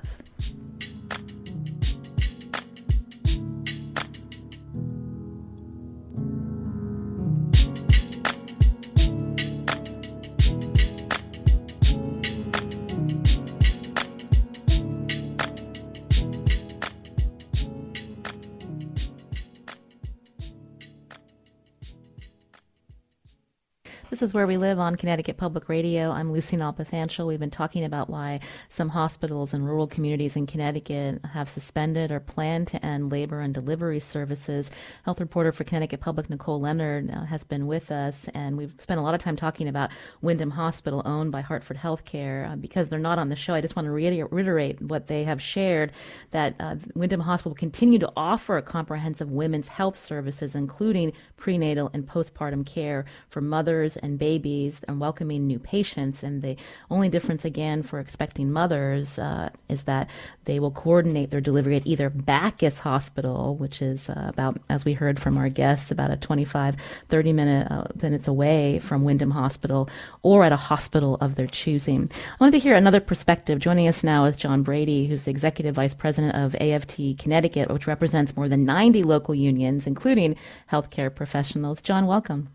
This 24.21 24.29
is 24.29 24.33
Where 24.35 24.45
We 24.45 24.57
Live 24.57 24.77
on 24.77 24.97
Connecticut 24.97 25.37
Public 25.37 25.67
Radio. 25.67 26.11
I'm 26.11 26.31
Lucy 26.31 26.55
Nalpathanchil. 26.55 27.25
We've 27.25 27.39
been 27.39 27.49
talking 27.49 27.83
about 27.83 28.07
why 28.07 28.39
some 28.69 28.89
hospitals 28.89 29.51
and 29.51 29.65
rural 29.65 29.87
communities 29.87 30.35
in 30.35 30.45
Connecticut 30.45 31.25
have 31.33 31.49
suspended 31.49 32.11
or 32.11 32.19
plan 32.19 32.65
to 32.65 32.85
end 32.85 33.11
labor 33.11 33.39
and 33.39 33.51
delivery 33.51 33.99
services. 33.99 34.69
Health 35.05 35.19
reporter 35.19 35.51
for 35.51 35.63
Connecticut 35.63 36.01
Public, 36.01 36.29
Nicole 36.29 36.61
Leonard, 36.61 37.09
uh, 37.09 37.23
has 37.23 37.43
been 37.43 37.65
with 37.65 37.89
us, 37.91 38.29
and 38.35 38.57
we've 38.57 38.75
spent 38.77 38.99
a 38.99 39.03
lot 39.03 39.15
of 39.15 39.21
time 39.21 39.35
talking 39.35 39.67
about 39.67 39.89
Windham 40.21 40.51
Hospital, 40.51 41.01
owned 41.03 41.31
by 41.31 41.41
Hartford 41.41 41.77
Healthcare. 41.77 42.51
Uh, 42.51 42.55
because 42.57 42.89
they're 42.89 42.99
not 42.99 43.17
on 43.17 43.29
the 43.29 43.35
show, 43.35 43.55
I 43.55 43.61
just 43.61 43.75
want 43.75 43.87
to 43.87 43.91
reiterate 43.91 44.79
what 44.83 45.07
they 45.07 45.23
have 45.23 45.41
shared 45.41 45.93
that 46.29 46.53
uh, 46.59 46.75
Windham 46.93 47.21
Hospital 47.21 47.53
will 47.53 47.55
continue 47.55 47.97
to 47.97 48.13
offer 48.15 48.61
comprehensive 48.61 49.31
women's 49.31 49.67
health 49.67 49.97
services, 49.97 50.53
including 50.53 51.11
prenatal 51.37 51.89
and 51.95 52.07
postpartum 52.07 52.63
care 52.67 53.05
for 53.27 53.41
mothers 53.41 53.97
and 53.97 54.10
and 54.11 54.19
babies 54.19 54.81
and 54.87 54.99
welcoming 54.99 55.47
new 55.47 55.57
patients. 55.57 56.21
And 56.21 56.41
the 56.41 56.57
only 56.89 57.09
difference, 57.09 57.45
again, 57.45 57.81
for 57.81 57.99
expecting 57.99 58.51
mothers 58.51 59.17
uh, 59.17 59.49
is 59.69 59.83
that 59.83 60.09
they 60.45 60.59
will 60.59 60.71
coordinate 60.71 61.31
their 61.31 61.41
delivery 61.41 61.77
at 61.77 61.87
either 61.87 62.09
Backus 62.09 62.79
Hospital, 62.79 63.55
which 63.55 63.81
is 63.81 64.09
uh, 64.09 64.25
about, 64.27 64.59
as 64.69 64.83
we 64.83 64.93
heard 64.93 65.19
from 65.19 65.37
our 65.37 65.49
guests, 65.49 65.91
about 65.91 66.11
a 66.11 66.17
25, 66.17 66.75
30 67.09 67.33
minute, 67.33 67.71
uh, 67.71 67.85
minutes 68.01 68.27
away 68.27 68.79
from 68.79 69.03
Windham 69.03 69.31
Hospital, 69.31 69.89
or 70.23 70.43
at 70.43 70.51
a 70.51 70.57
hospital 70.57 71.17
of 71.21 71.35
their 71.35 71.47
choosing. 71.47 72.11
I 72.13 72.35
wanted 72.39 72.53
to 72.53 72.59
hear 72.59 72.75
another 72.75 72.99
perspective. 72.99 73.59
Joining 73.59 73.87
us 73.87 74.03
now 74.03 74.25
is 74.25 74.35
John 74.35 74.61
Brady, 74.61 75.07
who's 75.07 75.23
the 75.23 75.31
Executive 75.31 75.75
Vice 75.75 75.93
President 75.93 76.35
of 76.35 76.55
AFT 76.55 77.17
Connecticut, 77.17 77.71
which 77.71 77.87
represents 77.87 78.35
more 78.35 78.49
than 78.49 78.65
90 78.65 79.03
local 79.03 79.33
unions, 79.33 79.87
including 79.87 80.35
healthcare 80.69 81.13
professionals. 81.13 81.81
John, 81.81 82.07
welcome. 82.07 82.49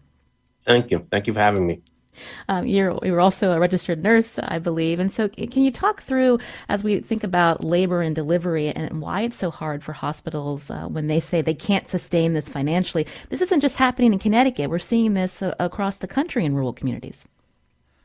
Thank 0.67 0.91
you. 0.91 1.07
Thank 1.11 1.27
you 1.27 1.33
for 1.33 1.41
having 1.41 1.67
me. 1.67 1.81
Um, 2.49 2.67
you're 2.67 2.99
you're 3.03 3.21
also 3.21 3.53
a 3.53 3.61
registered 3.61 4.03
nurse, 4.03 4.39
I 4.39 4.59
believe, 4.59 4.99
and 4.99 5.13
so 5.13 5.29
can 5.29 5.63
you 5.63 5.71
talk 5.71 6.03
through 6.03 6.39
as 6.69 6.83
we 6.83 7.01
think 7.01 7.23
about 7.23 7.63
labor 7.63 8.01
and 8.01 8.15
delivery 8.15 8.69
and 8.69 9.01
why 9.01 9.23
it's 9.23 9.37
so 9.37 9.51
hard 9.51 9.85
for 9.85 9.93
hospitals 9.93 10.71
uh, 10.71 10.87
when 10.87 11.09
they 11.09 11.21
say 11.21 11.43
they 11.43 11.55
can't 11.55 11.87
sustain 11.87 12.33
this 12.33 12.49
financially? 12.49 13.07
This 13.29 13.43
isn't 13.43 13.61
just 13.61 13.77
happening 13.77 14.13
in 14.13 14.19
Connecticut; 14.19 14.71
we're 14.71 14.79
seeing 14.79 15.15
this 15.15 15.43
uh, 15.43 15.55
across 15.59 15.99
the 15.99 16.07
country 16.07 16.45
in 16.45 16.55
rural 16.55 16.73
communities. 16.73 17.27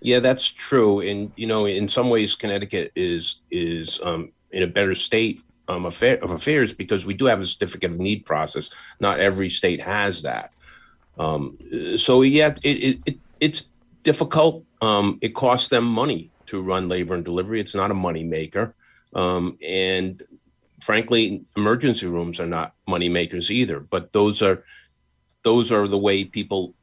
Yeah, 0.02 0.20
that's 0.20 0.48
true, 0.48 1.00
and 1.00 1.32
you 1.36 1.48
know, 1.48 1.66
in 1.66 1.88
some 1.88 2.10
ways, 2.10 2.36
Connecticut 2.36 2.92
is 2.96 3.38
is 3.50 4.00
um, 4.04 4.32
in 4.52 4.64
a 4.64 4.68
better 4.68 4.96
state 4.96 5.42
um, 5.68 5.86
affair, 5.86 6.18
of 6.24 6.32
affairs 6.32 6.74
because 6.74 7.06
we 7.06 7.14
do 7.14 7.26
have 7.26 7.40
a 7.40 7.46
certificate 7.46 7.92
of 7.92 8.00
need 8.00 8.26
process. 8.26 8.70
Not 9.00 9.20
every 9.20 9.50
state 9.50 9.80
has 9.82 10.22
that. 10.24 10.54
Um, 11.18 11.58
so 11.98 12.22
yeah, 12.22 12.56
it, 12.64 12.78
it, 12.78 13.00
it, 13.06 13.20
it's 13.40 13.64
difficult. 14.04 14.64
Um, 14.82 15.20
it 15.22 15.36
costs 15.36 15.70
them 15.70 15.86
money 15.86 16.32
to 16.48 16.62
run 16.62 16.90
labor 16.90 17.14
and 17.16 17.24
delivery. 17.24 17.62
It's 17.62 17.76
not 17.76 17.92
a 17.92 17.94
money 17.94 18.24
maker, 18.24 18.76
um, 19.14 19.58
and 19.66 20.24
frankly, 20.84 21.44
emergency 21.56 22.08
rooms 22.08 22.40
are 22.40 22.48
not 22.48 22.74
money 22.88 23.10
makers 23.10 23.52
either. 23.52 23.80
But 23.80 24.12
those 24.14 24.42
are 24.42 24.64
those 25.44 25.72
are 25.72 25.88
the 25.88 25.98
way 25.98 26.24
people 26.24 26.74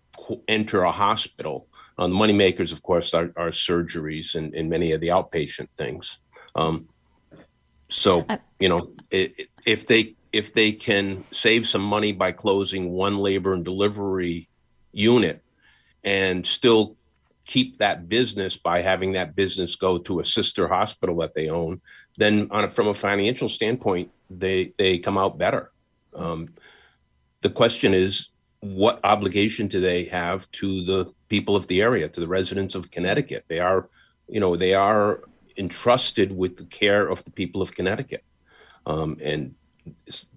enter 0.49 0.83
a 0.83 0.93
hospital. 0.93 1.67
Um, 1.99 2.11
the 2.11 2.17
money 2.17 2.33
makers, 2.33 2.71
of 2.71 2.83
course, 2.83 3.13
are, 3.15 3.33
are 3.37 3.51
surgeries 3.51 4.35
and, 4.37 4.55
and, 4.55 4.71
many 4.71 4.93
of 4.93 5.01
the 5.01 5.09
outpatient 5.09 5.69
things. 5.77 6.19
Um, 6.55 6.89
so 7.89 8.25
you 8.61 8.69
know, 8.69 8.93
it, 9.11 9.49
if 9.67 9.87
they 9.87 10.15
if 10.33 10.53
they 10.53 10.73
can 10.73 11.25
save 11.31 11.67
some 11.67 11.83
money 11.83 12.13
by 12.13 12.33
closing 12.33 12.91
one 12.91 13.19
labor 13.19 13.55
and 13.55 13.65
delivery 13.65 14.49
unit 14.93 15.43
and 16.05 16.47
still 16.47 16.97
keep 17.45 17.79
that 17.79 18.09
business 18.09 18.57
by 18.57 18.83
having 18.83 19.13
that 19.13 19.35
business 19.35 19.75
go 19.75 19.99
to 19.99 20.21
a 20.21 20.25
sister 20.25 20.69
hospital 20.69 21.17
that 21.17 21.35
they 21.35 21.49
own, 21.49 21.81
then 22.19 22.47
on 22.51 22.65
a, 22.65 22.71
from 22.71 22.89
a 22.89 22.95
financial 22.95 23.49
standpoint, 23.49 24.11
they 24.31 24.73
they 24.79 24.99
come 24.99 25.17
out 25.17 25.39
better. 25.39 25.73
Um, 26.15 26.51
the 27.41 27.51
question 27.51 27.95
is, 27.95 28.29
what 28.61 29.01
obligation 29.05 29.67
do 29.69 29.81
they 29.81 30.05
have 30.05 30.51
to 30.53 30.85
the 30.85 31.13
people 31.29 31.57
of 31.57 31.67
the 31.69 31.81
area, 31.81 32.09
to 32.09 32.21
the 32.21 32.29
residents 32.29 32.75
of 32.75 32.91
Connecticut? 32.91 33.45
They 33.49 33.61
are, 33.61 33.89
you 34.29 34.41
know, 34.41 34.57
they 34.57 34.75
are 34.75 35.21
entrusted 35.57 36.37
with 36.37 36.57
the 36.57 36.65
care 36.65 37.09
of 37.09 37.25
the 37.25 37.31
people 37.31 37.63
of 37.63 37.75
Connecticut, 37.75 38.25
um, 38.85 39.17
and 39.23 39.55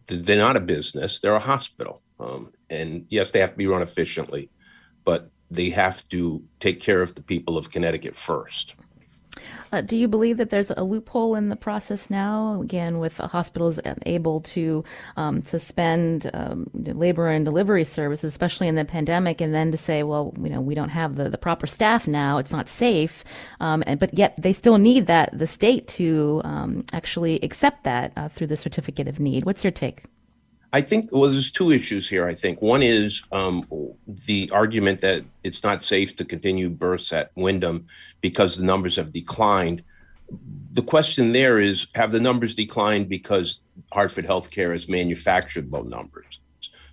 they're 0.08 0.38
not 0.38 0.58
a 0.58 0.62
business; 0.62 1.20
they're 1.20 1.36
a 1.36 1.40
hospital. 1.40 2.02
Um, 2.20 2.54
and 2.70 3.06
yes, 3.10 3.32
they 3.32 3.40
have 3.40 3.52
to 3.52 3.58
be 3.58 3.68
run 3.68 3.82
efficiently, 3.82 4.50
but 5.06 5.30
they 5.50 5.70
have 5.70 6.08
to 6.10 6.44
take 6.60 6.80
care 6.80 7.02
of 7.02 7.16
the 7.16 7.22
people 7.22 7.58
of 7.58 7.72
Connecticut 7.72 8.16
first. 8.16 8.76
Uh, 9.72 9.82
do 9.82 9.96
you 9.96 10.08
believe 10.08 10.38
that 10.38 10.50
there's 10.50 10.72
a 10.72 10.84
loophole 10.84 11.36
in 11.36 11.50
the 11.50 11.56
process 11.56 12.10
now, 12.10 12.62
again, 12.62 13.00
with 13.00 13.18
hospitals 13.18 13.80
able 14.06 14.42
to 14.42 14.84
um, 15.18 15.44
suspend 15.44 16.30
um, 16.34 16.70
labor 16.74 17.28
and 17.28 17.46
delivery 17.46 17.84
services, 17.84 18.32
especially 18.32 18.68
in 18.68 18.76
the 18.76 18.86
pandemic, 18.86 19.42
and 19.42 19.54
then 19.54 19.72
to 19.72 19.78
say, 19.78 20.04
well, 20.04 20.34
you 20.42 20.50
know, 20.50 20.62
we 20.62 20.76
don't 20.76 20.90
have 20.90 21.16
the, 21.16 21.30
the 21.30 21.38
proper 21.38 21.68
staff 21.68 22.08
now, 22.08 22.38
it's 22.38 22.52
not 22.52 22.68
safe, 22.68 23.24
um, 23.60 23.84
and, 23.88 24.00
but 24.00 24.14
yet 24.14 24.36
they 24.38 24.54
still 24.54 24.78
need 24.78 25.08
that 25.08 25.30
the 25.38 25.48
state 25.48 25.88
to 25.88 26.42
um, 26.44 26.86
actually 26.94 27.40
accept 27.42 27.84
that 27.84 28.12
uh, 28.18 28.30
through 28.30 28.48
the 28.48 28.58
certificate 28.58 29.08
of 29.08 29.20
need. 29.20 29.46
What's 29.46 29.64
your 29.64 29.72
take? 29.72 30.04
I 30.74 30.82
think 30.82 31.10
well, 31.12 31.30
there's 31.30 31.52
two 31.52 31.72
issues 31.72 32.08
here. 32.08 32.26
I 32.26 32.34
think 32.34 32.62
one 32.62 32.82
is 32.82 33.22
um, 33.32 33.64
the 34.26 34.50
argument 34.54 35.02
that 35.02 35.24
it's 35.44 35.64
not 35.64 35.84
safe 35.84 36.16
to 36.16 36.26
continue 36.26 36.70
births 36.70 37.12
at 37.12 37.32
Windham 37.36 37.88
because 38.22 38.56
the 38.56 38.64
numbers 38.64 38.96
have 38.96 39.12
declined. 39.12 39.84
The 40.74 40.82
question 40.82 41.34
there 41.34 41.60
is, 41.60 41.88
have 41.96 42.14
the 42.14 42.22
numbers 42.22 42.56
declined 42.56 43.10
because 43.10 43.60
Hartford 43.92 44.26
Healthcare 44.26 44.72
has 44.72 44.88
manufactured 44.88 45.70
low 45.70 45.82
numbers? 45.82 46.40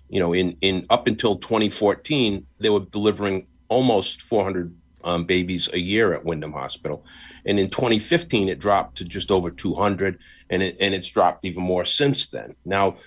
You 0.09 0.19
know, 0.19 0.33
in 0.33 0.57
in 0.59 0.85
up 0.89 1.07
until 1.07 1.37
2014, 1.37 2.45
they 2.59 2.69
were 2.69 2.81
delivering 2.81 3.47
almost 3.69 4.23
400 4.23 4.75
um, 5.05 5.23
babies 5.23 5.69
a 5.71 5.79
year 5.79 6.13
at 6.13 6.25
Windham 6.25 6.51
Hospital, 6.51 7.05
and 7.45 7.57
in 7.57 7.69
2015, 7.69 8.49
it 8.49 8.59
dropped 8.59 8.97
to 8.97 9.05
just 9.05 9.31
over 9.31 9.49
200, 9.49 10.19
and 10.49 10.61
it, 10.61 10.75
and 10.81 10.93
it's 10.93 11.07
dropped 11.07 11.45
even 11.45 11.63
more 11.63 11.85
since 11.85 12.27
then. 12.27 12.55
Now 12.65 12.97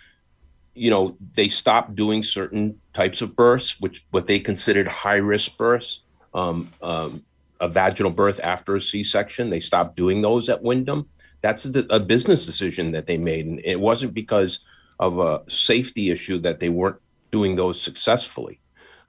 you 0.74 0.90
know, 0.90 1.16
they 1.34 1.48
stopped 1.48 1.94
doing 1.94 2.22
certain 2.22 2.78
types 2.94 3.20
of 3.20 3.36
births, 3.36 3.80
which 3.80 4.04
what 4.10 4.26
they 4.26 4.40
considered 4.40 4.88
high 4.88 5.16
risk 5.16 5.56
births, 5.56 6.00
um, 6.34 6.70
um, 6.82 7.22
a 7.60 7.68
vaginal 7.68 8.10
birth 8.10 8.40
after 8.42 8.76
a 8.76 8.80
C 8.80 9.04
section. 9.04 9.50
They 9.50 9.60
stopped 9.60 9.96
doing 9.96 10.22
those 10.22 10.48
at 10.48 10.62
Windham. 10.62 11.06
That's 11.42 11.66
a, 11.66 11.84
a, 11.90 12.00
business 12.00 12.46
decision 12.46 12.92
that 12.92 13.06
they 13.06 13.18
made, 13.18 13.46
and 13.46 13.60
it 13.64 13.78
wasn't 13.78 14.14
because 14.14 14.60
of 14.98 15.18
a 15.18 15.42
safety 15.48 16.10
issue 16.10 16.38
that 16.38 16.60
they 16.60 16.68
weren't 16.68 17.00
doing 17.30 17.56
those 17.56 17.80
successfully. 17.80 18.60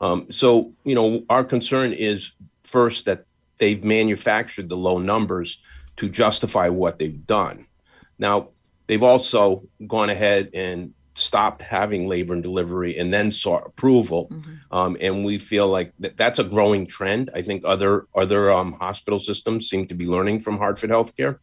Um, 0.01 0.27
so, 0.29 0.73
you 0.83 0.95
know, 0.95 1.23
our 1.29 1.43
concern 1.43 1.93
is 1.93 2.31
first 2.63 3.05
that 3.05 3.25
they've 3.57 3.83
manufactured 3.83 4.69
the 4.69 4.77
low 4.77 4.97
numbers 4.97 5.59
to 5.97 6.09
justify 6.09 6.67
what 6.69 6.97
they've 6.97 7.25
done. 7.27 7.65
Now, 8.17 8.49
they've 8.87 9.03
also 9.03 9.63
gone 9.87 10.09
ahead 10.09 10.49
and 10.53 10.93
stopped 11.15 11.61
having 11.61 12.07
labor 12.07 12.33
and 12.33 12.43
delivery 12.43 12.97
and 12.97 13.13
then 13.13 13.29
sought 13.29 13.65
approval. 13.65 14.29
Mm-hmm. 14.29 14.53
Um, 14.71 14.97
and 14.99 15.23
we 15.23 15.37
feel 15.37 15.67
like 15.67 15.93
that, 15.99 16.17
that's 16.17 16.39
a 16.39 16.43
growing 16.43 16.87
trend. 16.87 17.29
I 17.33 17.41
think 17.41 17.63
other 17.65 18.07
other 18.15 18.51
um, 18.51 18.73
hospital 18.73 19.19
systems 19.19 19.69
seem 19.69 19.87
to 19.87 19.93
be 19.93 20.05
learning 20.05 20.39
from 20.39 20.57
Hartford 20.57 20.89
Healthcare, 20.89 21.37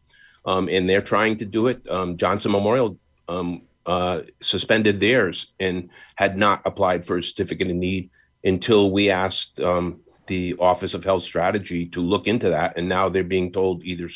um, 0.45 0.67
and 0.69 0.89
they're 0.89 1.01
trying 1.01 1.37
to 1.37 1.45
do 1.45 1.67
it. 1.67 1.87
Um, 1.89 2.17
Johnson 2.17 2.51
Memorial 2.51 2.97
um, 3.27 3.61
uh, 3.85 4.21
suspended 4.41 4.99
theirs 4.99 5.47
and 5.59 5.89
had 6.15 6.37
not 6.37 6.61
applied 6.65 7.05
for 7.05 7.17
a 7.17 7.23
certificate 7.23 7.69
of 7.69 7.75
need 7.75 8.09
until 8.43 8.91
we 8.91 9.09
asked 9.09 9.59
um, 9.61 10.01
the 10.27 10.55
Office 10.59 10.93
of 10.93 11.03
Health 11.03 11.23
Strategy 11.23 11.85
to 11.87 12.01
look 12.01 12.27
into 12.27 12.49
that, 12.49 12.77
and 12.77 12.89
now 12.89 13.07
they're 13.07 13.23
being 13.23 13.51
told 13.51 13.83
either 13.83 14.09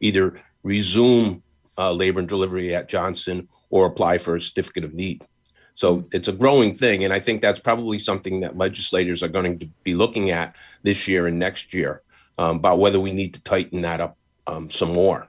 either 0.00 0.40
resume 0.62 1.42
uh, 1.78 1.92
labor 1.92 2.18
and 2.18 2.28
delivery 2.28 2.74
at 2.74 2.88
Johnson 2.88 3.48
or 3.70 3.86
apply 3.86 4.18
for 4.18 4.36
a 4.36 4.40
certificate 4.40 4.84
of 4.84 4.94
need. 4.94 5.26
So 5.74 6.08
it's 6.12 6.28
a 6.28 6.32
growing 6.32 6.76
thing. 6.76 7.04
And 7.04 7.12
I 7.12 7.20
think 7.20 7.40
that's 7.40 7.60
probably 7.60 7.98
something 7.98 8.40
that 8.40 8.58
legislators 8.58 9.22
are 9.22 9.28
going 9.28 9.58
to 9.60 9.66
be 9.84 9.94
looking 9.94 10.30
at 10.30 10.56
this 10.82 11.06
year 11.06 11.26
and 11.28 11.38
next 11.38 11.72
year 11.72 12.02
um, 12.38 12.56
about 12.56 12.78
whether 12.80 12.98
we 12.98 13.12
need 13.12 13.34
to 13.34 13.42
tighten 13.42 13.82
that 13.82 14.00
up 14.00 14.16
um, 14.46 14.70
some 14.70 14.92
more. 14.92 15.28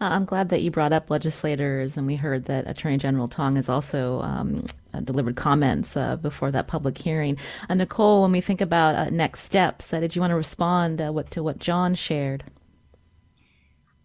Uh, 0.00 0.10
I'm 0.10 0.24
glad 0.24 0.48
that 0.50 0.62
you 0.62 0.70
brought 0.70 0.92
up 0.92 1.10
legislators, 1.10 1.96
and 1.96 2.06
we 2.06 2.16
heard 2.16 2.44
that 2.46 2.68
Attorney 2.68 2.98
General 2.98 3.28
Tong 3.28 3.56
has 3.56 3.68
also 3.68 4.20
um, 4.22 4.64
uh, 4.92 5.00
delivered 5.00 5.36
comments 5.36 5.96
uh, 5.96 6.16
before 6.16 6.50
that 6.50 6.66
public 6.66 6.98
hearing. 6.98 7.38
Uh, 7.68 7.74
Nicole, 7.74 8.22
when 8.22 8.32
we 8.32 8.40
think 8.40 8.60
about 8.60 8.94
uh, 8.94 9.10
next 9.10 9.42
steps, 9.42 9.92
uh, 9.92 10.00
did 10.00 10.14
you 10.14 10.20
want 10.20 10.32
to 10.32 10.36
respond 10.36 11.00
what, 11.14 11.30
to 11.32 11.42
what 11.42 11.58
John 11.58 11.94
shared? 11.94 12.44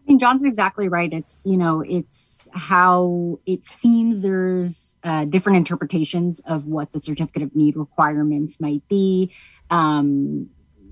Think 0.10 0.20
John's 0.20 0.44
exactly 0.44 0.88
right. 0.88 1.14
It's, 1.14 1.46
you 1.46 1.56
know, 1.56 1.82
it's 1.82 2.48
how 2.52 3.40
it 3.46 3.68
seems 3.68 4.22
there's 4.22 4.98
uh, 5.04 5.26
different 5.26 5.58
interpretations 5.58 6.42
of 6.46 6.66
what 6.66 6.92
the 6.94 7.00
certificate 7.00 7.44
of 7.44 7.56
need 7.56 7.78
requirements 7.78 8.60
might 8.60 8.82
be. 8.90 9.32
Um, 9.70 10.50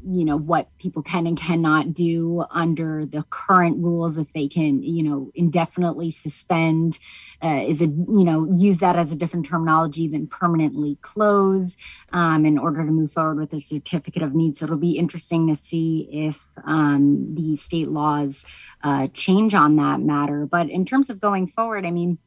you 0.10 0.24
know 0.24 0.38
what 0.38 0.70
people 0.78 1.02
can 1.02 1.28
and 1.28 1.38
cannot 1.38 1.94
do 1.94 2.46
under 2.52 3.06
the 3.06 3.24
current 3.30 3.78
rules 3.84 4.18
if 4.18 4.32
they 4.34 4.48
can 4.48 4.82
you 4.82 5.04
know 5.04 5.32
indefinitely 5.36 6.10
suspend 6.10 6.98
uh, 7.44 7.62
is 7.68 7.82
it 7.82 7.90
you 7.90 8.24
know 8.24 8.48
use 8.52 8.80
that 8.80 8.96
as 8.96 9.12
a 9.12 9.16
different 9.16 9.46
terminology 9.46 10.08
than 10.08 10.26
permanently 10.28 10.98
close 11.02 11.76
um, 12.14 12.46
in 12.46 12.58
order 12.58 12.86
to 12.86 12.92
move 12.92 13.12
forward 13.12 13.38
with 13.38 13.54
a 13.54 13.62
certificate 13.62 14.24
of 14.24 14.34
need. 14.34 14.56
So 14.56 14.66
it'll 14.66 14.78
be 14.78 14.98
interesting 14.98 15.48
to 15.48 15.56
see 15.56 16.08
if 16.12 16.42
um, 16.64 17.36
the 17.36 17.56
state 17.58 17.90
laws 17.90 18.46
uh, 18.84 19.08
change 19.14 19.54
on 19.54 19.76
that 19.76 20.00
matter. 20.00 20.46
But 20.46 20.70
in 20.70 20.86
terms 20.86 21.10
of 21.10 21.20
going 21.20 21.48
forward 21.48 21.86
i 21.86 21.92
mean 21.92 22.18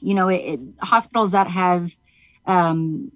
you 0.00 0.14
know 0.14 0.28
it, 0.28 0.36
it, 0.36 0.60
hospitals 0.80 1.32
that 1.32 1.48
have 1.48 1.96
um, 2.46 3.10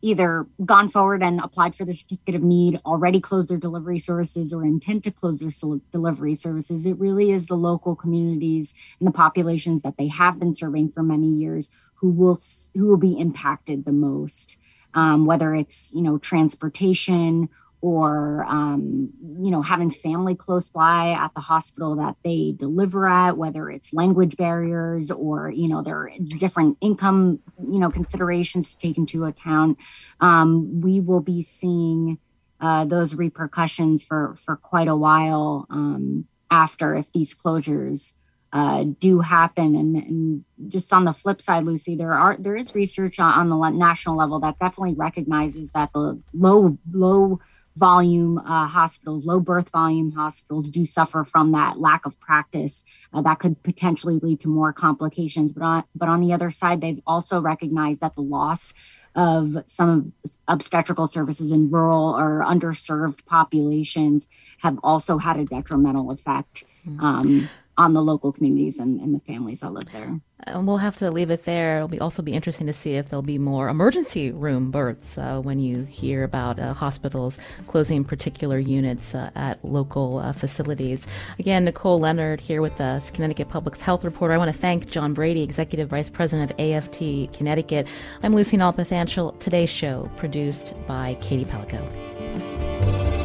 either 0.00 0.46
gone 0.64 0.88
forward 0.88 1.22
and 1.22 1.40
applied 1.40 1.74
for 1.74 1.84
the 1.84 1.94
certificate 1.94 2.34
of 2.34 2.42
need, 2.42 2.80
already 2.86 3.20
closed 3.20 3.48
their 3.48 3.58
delivery 3.58 3.98
services, 3.98 4.52
or 4.52 4.64
intend 4.64 5.04
to 5.04 5.10
close 5.10 5.40
their 5.40 5.50
delivery 5.90 6.34
services. 6.34 6.86
It 6.86 6.98
really 6.98 7.30
is 7.30 7.46
the 7.46 7.56
local 7.56 7.96
communities 7.96 8.74
and 9.00 9.06
the 9.06 9.12
populations 9.12 9.82
that 9.82 9.96
they 9.98 10.08
have 10.08 10.38
been 10.38 10.54
serving 10.54 10.92
for 10.92 11.02
many 11.02 11.28
years 11.28 11.70
who 11.94 12.10
will 12.10 12.40
who 12.74 12.86
will 12.86 12.96
be 12.96 13.18
impacted 13.18 13.84
the 13.84 13.92
most. 13.92 14.56
Um, 14.94 15.26
whether 15.26 15.54
it's 15.54 15.92
you 15.92 16.02
know 16.02 16.18
transportation 16.18 17.48
or 17.80 18.44
um, 18.48 19.10
you 19.38 19.50
know 19.50 19.62
having 19.62 19.90
family 19.90 20.34
close 20.34 20.70
by 20.70 21.10
at 21.12 21.32
the 21.34 21.40
hospital 21.40 21.94
that 21.96 22.16
they 22.24 22.54
deliver 22.56 23.06
at 23.06 23.36
whether 23.36 23.70
it's 23.70 23.92
language 23.92 24.36
barriers 24.36 25.10
or 25.10 25.50
you 25.50 25.68
know 25.68 25.82
there 25.82 25.96
are 25.96 26.12
different 26.38 26.76
income 26.80 27.38
you 27.70 27.78
know 27.78 27.88
considerations 27.88 28.72
to 28.72 28.78
take 28.78 28.98
into 28.98 29.24
account 29.24 29.78
um, 30.20 30.80
we 30.80 31.00
will 31.00 31.20
be 31.20 31.42
seeing 31.42 32.18
uh, 32.60 32.84
those 32.84 33.14
repercussions 33.14 34.02
for 34.02 34.36
for 34.44 34.56
quite 34.56 34.88
a 34.88 34.96
while 34.96 35.66
um, 35.70 36.26
after 36.50 36.96
if 36.96 37.06
these 37.12 37.34
closures 37.34 38.14
uh, 38.52 38.84
do 38.98 39.20
happen. 39.20 39.74
And, 39.74 39.96
and, 39.96 40.44
just 40.68 40.92
on 40.92 41.04
the 41.04 41.12
flip 41.12 41.40
side, 41.40 41.64
Lucy, 41.64 41.94
there 41.94 42.12
are 42.14 42.36
there 42.36 42.56
is 42.56 42.74
research 42.74 43.20
on, 43.20 43.32
on 43.32 43.48
the 43.48 43.78
national 43.78 44.16
level 44.16 44.40
that 44.40 44.58
definitely 44.58 44.94
recognizes 44.94 45.70
that 45.70 45.90
the 45.94 46.20
low 46.34 46.76
low 46.90 47.38
volume 47.78 48.38
uh, 48.38 48.66
hospitals, 48.66 49.24
low 49.24 49.40
birth 49.40 49.68
volume 49.70 50.12
hospitals 50.12 50.68
do 50.68 50.84
suffer 50.84 51.24
from 51.24 51.52
that 51.52 51.78
lack 51.78 52.04
of 52.04 52.18
practice 52.20 52.84
uh, 53.12 53.22
that 53.22 53.38
could 53.38 53.62
potentially 53.62 54.18
lead 54.22 54.40
to 54.40 54.48
more 54.48 54.72
complications. 54.72 55.52
But 55.52 55.62
on, 55.62 55.84
but 55.94 56.08
on 56.08 56.20
the 56.20 56.32
other 56.32 56.50
side, 56.50 56.80
they've 56.80 57.00
also 57.06 57.40
recognized 57.40 58.00
that 58.00 58.14
the 58.14 58.22
loss 58.22 58.74
of 59.14 59.56
some 59.66 60.12
obstetrical 60.46 61.06
services 61.06 61.50
in 61.50 61.70
rural 61.70 62.14
or 62.16 62.44
underserved 62.46 63.24
populations 63.26 64.28
have 64.58 64.78
also 64.82 65.18
had 65.18 65.38
a 65.38 65.44
detrimental 65.44 66.10
effect. 66.10 66.64
Mm-hmm. 66.86 67.04
Um, 67.04 67.48
on 67.78 67.92
the 67.92 68.02
local 68.02 68.32
communities 68.32 68.80
and, 68.80 69.00
and 69.00 69.14
the 69.14 69.20
families 69.20 69.60
that 69.60 69.72
live 69.72 69.90
there. 69.92 70.20
And 70.40 70.66
we'll 70.66 70.78
have 70.78 70.96
to 70.96 71.10
leave 71.10 71.30
it 71.30 71.44
there. 71.44 71.76
It'll 71.76 71.88
be 71.88 72.00
also 72.00 72.22
be 72.22 72.32
interesting 72.32 72.66
to 72.66 72.72
see 72.72 72.94
if 72.94 73.08
there'll 73.08 73.22
be 73.22 73.38
more 73.38 73.68
emergency 73.68 74.30
room 74.32 74.70
births 74.70 75.16
uh, 75.16 75.40
when 75.40 75.60
you 75.60 75.84
hear 75.84 76.24
about 76.24 76.58
uh, 76.58 76.74
hospitals 76.74 77.38
closing 77.68 78.04
particular 78.04 78.58
units 78.58 79.14
uh, 79.14 79.30
at 79.36 79.64
local 79.64 80.18
uh, 80.18 80.32
facilities. 80.32 81.06
Again, 81.38 81.64
Nicole 81.64 82.00
Leonard 82.00 82.40
here 82.40 82.62
with 82.62 82.80
us, 82.80 83.10
Connecticut 83.10 83.48
Public's 83.48 83.80
health 83.80 84.04
reporter. 84.04 84.34
I 84.34 84.38
want 84.38 84.52
to 84.52 84.58
thank 84.58 84.90
John 84.90 85.14
Brady, 85.14 85.42
Executive 85.42 85.88
Vice 85.88 86.10
President 86.10 86.50
of 86.50 86.58
AFT 86.58 87.32
Connecticut. 87.32 87.86
I'm 88.22 88.34
Lucy 88.34 88.56
Nalpathanchil. 88.56 89.38
Today's 89.38 89.70
show 89.70 90.10
produced 90.16 90.74
by 90.86 91.14
Katie 91.20 91.44
Pellico. 91.44 93.17